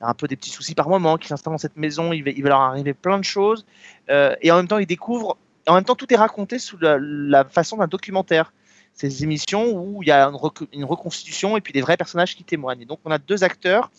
un 0.00 0.14
peu 0.14 0.26
des 0.26 0.36
petits 0.36 0.50
soucis 0.50 0.74
par 0.74 0.88
moment, 0.88 1.16
qui 1.16 1.28
s'installe 1.28 1.52
dans 1.52 1.58
cette 1.58 1.76
maison, 1.76 2.12
il 2.12 2.24
va, 2.24 2.48
leur 2.48 2.60
arriver 2.60 2.94
plein 2.94 3.18
de 3.18 3.24
choses. 3.24 3.64
Euh, 4.10 4.34
et 4.42 4.50
en 4.50 4.56
même 4.56 4.68
temps 4.68 4.78
ils 4.78 4.86
découvrent, 4.86 5.36
en 5.68 5.74
même 5.74 5.84
temps 5.84 5.94
tout 5.94 6.12
est 6.12 6.16
raconté 6.16 6.58
sous 6.58 6.78
la, 6.80 7.44
façon 7.44 7.76
d'un 7.76 7.86
documentaire. 7.86 8.52
Ces 8.96 9.24
émissions 9.24 9.72
où 9.72 10.04
il 10.04 10.08
y 10.08 10.12
a 10.12 10.30
une 10.72 10.84
reconstitution 10.84 11.56
et 11.56 11.60
puis 11.60 11.72
des 11.72 11.80
vrais 11.80 11.96
personnages 11.96 12.36
qui 12.36 12.44
témoignent. 12.44 12.82
Et 12.82 12.84
donc 12.84 13.00
on 13.04 13.10
a 13.10 13.18
deux 13.18 13.42
acteurs 13.42 13.90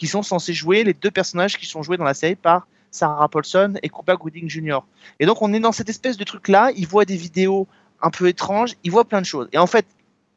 qui 0.00 0.06
sont 0.06 0.22
censés 0.22 0.54
jouer 0.54 0.82
les 0.82 0.94
deux 0.94 1.10
personnages 1.10 1.58
qui 1.58 1.66
sont 1.66 1.82
joués 1.82 1.98
dans 1.98 2.04
la 2.04 2.14
série 2.14 2.34
par 2.34 2.66
Sarah 2.90 3.28
Paulson 3.28 3.74
et 3.82 3.90
Cooper 3.90 4.14
Gooding 4.18 4.48
Jr. 4.48 4.78
Et 5.20 5.26
donc 5.26 5.42
on 5.42 5.52
est 5.52 5.60
dans 5.60 5.72
cette 5.72 5.90
espèce 5.90 6.16
de 6.16 6.24
truc 6.24 6.48
là, 6.48 6.70
ils 6.74 6.86
voient 6.86 7.04
des 7.04 7.16
vidéos 7.16 7.68
un 8.00 8.08
peu 8.08 8.26
étranges, 8.26 8.76
ils 8.82 8.90
voient 8.90 9.04
plein 9.04 9.20
de 9.20 9.26
choses. 9.26 9.50
Et 9.52 9.58
en 9.58 9.66
fait, 9.66 9.84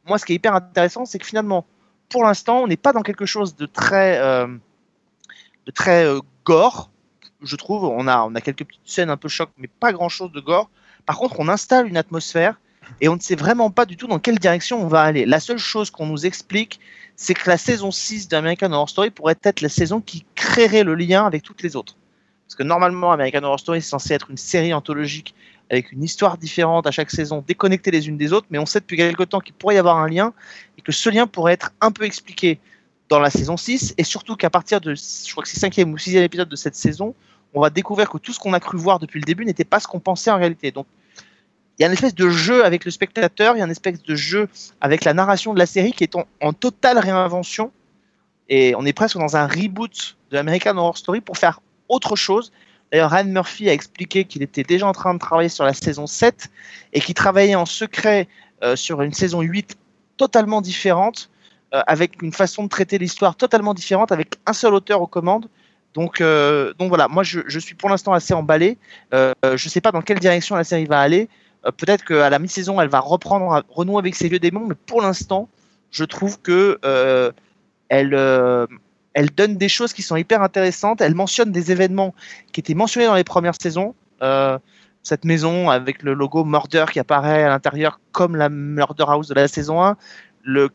moi 0.06 0.18
ce 0.18 0.26
qui 0.26 0.32
est 0.32 0.36
hyper 0.36 0.54
intéressant, 0.54 1.06
c'est 1.06 1.18
que 1.18 1.24
finalement, 1.24 1.64
pour 2.10 2.24
l'instant, 2.24 2.58
on 2.58 2.66
n'est 2.66 2.76
pas 2.76 2.92
dans 2.92 3.00
quelque 3.00 3.24
chose 3.24 3.56
de 3.56 3.64
très, 3.64 4.18
euh, 4.18 4.46
de 5.64 5.70
très 5.70 6.04
euh, 6.04 6.20
gore. 6.44 6.90
je 7.42 7.56
trouve. 7.56 7.84
On 7.84 8.06
a, 8.06 8.22
on 8.24 8.34
a 8.34 8.42
quelques 8.42 8.66
petites 8.66 8.82
scènes 8.84 9.08
un 9.08 9.16
peu 9.16 9.28
choc, 9.28 9.48
mais 9.56 9.68
pas 9.68 9.94
grand 9.94 10.10
chose 10.10 10.30
de 10.30 10.40
gore. 10.40 10.68
Par 11.06 11.16
contre, 11.16 11.40
on 11.40 11.48
installe 11.48 11.86
une 11.88 11.96
atmosphère 11.96 12.60
et 13.00 13.08
on 13.08 13.16
ne 13.16 13.20
sait 13.20 13.34
vraiment 13.34 13.70
pas 13.70 13.86
du 13.86 13.96
tout 13.96 14.06
dans 14.06 14.18
quelle 14.18 14.38
direction 14.38 14.82
on 14.82 14.88
va 14.88 15.02
aller. 15.02 15.26
La 15.26 15.40
seule 15.40 15.58
chose 15.58 15.90
qu'on 15.90 16.06
nous 16.06 16.26
explique, 16.26 16.80
c'est 17.16 17.34
que 17.34 17.48
la 17.48 17.58
saison 17.58 17.90
6 17.90 18.28
d'American 18.28 18.72
Horror 18.72 18.88
Story 18.88 19.10
pourrait 19.10 19.36
être 19.42 19.60
la 19.60 19.68
saison 19.68 20.00
qui 20.00 20.24
créerait 20.34 20.84
le 20.84 20.94
lien 20.94 21.26
avec 21.26 21.42
toutes 21.42 21.62
les 21.62 21.76
autres. 21.76 21.96
Parce 22.46 22.56
que 22.56 22.62
normalement, 22.62 23.12
American 23.12 23.42
Horror 23.44 23.60
Story 23.60 23.82
c'est 23.82 23.88
censé 23.88 24.14
être 24.14 24.30
une 24.30 24.36
série 24.36 24.74
anthologique 24.74 25.34
avec 25.70 25.92
une 25.92 26.02
histoire 26.02 26.36
différente 26.36 26.86
à 26.86 26.90
chaque 26.90 27.10
saison, 27.10 27.42
déconnectées 27.46 27.90
les 27.90 28.08
unes 28.08 28.18
des 28.18 28.32
autres, 28.32 28.46
mais 28.50 28.58
on 28.58 28.66
sait 28.66 28.80
depuis 28.80 28.96
quelque 28.96 29.22
temps 29.22 29.40
qu'il 29.40 29.54
pourrait 29.54 29.76
y 29.76 29.78
avoir 29.78 29.96
un 29.96 30.08
lien 30.08 30.34
et 30.76 30.82
que 30.82 30.92
ce 30.92 31.08
lien 31.08 31.26
pourrait 31.26 31.54
être 31.54 31.72
un 31.80 31.90
peu 31.90 32.04
expliqué 32.04 32.60
dans 33.08 33.18
la 33.18 33.30
saison 33.30 33.56
6 33.56 33.94
et 33.96 34.04
surtout 34.04 34.36
qu'à 34.36 34.50
partir 34.50 34.80
de, 34.80 34.94
je 34.94 35.30
crois 35.30 35.42
que 35.42 35.48
c'est 35.48 35.58
cinquième 35.58 35.92
ou 35.92 35.98
sixième 35.98 36.22
épisode 36.22 36.48
de 36.48 36.56
cette 36.56 36.74
saison, 36.74 37.14
on 37.54 37.60
va 37.60 37.70
découvrir 37.70 38.10
que 38.10 38.18
tout 38.18 38.32
ce 38.32 38.38
qu'on 38.38 38.52
a 38.52 38.60
cru 38.60 38.76
voir 38.76 38.98
depuis 38.98 39.20
le 39.20 39.24
début 39.24 39.44
n'était 39.44 39.64
pas 39.64 39.80
ce 39.80 39.86
qu'on 39.86 40.00
pensait 40.00 40.30
en 40.30 40.36
réalité. 40.36 40.70
Donc 40.70 40.86
il 41.78 41.82
y 41.82 41.84
a 41.84 41.88
une 41.88 41.92
espèce 41.92 42.14
de 42.14 42.28
jeu 42.28 42.64
avec 42.64 42.84
le 42.84 42.90
spectateur, 42.90 43.56
il 43.56 43.58
y 43.58 43.62
a 43.62 43.64
une 43.64 43.70
espèce 43.70 44.02
de 44.02 44.14
jeu 44.14 44.48
avec 44.80 45.04
la 45.04 45.12
narration 45.12 45.54
de 45.54 45.58
la 45.58 45.66
série 45.66 45.92
qui 45.92 46.04
est 46.04 46.14
en, 46.40 46.52
totale 46.52 46.98
réinvention. 46.98 47.72
Et 48.48 48.74
on 48.76 48.86
est 48.86 48.92
presque 48.92 49.18
dans 49.18 49.36
un 49.36 49.46
reboot 49.46 50.16
de 50.30 50.36
American 50.36 50.76
Horror 50.76 50.96
Story 50.96 51.20
pour 51.20 51.36
faire 51.36 51.60
autre 51.88 52.14
chose. 52.14 52.52
D'ailleurs, 52.92 53.10
Ryan 53.10 53.24
Murphy 53.24 53.68
a 53.68 53.72
expliqué 53.72 54.24
qu'il 54.24 54.42
était 54.42 54.62
déjà 54.62 54.86
en 54.86 54.92
train 54.92 55.14
de 55.14 55.18
travailler 55.18 55.48
sur 55.48 55.64
la 55.64 55.72
saison 55.72 56.06
7 56.06 56.48
et 56.92 57.00
qu'il 57.00 57.14
travaillait 57.14 57.56
en 57.56 57.66
secret 57.66 58.28
euh, 58.62 58.76
sur 58.76 59.02
une 59.02 59.12
saison 59.12 59.40
8 59.40 59.76
totalement 60.16 60.60
différente, 60.60 61.28
euh, 61.74 61.82
avec 61.88 62.22
une 62.22 62.32
façon 62.32 62.62
de 62.62 62.68
traiter 62.68 62.98
l'histoire 62.98 63.34
totalement 63.34 63.74
différente, 63.74 64.12
avec 64.12 64.36
un 64.46 64.52
seul 64.52 64.74
auteur 64.74 65.02
aux 65.02 65.08
commandes. 65.08 65.48
Donc, 65.94 66.20
euh, 66.20 66.72
donc 66.78 66.88
voilà, 66.88 67.08
moi 67.08 67.24
je, 67.24 67.58
suis 67.58 67.74
pour 67.74 67.88
l'instant 67.88 68.12
assez 68.12 68.32
emballé. 68.32 68.78
Je 69.12 69.34
ne 69.50 69.56
sais 69.56 69.80
pas 69.80 69.90
dans 69.90 70.02
quelle 70.02 70.20
direction 70.20 70.54
la 70.54 70.64
série 70.64 70.86
va 70.86 71.00
aller. 71.00 71.28
Euh, 71.66 71.70
Peut-être 71.72 72.04
qu'à 72.04 72.30
la 72.30 72.38
mi-saison, 72.38 72.80
elle 72.80 72.88
va 72.88 73.00
reprendre, 73.00 73.62
renouer 73.68 73.98
avec 73.98 74.14
ses 74.14 74.28
vieux 74.28 74.38
démons, 74.38 74.66
mais 74.66 74.74
pour 74.74 75.02
l'instant, 75.02 75.48
je 75.90 76.04
trouve 76.04 76.40
que 76.40 76.78
euh, 76.84 77.32
elle, 77.88 78.14
euh, 78.14 78.66
elle 79.14 79.30
donne 79.30 79.56
des 79.56 79.68
choses 79.68 79.92
qui 79.92 80.02
sont 80.02 80.16
hyper 80.16 80.42
intéressantes. 80.42 81.00
Elle 81.00 81.14
mentionne 81.14 81.52
des 81.52 81.70
événements 81.70 82.14
qui 82.52 82.60
étaient 82.60 82.74
mentionnés 82.74 83.06
dans 83.06 83.14
les 83.14 83.24
premières 83.24 83.60
saisons. 83.60 83.94
Cette 85.02 85.26
maison 85.26 85.68
avec 85.68 86.02
le 86.02 86.14
logo 86.14 86.44
Murder 86.46 86.86
qui 86.90 86.98
apparaît 86.98 87.44
à 87.44 87.50
l'intérieur 87.50 88.00
comme 88.10 88.36
la 88.36 88.48
Murder 88.48 89.04
House 89.06 89.28
de 89.28 89.34
la 89.34 89.48
saison 89.48 89.82
1. 89.84 89.98
Le 90.42 90.70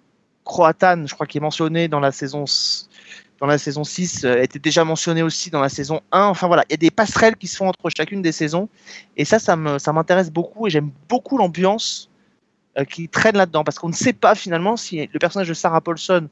Croatan, 0.46 1.08
je 1.08 1.16
crois, 1.16 1.26
qui 1.26 1.40
est 1.40 1.42
mentionné 1.42 1.88
dans 1.88 2.00
la 2.00 2.12
saison, 2.12 2.46
dans 3.40 3.48
la 3.48 3.58
saison 3.58 3.84
6, 3.84 4.26
euh, 4.26 4.42
était 4.42 4.60
déjà 4.60 4.84
mentionné 4.84 5.24
aussi 5.24 5.50
dans 5.50 5.62
la 5.62 5.70
saison 5.70 6.02
1. 6.12 6.26
Enfin 6.26 6.48
voilà, 6.48 6.64
il 6.70 6.72
y 6.72 6.76
a 6.76 6.78
des 6.78 6.92
passerelles 6.92 7.38
qui 7.38 7.48
se 7.48 7.58
font 7.58 7.68
entre 7.68 7.90
chacune 7.96 8.22
des 8.22 8.32
saisons. 8.32 8.70
Et 9.18 9.26
ça, 9.26 9.40
ça 9.40 9.56
m'intéresse 9.56 10.32
beaucoup 10.32 10.68
et 10.68 10.70
j'aime 10.70 10.92
beaucoup 11.08 11.38
l'ambiance 11.38 12.10
euh, 12.78 12.84
qui 12.84 13.08
traîne 13.08 13.38
là-dedans. 13.38 13.64
Parce 13.64 13.80
qu'on 13.80 13.90
ne 13.90 13.94
sait 13.94 14.14
pas 14.14 14.36
finalement 14.36 14.78
si 14.78 15.10
le 15.12 15.20
personnage 15.20 15.48
de 15.48 15.54
Sarah 15.54 15.82
Paulson 15.82 16.28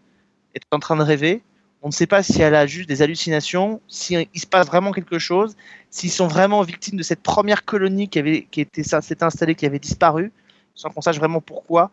est 0.53 0.61
en 0.71 0.79
train 0.79 0.95
de 0.95 1.03
rêver. 1.03 1.41
On 1.83 1.87
ne 1.87 1.93
sait 1.93 2.07
pas 2.07 2.23
si 2.23 2.41
elle 2.41 2.55
a 2.55 2.65
juste 2.65 2.89
des 2.89 3.01
hallucinations, 3.01 3.81
s'il 3.87 4.27
se 4.33 4.47
passe 4.47 4.67
vraiment 4.67 4.91
quelque 4.91 5.19
chose, 5.19 5.55
s'ils 5.91 6.11
sont 6.11 6.27
vraiment 6.27 6.61
victimes 6.63 6.97
de 6.97 7.03
cette 7.03 7.21
première 7.21 7.65
colonie 7.65 8.09
qui, 8.09 8.47
qui 8.49 8.67
s'était 8.83 9.23
installée, 9.23 9.53
qui 9.53 9.65
avait 9.65 9.79
disparu, 9.79 10.31
sans 10.73 10.89
qu'on 10.89 11.01
sache 11.01 11.17
vraiment 11.17 11.39
pourquoi. 11.39 11.91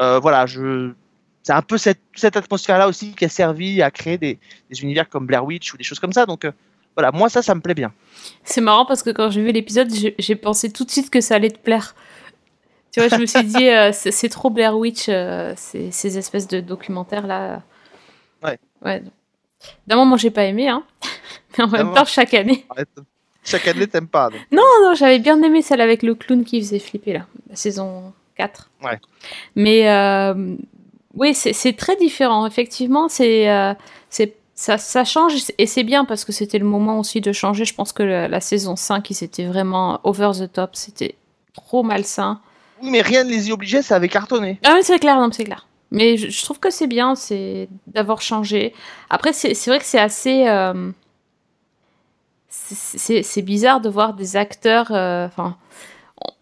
Euh, 0.00 0.20
voilà, 0.20 0.46
je... 0.46 0.92
c'est 1.44 1.52
un 1.52 1.62
peu 1.62 1.76
cette, 1.76 2.00
cette 2.14 2.36
atmosphère-là 2.36 2.88
aussi 2.88 3.14
qui 3.14 3.26
a 3.26 3.28
servi 3.28 3.82
à 3.82 3.90
créer 3.90 4.16
des, 4.16 4.38
des 4.70 4.82
univers 4.82 5.08
comme 5.08 5.26
Blair 5.26 5.44
Witch 5.44 5.74
ou 5.74 5.76
des 5.76 5.84
choses 5.84 6.00
comme 6.00 6.12
ça. 6.12 6.24
Donc 6.24 6.46
euh, 6.46 6.52
voilà, 6.96 7.12
moi 7.12 7.28
ça, 7.28 7.42
ça 7.42 7.54
me 7.54 7.60
plaît 7.60 7.74
bien. 7.74 7.92
C'est 8.44 8.62
marrant 8.62 8.86
parce 8.86 9.02
que 9.02 9.10
quand 9.10 9.30
j'ai 9.30 9.42
vu 9.42 9.52
l'épisode, 9.52 9.88
j'ai 10.18 10.36
pensé 10.36 10.72
tout 10.72 10.84
de 10.84 10.90
suite 10.90 11.10
que 11.10 11.20
ça 11.20 11.34
allait 11.34 11.50
te 11.50 11.58
plaire. 11.58 11.94
Tu 12.92 13.00
vois, 13.00 13.08
je 13.10 13.20
me 13.20 13.26
suis 13.26 13.44
dit, 13.44 13.68
euh, 13.68 13.90
c'est 13.92 14.28
trop 14.30 14.48
Blair 14.48 14.76
Witch, 14.78 15.06
euh, 15.08 15.52
ces, 15.56 15.90
ces 15.90 16.16
espèces 16.16 16.48
de 16.48 16.60
documentaires 16.60 17.26
là. 17.26 17.62
Ouais. 18.42 18.58
Ouais. 18.82 19.02
D'abord, 19.86 20.06
moi, 20.06 20.16
j'ai 20.16 20.30
pas 20.30 20.44
aimé, 20.44 20.68
hein. 20.68 20.84
Mais 21.58 21.64
en 21.64 21.68
même 21.68 21.92
temps, 21.92 22.04
chaque 22.04 22.34
année. 22.34 22.64
Arrête. 22.70 22.88
Chaque 23.42 23.66
année, 23.68 23.86
t'aimes 23.86 24.08
pas. 24.08 24.30
donc. 24.30 24.40
Non, 24.50 24.62
non, 24.82 24.94
j'avais 24.94 25.18
bien 25.18 25.42
aimé 25.42 25.60
celle 25.60 25.80
avec 25.80 26.02
le 26.02 26.14
clown 26.14 26.44
qui 26.44 26.60
faisait 26.60 26.78
flipper 26.78 27.12
là, 27.14 27.26
la 27.50 27.56
saison 27.56 28.14
4. 28.36 28.70
Ouais. 28.82 28.98
Mais 29.56 29.86
oui, 31.16 31.34
c'est 31.34 31.76
très 31.76 31.96
différent. 31.96 32.46
Effectivement, 32.46 33.08
c'est 33.08 33.50
euh, 33.50 33.74
c'est 34.10 34.36
ça, 34.54 34.78
ça 34.78 35.04
change 35.04 35.34
et 35.58 35.66
c'est 35.66 35.82
bien 35.82 36.04
parce 36.04 36.24
que 36.24 36.32
c'était 36.32 36.58
le 36.58 36.64
moment 36.64 36.98
aussi 37.00 37.20
de 37.20 37.32
changer. 37.32 37.64
Je 37.64 37.74
pense 37.74 37.92
que 37.92 38.02
la, 38.02 38.28
la 38.28 38.40
saison 38.40 38.76
5, 38.76 39.10
ils 39.10 39.24
étaient 39.24 39.46
vraiment 39.46 40.00
over 40.04 40.30
the 40.38 40.52
top. 40.52 40.70
C'était 40.76 41.16
trop 41.54 41.82
malsain. 41.82 42.40
Oui, 42.82 42.90
mais 42.90 43.00
rien 43.02 43.24
ne 43.24 43.30
les 43.30 43.48
y 43.48 43.52
obligeait, 43.52 43.82
ça 43.82 43.96
avait 43.96 44.08
cartonné. 44.08 44.60
Ah 44.64 44.72
oui, 44.74 44.80
c'est 44.82 44.98
clair, 44.98 45.16
non, 45.18 45.28
c'est 45.32 45.44
clair. 45.44 45.66
Mais 45.90 46.16
je, 46.16 46.28
je 46.28 46.44
trouve 46.44 46.58
que 46.58 46.70
c'est 46.70 46.86
bien, 46.88 47.14
c'est 47.14 47.68
d'avoir 47.86 48.20
changé. 48.20 48.74
Après, 49.10 49.32
c'est 49.32 49.54
vrai 49.66 49.78
que 49.78 49.84
c'est 49.84 50.00
assez. 50.00 50.46
euh, 50.48 50.90
c'est- 52.48 53.42
bizarre 53.42 53.80
de 53.80 53.88
voir 53.88 54.14
des 54.14 54.36
acteurs. 54.36 54.88
euh, 54.90 55.28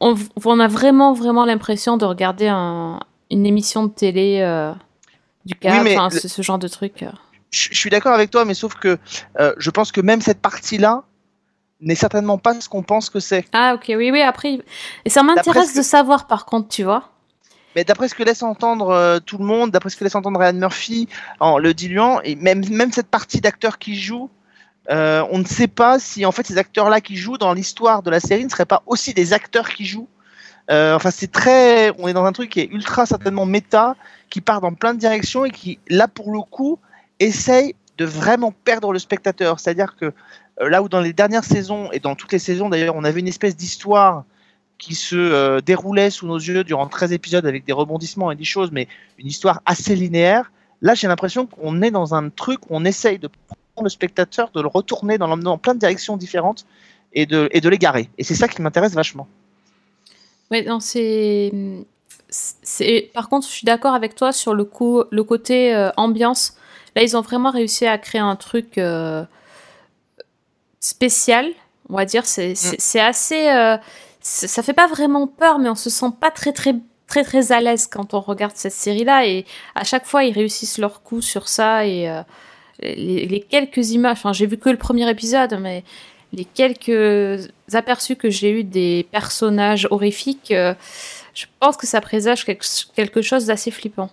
on, 0.00 0.14
on 0.44 0.60
a 0.60 0.68
vraiment, 0.68 1.12
vraiment 1.12 1.44
l'impression 1.44 1.96
de 1.96 2.04
regarder 2.04 2.48
un- 2.48 3.00
une 3.32 3.46
émission 3.46 3.84
de 3.84 3.90
télé 3.90 4.40
euh, 4.40 4.72
du 5.44 5.54
cadre, 5.54 5.82
le- 6.14 6.20
ce, 6.20 6.28
ce 6.28 6.42
genre 6.42 6.58
de 6.58 6.68
truc. 6.68 7.02
euh. 7.02 7.10
je, 7.50 7.68
je 7.72 7.76
suis 7.78 7.90
d'accord 7.90 8.12
avec 8.14 8.30
toi, 8.30 8.44
mais 8.44 8.54
sauf 8.54 8.74
que 8.74 8.98
euh, 9.40 9.54
je 9.58 9.70
pense 9.70 9.90
que 9.92 10.00
même 10.00 10.20
cette 10.20 10.40
partie-là 10.40 11.02
n'est 11.80 11.94
certainement 11.96 12.38
pas 12.38 12.58
ce 12.60 12.68
qu'on 12.68 12.82
pense 12.82 13.10
que 13.10 13.18
c'est. 13.20 13.44
Ah, 13.52 13.74
ok, 13.74 13.86
oui, 13.88 14.10
oui, 14.12 14.20
après. 14.22 14.60
Et 15.04 15.10
ça 15.10 15.22
m'intéresse 15.22 15.72
que- 15.72 15.78
de 15.78 15.82
savoir, 15.82 16.26
par 16.28 16.44
contre, 16.46 16.68
tu 16.68 16.84
vois. 16.84 17.08
Mais 17.74 17.84
d'après 17.84 18.06
ce 18.08 18.14
que 18.14 18.22
laisse 18.22 18.42
entendre 18.42 18.90
euh, 18.90 19.18
tout 19.18 19.38
le 19.38 19.44
monde, 19.44 19.70
d'après 19.70 19.88
ce 19.90 19.96
que 19.96 20.04
laisse 20.04 20.14
entendre 20.14 20.38
Ryan 20.38 20.52
Murphy 20.52 21.08
en 21.40 21.58
le 21.58 21.72
diluant, 21.74 22.20
et 22.22 22.36
même, 22.36 22.62
même 22.68 22.92
cette 22.92 23.08
partie 23.08 23.40
d'acteurs 23.40 23.78
qui 23.78 23.96
jouent, 23.98 24.28
euh, 24.90 25.24
on 25.30 25.38
ne 25.38 25.44
sait 25.44 25.68
pas 25.68 25.98
si 25.98 26.26
en 26.26 26.32
fait 26.32 26.46
ces 26.46 26.58
acteurs-là 26.58 27.00
qui 27.00 27.16
jouent 27.16 27.38
dans 27.38 27.54
l'histoire 27.54 28.02
de 28.02 28.10
la 28.10 28.20
série 28.20 28.44
ne 28.44 28.50
seraient 28.50 28.66
pas 28.66 28.82
aussi 28.86 29.14
des 29.14 29.32
acteurs 29.32 29.70
qui 29.70 29.86
jouent. 29.86 30.08
Euh, 30.72 30.94
enfin, 30.94 31.10
c'est 31.10 31.30
très. 31.30 31.92
On 31.98 32.08
est 32.08 32.12
dans 32.14 32.24
un 32.24 32.32
truc 32.32 32.50
qui 32.50 32.60
est 32.60 32.70
ultra 32.72 33.04
certainement 33.04 33.44
méta, 33.44 33.94
qui 34.30 34.40
part 34.40 34.60
dans 34.60 34.72
plein 34.72 34.94
de 34.94 34.98
directions 34.98 35.44
et 35.44 35.50
qui, 35.50 35.78
là 35.88 36.08
pour 36.08 36.32
le 36.32 36.40
coup, 36.40 36.78
essaye 37.20 37.74
de 37.98 38.06
vraiment 38.06 38.52
perdre 38.64 38.92
le 38.92 38.98
spectateur. 38.98 39.60
C'est-à-dire 39.60 39.96
que 39.96 40.06
euh, 40.60 40.68
là 40.68 40.82
où 40.82 40.88
dans 40.88 41.00
les 41.00 41.12
dernières 41.12 41.44
saisons, 41.44 41.90
et 41.92 42.00
dans 42.00 42.14
toutes 42.14 42.32
les 42.32 42.38
saisons 42.38 42.70
d'ailleurs, 42.70 42.96
on 42.96 43.04
avait 43.04 43.20
une 43.20 43.28
espèce 43.28 43.54
d'histoire 43.54 44.24
qui 44.78 44.94
se 44.94 45.16
euh, 45.16 45.60
déroulait 45.60 46.10
sous 46.10 46.26
nos 46.26 46.38
yeux 46.38 46.64
durant 46.64 46.88
13 46.88 47.12
épisodes 47.12 47.46
avec 47.46 47.64
des 47.64 47.72
rebondissements 47.72 48.32
et 48.32 48.36
des 48.36 48.44
choses, 48.44 48.70
mais 48.72 48.88
une 49.18 49.26
histoire 49.26 49.60
assez 49.66 49.94
linéaire. 49.94 50.50
Là, 50.80 50.94
j'ai 50.94 51.06
l'impression 51.06 51.46
qu'on 51.46 51.82
est 51.82 51.90
dans 51.90 52.14
un 52.14 52.30
truc 52.30 52.60
où 52.64 52.68
on 52.70 52.84
essaye 52.84 53.18
de 53.18 53.28
prendre 53.74 53.84
le 53.84 53.90
spectateur, 53.90 54.50
de 54.52 54.60
le 54.60 54.68
retourner, 54.68 55.18
dans 55.18 55.58
plein 55.58 55.74
de 55.74 55.78
directions 55.78 56.16
différentes 56.16 56.66
et 57.12 57.26
de, 57.26 57.48
et 57.52 57.60
de 57.60 57.68
l'égarer. 57.68 58.08
Et 58.18 58.24
c'est 58.24 58.34
ça 58.34 58.48
qui 58.48 58.60
m'intéresse 58.62 58.94
vachement. 58.94 59.28
Ouais, 60.50 60.62
non, 60.62 60.80
c'est. 60.80 61.52
Par 63.14 63.28
contre, 63.28 63.46
je 63.46 63.52
suis 63.52 63.64
d'accord 63.64 63.94
avec 63.94 64.14
toi 64.14 64.32
sur 64.32 64.54
le, 64.54 64.64
coup, 64.64 65.02
le 65.10 65.24
côté 65.24 65.74
euh, 65.74 65.90
ambiance. 65.96 66.54
Là, 66.96 67.02
ils 67.02 67.16
ont 67.16 67.20
vraiment 67.20 67.50
réussi 67.50 67.86
à 67.86 67.96
créer 67.98 68.20
un 68.20 68.36
truc 68.36 68.78
euh, 68.78 69.24
spécial, 70.80 71.46
on 71.88 71.96
va 71.96 72.04
dire. 72.04 72.26
C'est 72.26 72.54
c'est 72.54 73.00
assez. 73.00 73.48
euh, 73.50 73.76
ça 74.20 74.62
fait 74.62 74.72
pas 74.72 74.86
vraiment 74.86 75.26
peur, 75.26 75.58
mais 75.58 75.68
on 75.68 75.74
se 75.74 75.90
sent 75.90 76.12
pas 76.20 76.30
très, 76.30 76.52
très, 76.52 76.74
très, 77.06 77.24
très 77.24 77.50
à 77.52 77.60
l'aise 77.60 77.86
quand 77.86 78.14
on 78.14 78.20
regarde 78.20 78.52
cette 78.54 78.72
série-là. 78.72 79.26
Et 79.26 79.44
à 79.74 79.84
chaque 79.84 80.06
fois, 80.06 80.24
ils 80.24 80.32
réussissent 80.32 80.78
leur 80.78 81.02
coup 81.02 81.20
sur 81.22 81.48
ça. 81.48 81.86
Et 81.86 82.08
euh, 82.08 82.22
les, 82.80 83.26
les 83.26 83.40
quelques 83.40 83.90
images. 83.90 84.12
Enfin, 84.18 84.32
j'ai 84.32 84.46
vu 84.46 84.58
que 84.58 84.68
le 84.70 84.78
premier 84.78 85.08
épisode, 85.10 85.58
mais 85.60 85.82
les 86.32 86.44
quelques 86.44 87.50
aperçus 87.72 88.16
que 88.16 88.30
j'ai 88.30 88.50
eu 88.50 88.64
des 88.64 89.06
personnages 89.10 89.86
horrifiques, 89.90 90.50
euh, 90.50 90.74
je 91.34 91.46
pense 91.60 91.76
que 91.76 91.86
ça 91.86 92.00
présage 92.00 92.44
quelque, 92.44 92.64
quelque 92.94 93.22
chose 93.22 93.46
d'assez 93.46 93.70
flippant. 93.70 94.10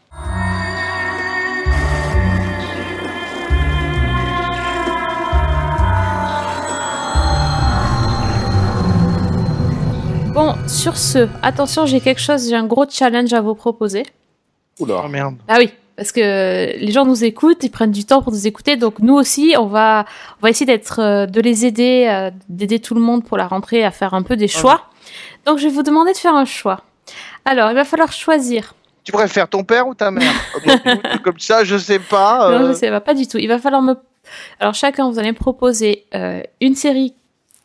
Bon, 10.34 10.56
sur 10.68 10.96
ce, 10.96 11.28
attention, 11.42 11.86
j'ai 11.86 12.00
quelque 12.00 12.22
chose, 12.22 12.50
j'ai 12.50 12.56
un 12.56 12.66
gros 12.66 12.86
challenge 12.90 13.34
à 13.34 13.42
vous 13.42 13.56
proposer. 13.56 14.04
Oula. 14.80 15.02
Oh 15.04 15.08
merde. 15.10 15.36
Ah 15.48 15.58
oui, 15.58 15.70
parce 16.00 16.14
que 16.14 16.78
les 16.78 16.92
gens 16.94 17.06
nous 17.06 17.26
écoutent, 17.26 17.62
ils 17.62 17.70
prennent 17.70 17.92
du 17.92 18.06
temps 18.06 18.22
pour 18.22 18.32
nous 18.32 18.48
écouter, 18.48 18.78
donc 18.78 19.00
nous 19.00 19.16
aussi, 19.16 19.56
on 19.58 19.66
va, 19.66 20.06
on 20.40 20.44
va 20.44 20.50
essayer 20.50 20.66
d'être, 20.66 21.02
euh, 21.02 21.26
de 21.26 21.42
les 21.42 21.66
aider, 21.66 22.08
euh, 22.10 22.32
d'aider 22.48 22.80
tout 22.80 22.96
le 22.96 23.02
monde 23.02 23.26
pour 23.26 23.36
la 23.36 23.48
rentrée 23.48 23.84
à 23.84 23.92
faire 23.92 24.14
un 24.14 24.22
peu 24.22 24.38
des 24.38 24.48
choix. 24.48 24.84
Donc 25.46 25.58
je 25.58 25.68
vais 25.68 25.74
vous 25.74 25.84
demander 25.84 26.14
de 26.14 26.18
faire 26.18 26.36
un 26.36 26.46
choix. 26.46 26.84
Alors, 27.44 27.70
il 27.70 27.76
va 27.76 27.84
falloir 27.84 28.14
choisir. 28.14 28.76
Tu 29.04 29.12
préfères 29.12 29.50
ton 29.50 29.66
père 29.66 29.90
ou 29.90 29.94
ta 29.94 30.10
mère? 30.10 30.32
Comme 31.24 31.38
ça, 31.38 31.66
je 31.66 31.78
sais 31.78 32.00
pas. 32.00 32.50
Non, 32.50 32.64
euh, 32.64 32.68
je 32.70 32.78
sais 32.78 32.90
pas, 32.90 33.02
pas 33.02 33.14
du 33.14 33.28
tout. 33.28 33.38
Il 33.38 33.48
va 33.50 33.60
falloir 33.60 33.82
me. 33.82 33.96
Alors 34.62 34.76
chacun, 34.76 35.12
vous 35.12 35.20
allez 35.20 35.34
me 35.34 35.38
proposer 35.38 36.06
euh, 36.16 36.42
une 36.62 36.76
série 36.76 37.14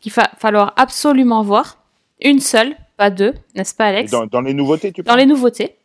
qu'il 0.01 0.13
va 0.13 0.29
falloir 0.41 0.73
absolument 0.75 1.43
voir. 1.43 1.77
Une 2.21 2.41
seule, 2.41 2.75
pas 2.97 3.11
deux, 3.11 3.35
n'est-ce 3.55 3.77
pas, 3.77 3.85
Alex? 3.85 4.11
Dans, 4.11 4.27
dans 4.27 4.41
les 4.41 4.55
nouveautés, 4.55 4.91
tu 4.91 5.05
Dans 5.05 5.15
les 5.15 5.27
nouveautés. 5.27 5.77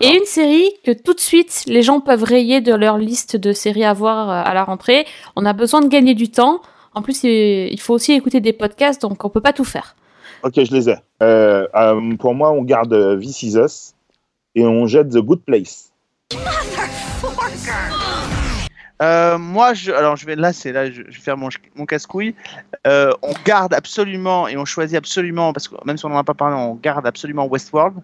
Et 0.00 0.16
une 0.16 0.24
série 0.24 0.70
que 0.84 0.92
tout 0.92 1.14
de 1.14 1.20
suite, 1.20 1.64
les 1.66 1.82
gens 1.82 2.00
peuvent 2.00 2.22
rayer 2.24 2.60
de 2.60 2.74
leur 2.74 2.98
liste 2.98 3.36
de 3.36 3.52
séries 3.52 3.84
à 3.84 3.92
voir 3.92 4.28
euh, 4.28 4.42
à 4.44 4.54
la 4.54 4.64
rentrée. 4.64 5.06
On 5.34 5.46
a 5.46 5.52
besoin 5.52 5.80
de 5.80 5.88
gagner 5.88 6.14
du 6.14 6.30
temps. 6.30 6.60
En 6.94 7.02
plus, 7.02 7.24
il 7.24 7.80
faut 7.80 7.94
aussi 7.94 8.12
écouter 8.12 8.40
des 8.40 8.52
podcasts, 8.52 9.02
donc 9.02 9.24
on 9.24 9.28
peut 9.28 9.40
pas 9.40 9.52
tout 9.52 9.64
faire. 9.64 9.96
Ok, 10.42 10.54
je 10.56 10.74
les 10.74 10.88
ai. 10.88 10.96
Euh, 11.22 11.66
euh, 11.74 12.16
pour 12.16 12.34
moi, 12.34 12.52
on 12.52 12.62
garde 12.62 13.20
This 13.20 13.42
Is 13.42 13.56
Us 13.56 13.94
et 14.54 14.64
on 14.64 14.86
jette 14.86 15.10
The 15.10 15.18
Good 15.18 15.42
Place. 15.44 15.90
Euh, 19.02 19.36
moi, 19.36 19.74
je, 19.74 19.92
alors 19.92 20.16
je 20.16 20.24
vais 20.24 20.36
là, 20.36 20.52
c'est 20.54 20.72
là, 20.72 20.90
je, 20.90 21.02
je 21.08 21.16
vais 21.16 21.22
faire 21.22 21.36
mon, 21.36 21.48
mon 21.74 21.84
casse-couille. 21.84 22.34
Euh, 22.86 23.12
on 23.22 23.32
garde 23.44 23.74
absolument 23.74 24.48
et 24.48 24.56
on 24.56 24.64
choisit 24.64 24.96
absolument, 24.96 25.52
parce 25.52 25.68
que 25.68 25.74
même 25.84 25.98
si 25.98 26.06
on 26.06 26.08
n'en 26.08 26.16
a 26.18 26.24
pas 26.24 26.34
parlé, 26.34 26.56
on 26.56 26.74
garde 26.74 27.06
absolument 27.06 27.46
Westworld. 27.46 27.96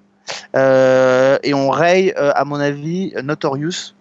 Euh, 0.57 1.39
et 1.43 1.55
on 1.55 1.71
raye, 1.71 2.13
euh, 2.17 2.33
à 2.35 2.45
mon 2.45 2.57
avis, 2.61 3.13
Notorious, 3.23 3.95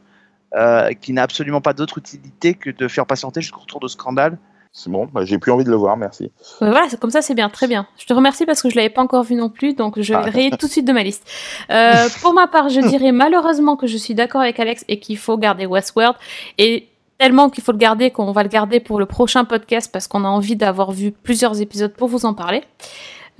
euh, 0.55 0.91
qui 0.93 1.13
n'a 1.13 1.23
absolument 1.23 1.61
pas 1.61 1.73
d'autre 1.73 1.97
utilité 1.97 2.53
que 2.53 2.69
de 2.69 2.87
faire 2.87 3.05
patienter 3.05 3.41
jusqu'au 3.41 3.61
retour 3.61 3.79
de 3.79 3.87
Scandale. 3.87 4.37
C'est 4.73 4.89
bon, 4.89 5.05
bah, 5.11 5.25
j'ai 5.25 5.37
plus 5.37 5.51
envie 5.51 5.65
de 5.65 5.69
le 5.69 5.75
voir, 5.75 5.97
merci. 5.97 6.31
Voilà, 6.61 6.83
c'est- 6.89 6.97
comme 6.97 7.09
ça, 7.09 7.21
c'est 7.21 7.33
bien, 7.35 7.49
très 7.49 7.67
bien. 7.67 7.87
Je 7.97 8.05
te 8.05 8.13
remercie 8.13 8.45
parce 8.45 8.61
que 8.61 8.69
je 8.69 8.75
l'avais 8.77 8.89
pas 8.89 9.01
encore 9.01 9.23
vu 9.23 9.35
non 9.35 9.49
plus, 9.49 9.73
donc 9.73 9.99
je 9.99 10.13
vais 10.13 10.19
Ah. 10.21 10.25
le 10.25 10.31
rayer 10.31 10.49
tout 10.51 10.67
de 10.67 10.71
suite 10.71 10.87
de 10.87 10.93
ma 10.93 11.03
liste. 11.03 11.29
Euh, 11.69 11.91
pour 12.21 12.33
ma 12.33 12.47
part, 12.47 12.69
je 12.69 12.79
dirais 12.79 13.11
malheureusement 13.11 13.75
que 13.75 13.85
je 13.85 13.97
suis 13.97 14.13
d'accord 14.15 14.39
avec 14.41 14.59
Alex 14.61 14.85
et 14.87 14.99
qu'il 14.99 15.17
faut 15.17 15.37
garder 15.37 15.65
Westworld. 15.65 16.15
Et 16.57 16.87
tellement 17.17 17.49
qu'il 17.49 17.63
faut 17.63 17.73
le 17.73 17.77
garder 17.77 18.11
qu'on 18.11 18.31
va 18.31 18.43
le 18.43 18.49
garder 18.49 18.79
pour 18.79 18.97
le 18.97 19.05
prochain 19.05 19.43
podcast 19.43 19.91
parce 19.91 20.07
qu'on 20.07 20.23
a 20.23 20.27
envie 20.29 20.55
d'avoir 20.55 20.91
vu 20.91 21.11
plusieurs 21.11 21.59
épisodes 21.61 21.93
pour 21.93 22.07
vous 22.07 22.25
en 22.25 22.33
parler. 22.33 22.63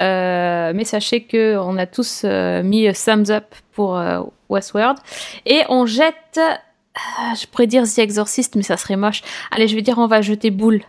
Euh, 0.02 0.72
mais 0.76 0.84
sachez 0.86 1.24
que 1.24 1.58
on 1.58 1.78
a 1.78 1.86
tous 1.86 2.22
euh, 2.24 2.64
mis 2.64 2.88
a 2.88 2.94
thumbs 2.94 3.30
up 3.30 3.46
pour 3.74 3.98
euh, 3.98 4.22
Westworld 4.50 4.98
et 5.46 5.62
on 5.70 5.86
jette. 5.86 6.39
euh, 6.39 7.36
je 7.39 7.46
pourrais 7.48 7.68
dire 7.68 7.84
The 7.84 8.00
Exorcist, 8.00 8.56
mais 8.56 8.64
ça 8.64 8.78
serait 8.78 8.96
moche. 8.96 9.22
Allez, 9.52 9.68
je 9.68 9.76
vais 9.76 9.82
dire 9.82 9.98
on 10.00 10.08
va 10.08 10.22
jeter 10.22 10.50
boule. 10.50 10.82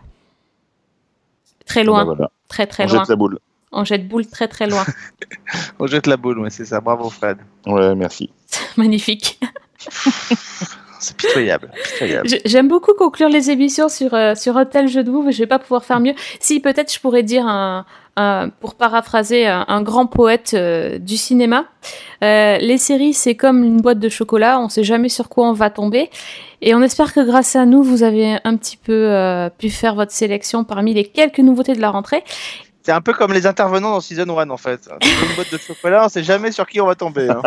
Très 1.66 1.84
loin, 1.84 2.04
Bah, 2.04 2.14
voilà. 2.14 2.30
très 2.48 2.66
très 2.66 2.84
on 2.84 2.88
loin. 2.88 2.98
jette 3.00 3.08
la 3.08 3.16
boule. 3.16 3.38
On 3.72 3.84
jette 3.84 4.06
boule 4.08 4.26
très 4.26 4.48
très 4.48 4.66
loin. 4.66 4.84
On 5.78 5.86
jette 5.86 6.06
la 6.06 6.16
boule, 6.18 6.38
ouais, 6.40 6.50
c'est 6.50 6.66
ça. 6.66 6.80
Bravo, 6.80 7.08
Fred. 7.08 7.38
Ouais, 7.66 7.94
merci. 7.94 8.30
Magnifique. 8.76 9.40
C'est 11.00 11.16
pitoyable. 11.16 11.70
pitoyable. 11.92 12.28
J'ai- 12.28 12.42
J'aime 12.44 12.68
beaucoup 12.68 12.94
conclure 12.94 13.28
les 13.28 13.50
émissions 13.50 13.88
sur, 13.88 14.14
euh, 14.14 14.34
sur 14.36 14.56
un 14.56 14.64
tel 14.66 14.86
jeu 14.88 15.02
de 15.02 15.10
mots, 15.10 15.22
mais 15.22 15.32
je 15.32 15.38
vais 15.38 15.46
pas 15.48 15.58
pouvoir 15.58 15.84
faire 15.84 15.98
mieux. 16.00 16.14
Si, 16.38 16.60
peut-être 16.60 16.92
je 16.92 17.00
pourrais 17.00 17.24
dire, 17.24 17.44
un, 17.46 17.84
un- 18.16 18.50
pour 18.60 18.74
paraphraser 18.74 19.46
un, 19.46 19.82
grand 19.82 20.06
poète 20.06 20.52
euh, 20.54 20.98
du 20.98 21.16
cinéma, 21.16 21.64
euh, 22.22 22.58
les 22.58 22.78
séries, 22.78 23.14
c'est 23.14 23.34
comme 23.34 23.62
une 23.64 23.80
boîte 23.80 23.98
de 23.98 24.08
chocolat, 24.08 24.60
on 24.60 24.68
sait 24.68 24.84
jamais 24.84 25.08
sur 25.08 25.28
quoi 25.28 25.48
on 25.48 25.52
va 25.52 25.70
tomber. 25.70 26.10
Et 26.60 26.74
on 26.74 26.82
espère 26.82 27.12
que 27.12 27.20
grâce 27.20 27.56
à 27.56 27.66
nous, 27.66 27.82
vous 27.82 28.02
avez 28.02 28.38
un 28.44 28.56
petit 28.56 28.76
peu 28.76 28.92
euh, 28.92 29.48
pu 29.50 29.70
faire 29.70 29.94
votre 29.94 30.12
sélection 30.12 30.62
parmi 30.64 30.94
les 30.94 31.04
quelques 31.04 31.40
nouveautés 31.40 31.74
de 31.74 31.80
la 31.80 31.90
rentrée. 31.90 32.22
C'est 32.84 32.92
un 32.92 33.00
peu 33.00 33.12
comme 33.12 33.32
les 33.32 33.46
intervenants 33.46 33.92
dans 33.92 34.00
Season 34.00 34.26
1 34.36 34.50
en 34.50 34.56
fait. 34.56 34.88
Une 35.00 35.34
boîte 35.36 35.52
de 35.52 35.58
chocolat, 35.58 36.04
on 36.04 36.08
sait 36.08 36.22
jamais 36.24 36.50
sur 36.50 36.66
qui 36.66 36.80
on 36.80 36.86
va 36.86 36.94
tomber. 36.96 37.28
hein. 37.28 37.40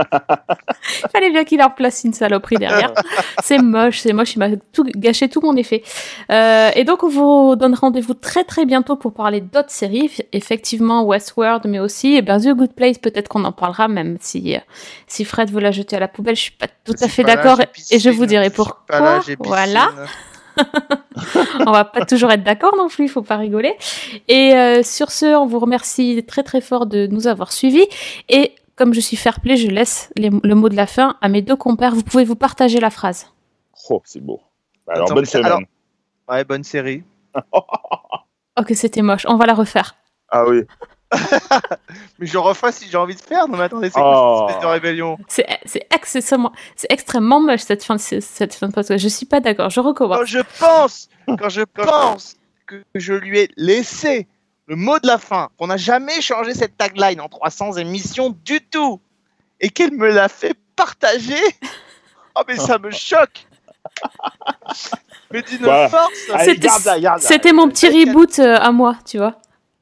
Il 1.04 1.10
fallait 1.14 1.30
bien 1.30 1.44
qu'il 1.44 1.58
leur 1.58 1.76
place 1.76 2.04
une 2.06 2.14
saloperie 2.14 2.56
derrière. 2.56 2.94
c'est 3.44 3.58
moche, 3.58 4.00
c'est 4.00 4.14
moche, 4.14 4.36
il 4.36 4.40
m'a 4.40 4.50
tout 4.72 4.86
gâché 4.96 5.28
tout 5.28 5.42
mon 5.42 5.56
effet. 5.58 5.84
Euh, 6.32 6.70
et 6.76 6.86
donc 6.86 7.04
on 7.04 7.10
vous 7.10 7.56
donne 7.56 7.76
rendez-vous 7.76 8.14
très 8.14 8.44
très 8.46 8.66
bientôt 8.66 8.96
pour 8.96 9.14
parler 9.14 9.42
d'autres 9.42 9.72
séries, 9.72 10.10
effectivement 10.32 11.04
Westworld, 11.04 11.64
mais 11.66 11.80
aussi 11.80 12.16
eh 12.16 12.22
ben, 12.22 12.40
The 12.40 12.56
Good 12.56 12.74
Place, 12.74 12.98
peut-être 12.98 13.28
qu'on 13.28 13.44
en 13.44 13.52
parlera, 13.52 13.88
même 13.88 14.18
si, 14.22 14.56
euh, 14.56 14.60
si 15.08 15.26
Fred 15.26 15.52
veut 15.52 15.62
la 15.62 15.72
jeter 15.72 15.98
à 15.98 16.00
la 16.00 16.08
poubelle, 16.08 16.36
je 16.36 16.42
suis 16.44 16.52
pas 16.52 16.68
tout 16.86 16.96
à 17.02 17.08
fait 17.08 17.24
d'accord, 17.24 17.60
et 17.92 18.00
je 18.00 18.10
vous 18.10 18.26
dirai 18.26 18.50
pourquoi. 18.50 19.00
là. 19.00 19.22
Voilà, 19.40 19.92
on 21.66 21.72
va 21.72 21.86
pas 21.86 22.06
toujours 22.06 22.32
être 22.32 22.44
d'accord 22.44 22.76
non 22.78 22.88
plus, 22.88 23.06
il 23.06 23.10
faut 23.10 23.22
pas 23.22 23.38
rigoler. 23.38 23.76
Et 24.28 24.54
euh, 24.54 24.84
sur 24.84 25.12
ce, 25.12 25.36
on 25.36 25.46
vous 25.46 25.60
remercie 25.60 26.24
très 26.28 26.44
très 26.44 26.62
fort 26.62 26.86
de 26.86 27.08
nous 27.08 27.28
avoir 27.28 27.52
suivis. 27.52 27.88
Et 28.30 28.54
comme 28.76 28.94
je 28.94 29.00
suis 29.00 29.18
fair 29.18 29.40
play, 29.40 29.56
je 29.58 29.68
laisse 29.68 30.12
les- 30.18 30.30
le 30.30 30.56
mot 30.56 30.70
de 30.70 30.76
la 30.76 30.88
fin 30.88 31.16
à 31.22 31.30
mes 31.30 31.42
deux 31.42 31.56
compères. 31.56 31.96
Vous 31.96 32.04
pouvez 32.04 32.24
vous 32.26 32.36
partager 32.36 32.80
la 32.80 32.90
phrase. 32.90 33.28
Oh, 33.90 34.02
c'est 34.06 34.22
beau. 34.22 34.42
Bah, 34.88 34.94
alors, 34.96 35.06
Attends, 35.08 35.16
bonne 35.16 35.26
semaine. 35.26 35.46
alors- 35.46 35.62
Ouais, 36.30 36.44
bonne 36.44 36.64
série. 36.64 37.04
Ok, 38.58 38.72
c'était 38.74 39.02
moche. 39.02 39.26
On 39.28 39.36
va 39.36 39.46
la 39.46 39.54
refaire. 39.54 39.96
Ah 40.30 40.46
oui. 40.48 40.62
Mais 42.20 42.26
je 42.26 42.38
referai 42.38 42.72
si 42.72 42.90
j'ai 42.90 42.98
envie 42.98 43.16
de 43.16 43.22
faire. 43.22 43.48
Non, 43.48 43.58
mais 43.58 43.66
attendez, 43.66 43.90
c'est 43.90 44.00
Oh. 44.00 44.02
quoi 44.02 44.48
cette 44.48 44.50
espèce 44.58 44.64
de 44.64 44.72
rébellion 44.74 45.18
C'est 45.28 45.46
c'est 45.66 45.86
extrêmement, 45.94 46.52
c'est 46.76 46.92
extrêmement 46.92 47.40
moche 47.40 47.62
cette 47.62 47.84
fin 47.84 47.96
de 47.96 48.02
cette 48.02 48.54
fin 48.56 48.68
de 48.68 48.74
podcast. 48.74 49.02
Je 49.02 49.08
suis 49.08 49.26
pas 49.26 49.40
d'accord. 49.40 49.70
Je 49.70 49.80
recommence. 49.80 50.18
Quand 50.18 50.26
je 50.26 50.40
pense, 50.60 51.10
quand 51.28 51.50
je 51.50 51.62
pense 51.62 52.36
que 52.68 52.84
je 52.96 53.14
lui 53.14 53.40
ai 53.40 53.50
laissé 53.56 54.28
le 54.68 54.76
mot 54.76 54.98
de 55.00 55.08
la 55.08 55.18
fin, 55.20 55.50
qu'on 55.58 55.68
n'a 55.68 55.78
jamais 55.78 56.22
changé 56.22 56.54
cette 56.56 56.76
tagline 56.78 57.22
en 57.22 57.30
300 57.30 57.74
émissions 57.74 58.36
du 58.44 58.60
tout, 58.62 59.00
et 59.62 59.70
qu'elle 59.70 59.92
me 59.94 60.10
l'a 60.12 60.28
fait 60.28 60.56
partager, 60.76 61.38
oh 62.36 62.42
mais 62.48 62.56
ça 62.58 62.80
me 62.80 62.90
choque 62.92 63.46
Mais 65.32 65.42
d'une 65.44 65.60
Voilà. 65.64 65.90
force. 65.90 66.14
C'était 67.20 67.54
mon 67.54 67.70
petit 67.70 67.88
reboot 67.88 68.40
euh, 68.40 68.58
à 68.58 68.72
moi, 68.72 68.96
tu 69.06 69.18
vois. 69.18 69.36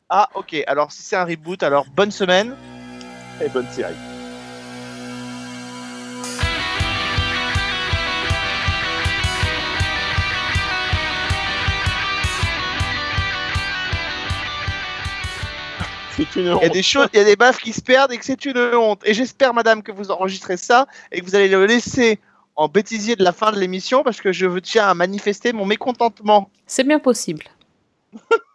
Ah 0.10 0.30
ok, 0.36 0.56
alors 0.68 0.92
si 0.92 1.02
c'est 1.02 1.16
un 1.16 1.26
reboot, 1.26 1.64
alors 1.64 1.86
bonne 1.96 2.12
semaine. 2.12 2.56
Et 3.44 3.50
bonne 3.50 3.68
série. 3.72 3.96
C'est 16.16 16.36
une 16.36 16.44
Il 16.44 16.48
y 16.48 16.50
a 16.52 16.56
honte. 16.58 16.72
des 16.72 16.84
choses, 16.84 17.08
il 17.14 17.18
y 17.18 17.22
a 17.22 17.24
des 17.24 17.36
baffes 17.36 17.58
qui 17.60 17.74
se 17.74 17.82
perdent 17.82 18.12
et 18.12 18.18
que 18.18 18.26
c'est 18.26 18.46
une 18.46 18.58
honte. 18.76 19.02
Et 19.04 19.14
j'espère, 19.16 19.54
madame, 19.54 19.82
que 19.82 19.92
vous 19.92 20.12
enregistrez 20.12 20.58
ça 20.58 20.86
et 21.12 21.20
que 21.22 21.26
vous 21.26 21.34
allez 21.36 21.48
le 21.48 21.66
laisser 21.66 22.20
en 22.56 22.68
bêtisier 22.68 23.16
de 23.16 23.24
la 23.24 23.32
fin 23.32 23.52
de 23.52 23.60
l'émission 23.60 24.04
parce 24.04 24.22
que 24.22 24.32
je 24.32 24.46
veux- 24.46 24.62
tiens 24.62 24.88
à 24.88 24.94
manifester 24.94 25.54
mon 25.54 25.66
mécontentement. 25.66 26.52
C'est 26.68 26.84
bien 26.84 27.00
possible. 27.00 27.46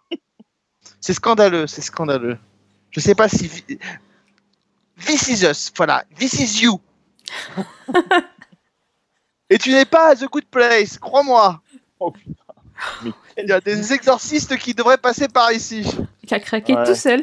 C'est 1.00 1.14
scandaleux, 1.14 1.66
c'est 1.66 1.82
scandaleux. 1.82 2.38
Je 2.90 3.00
sais 3.00 3.14
pas 3.14 3.28
si. 3.28 3.50
This 5.06 5.28
is 5.28 5.44
us, 5.46 5.72
voilà. 5.76 6.04
This 6.18 6.34
is 6.34 6.62
you. 6.62 6.80
et 9.50 9.58
tu 9.58 9.70
n'es 9.72 9.84
pas 9.84 10.08
à 10.10 10.16
The 10.16 10.24
Good 10.30 10.46
Place, 10.50 10.98
crois-moi. 10.98 11.60
Oh, 12.00 12.10
putain. 12.10 12.32
Il 13.36 13.48
y 13.48 13.52
a 13.52 13.60
des 13.60 13.92
exorcistes 13.92 14.56
qui 14.56 14.74
devraient 14.74 14.98
passer 14.98 15.28
par 15.28 15.52
ici. 15.52 15.84
Il 16.24 16.34
a 16.34 16.40
craqué 16.40 16.74
Ouais. 16.74 16.84
tout 16.84 16.94
seul. 16.94 17.22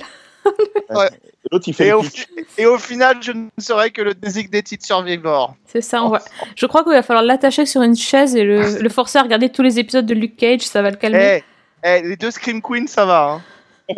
Ouais. 0.90 1.10
L'autre, 1.52 1.68
il 1.68 1.74
fait 1.74 1.88
Et 1.88 1.94
au, 1.94 2.76
et 2.76 2.80
final, 2.80 3.18
je 3.22 3.32
ne 3.32 3.48
serai 3.58 3.92
que 3.92 4.02
le 4.02 4.14
designated 4.14 4.82
survivor. 4.84 5.56
C'est 5.66 5.82
ça. 5.82 6.04
On 6.04 6.10
va... 6.10 6.22
Je 6.56 6.66
crois 6.66 6.84
qu'il 6.84 6.94
va 6.94 7.04
falloir 7.04 7.24
l'attacher 7.24 7.66
sur 7.66 7.82
une 7.84 7.96
chaise 7.96 8.36
et 8.36 8.44
le, 8.44 8.80
le 8.80 8.90
forcer 8.90 9.18
à 9.20 9.24
regarder 9.24 9.50
tous 9.52 9.62
les 9.62 9.78
épisodes 9.80 10.06
de 10.06 10.14
Luke 10.14 10.38
Cage. 10.38 10.62
Ça 10.62 10.82
va 10.82 10.90
le 10.90 10.98
Eh, 10.98 11.00
calmer. 11.00 11.44
eh, 11.84 12.02
les 12.02 12.16
deux 12.16 12.32
Scream 12.32 12.62
Queens, 12.62 12.88
ça 12.88 13.06
va. 13.06 13.24
hein. 13.34 13.42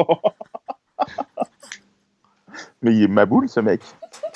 Mais 2.82 2.94
il 2.94 3.04
est 3.04 3.08
ma 3.08 3.26
boule, 3.26 3.50
ce 3.50 3.60
mec. 3.60 3.82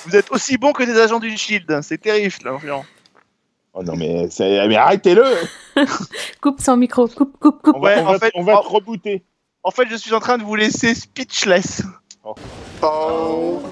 Vous 0.04 0.14
êtes 0.16 0.30
aussi 0.32 0.58
bons 0.58 0.72
que 0.72 0.82
des 0.82 0.98
agents 0.98 1.18
du 1.20 1.36
Shield. 1.36 1.80
C'est 1.82 1.98
terrible, 1.98 2.34
là. 2.44 2.52
vraiment. 2.52 2.84
Oh 3.74 3.82
non, 3.82 3.94
mais, 3.96 4.28
mais 4.38 4.76
arrêtez-le 4.76 5.24
Coupe 6.42 6.60
son 6.60 6.76
micro. 6.76 7.08
Coupe, 7.08 7.38
coupe, 7.38 7.62
coupe. 7.62 7.74
On 7.76 7.80
Ouais, 7.80 7.96
va, 7.96 8.02
on 8.02 8.06
en 8.08 8.12
va- 8.12 8.18
fait- 8.18 8.32
on 8.34 8.42
va 8.42 8.58
en- 8.58 8.62
te 8.62 8.68
rebooter. 8.68 9.22
En 9.62 9.70
fait, 9.70 9.86
je 9.88 9.96
suis 9.96 10.12
en 10.12 10.20
train 10.20 10.36
de 10.38 10.42
vous 10.42 10.56
laisser 10.56 10.94
speechless. 10.94 11.82
Oh. 12.24 12.34
Oh. 12.82 13.62
Oh 13.62 13.68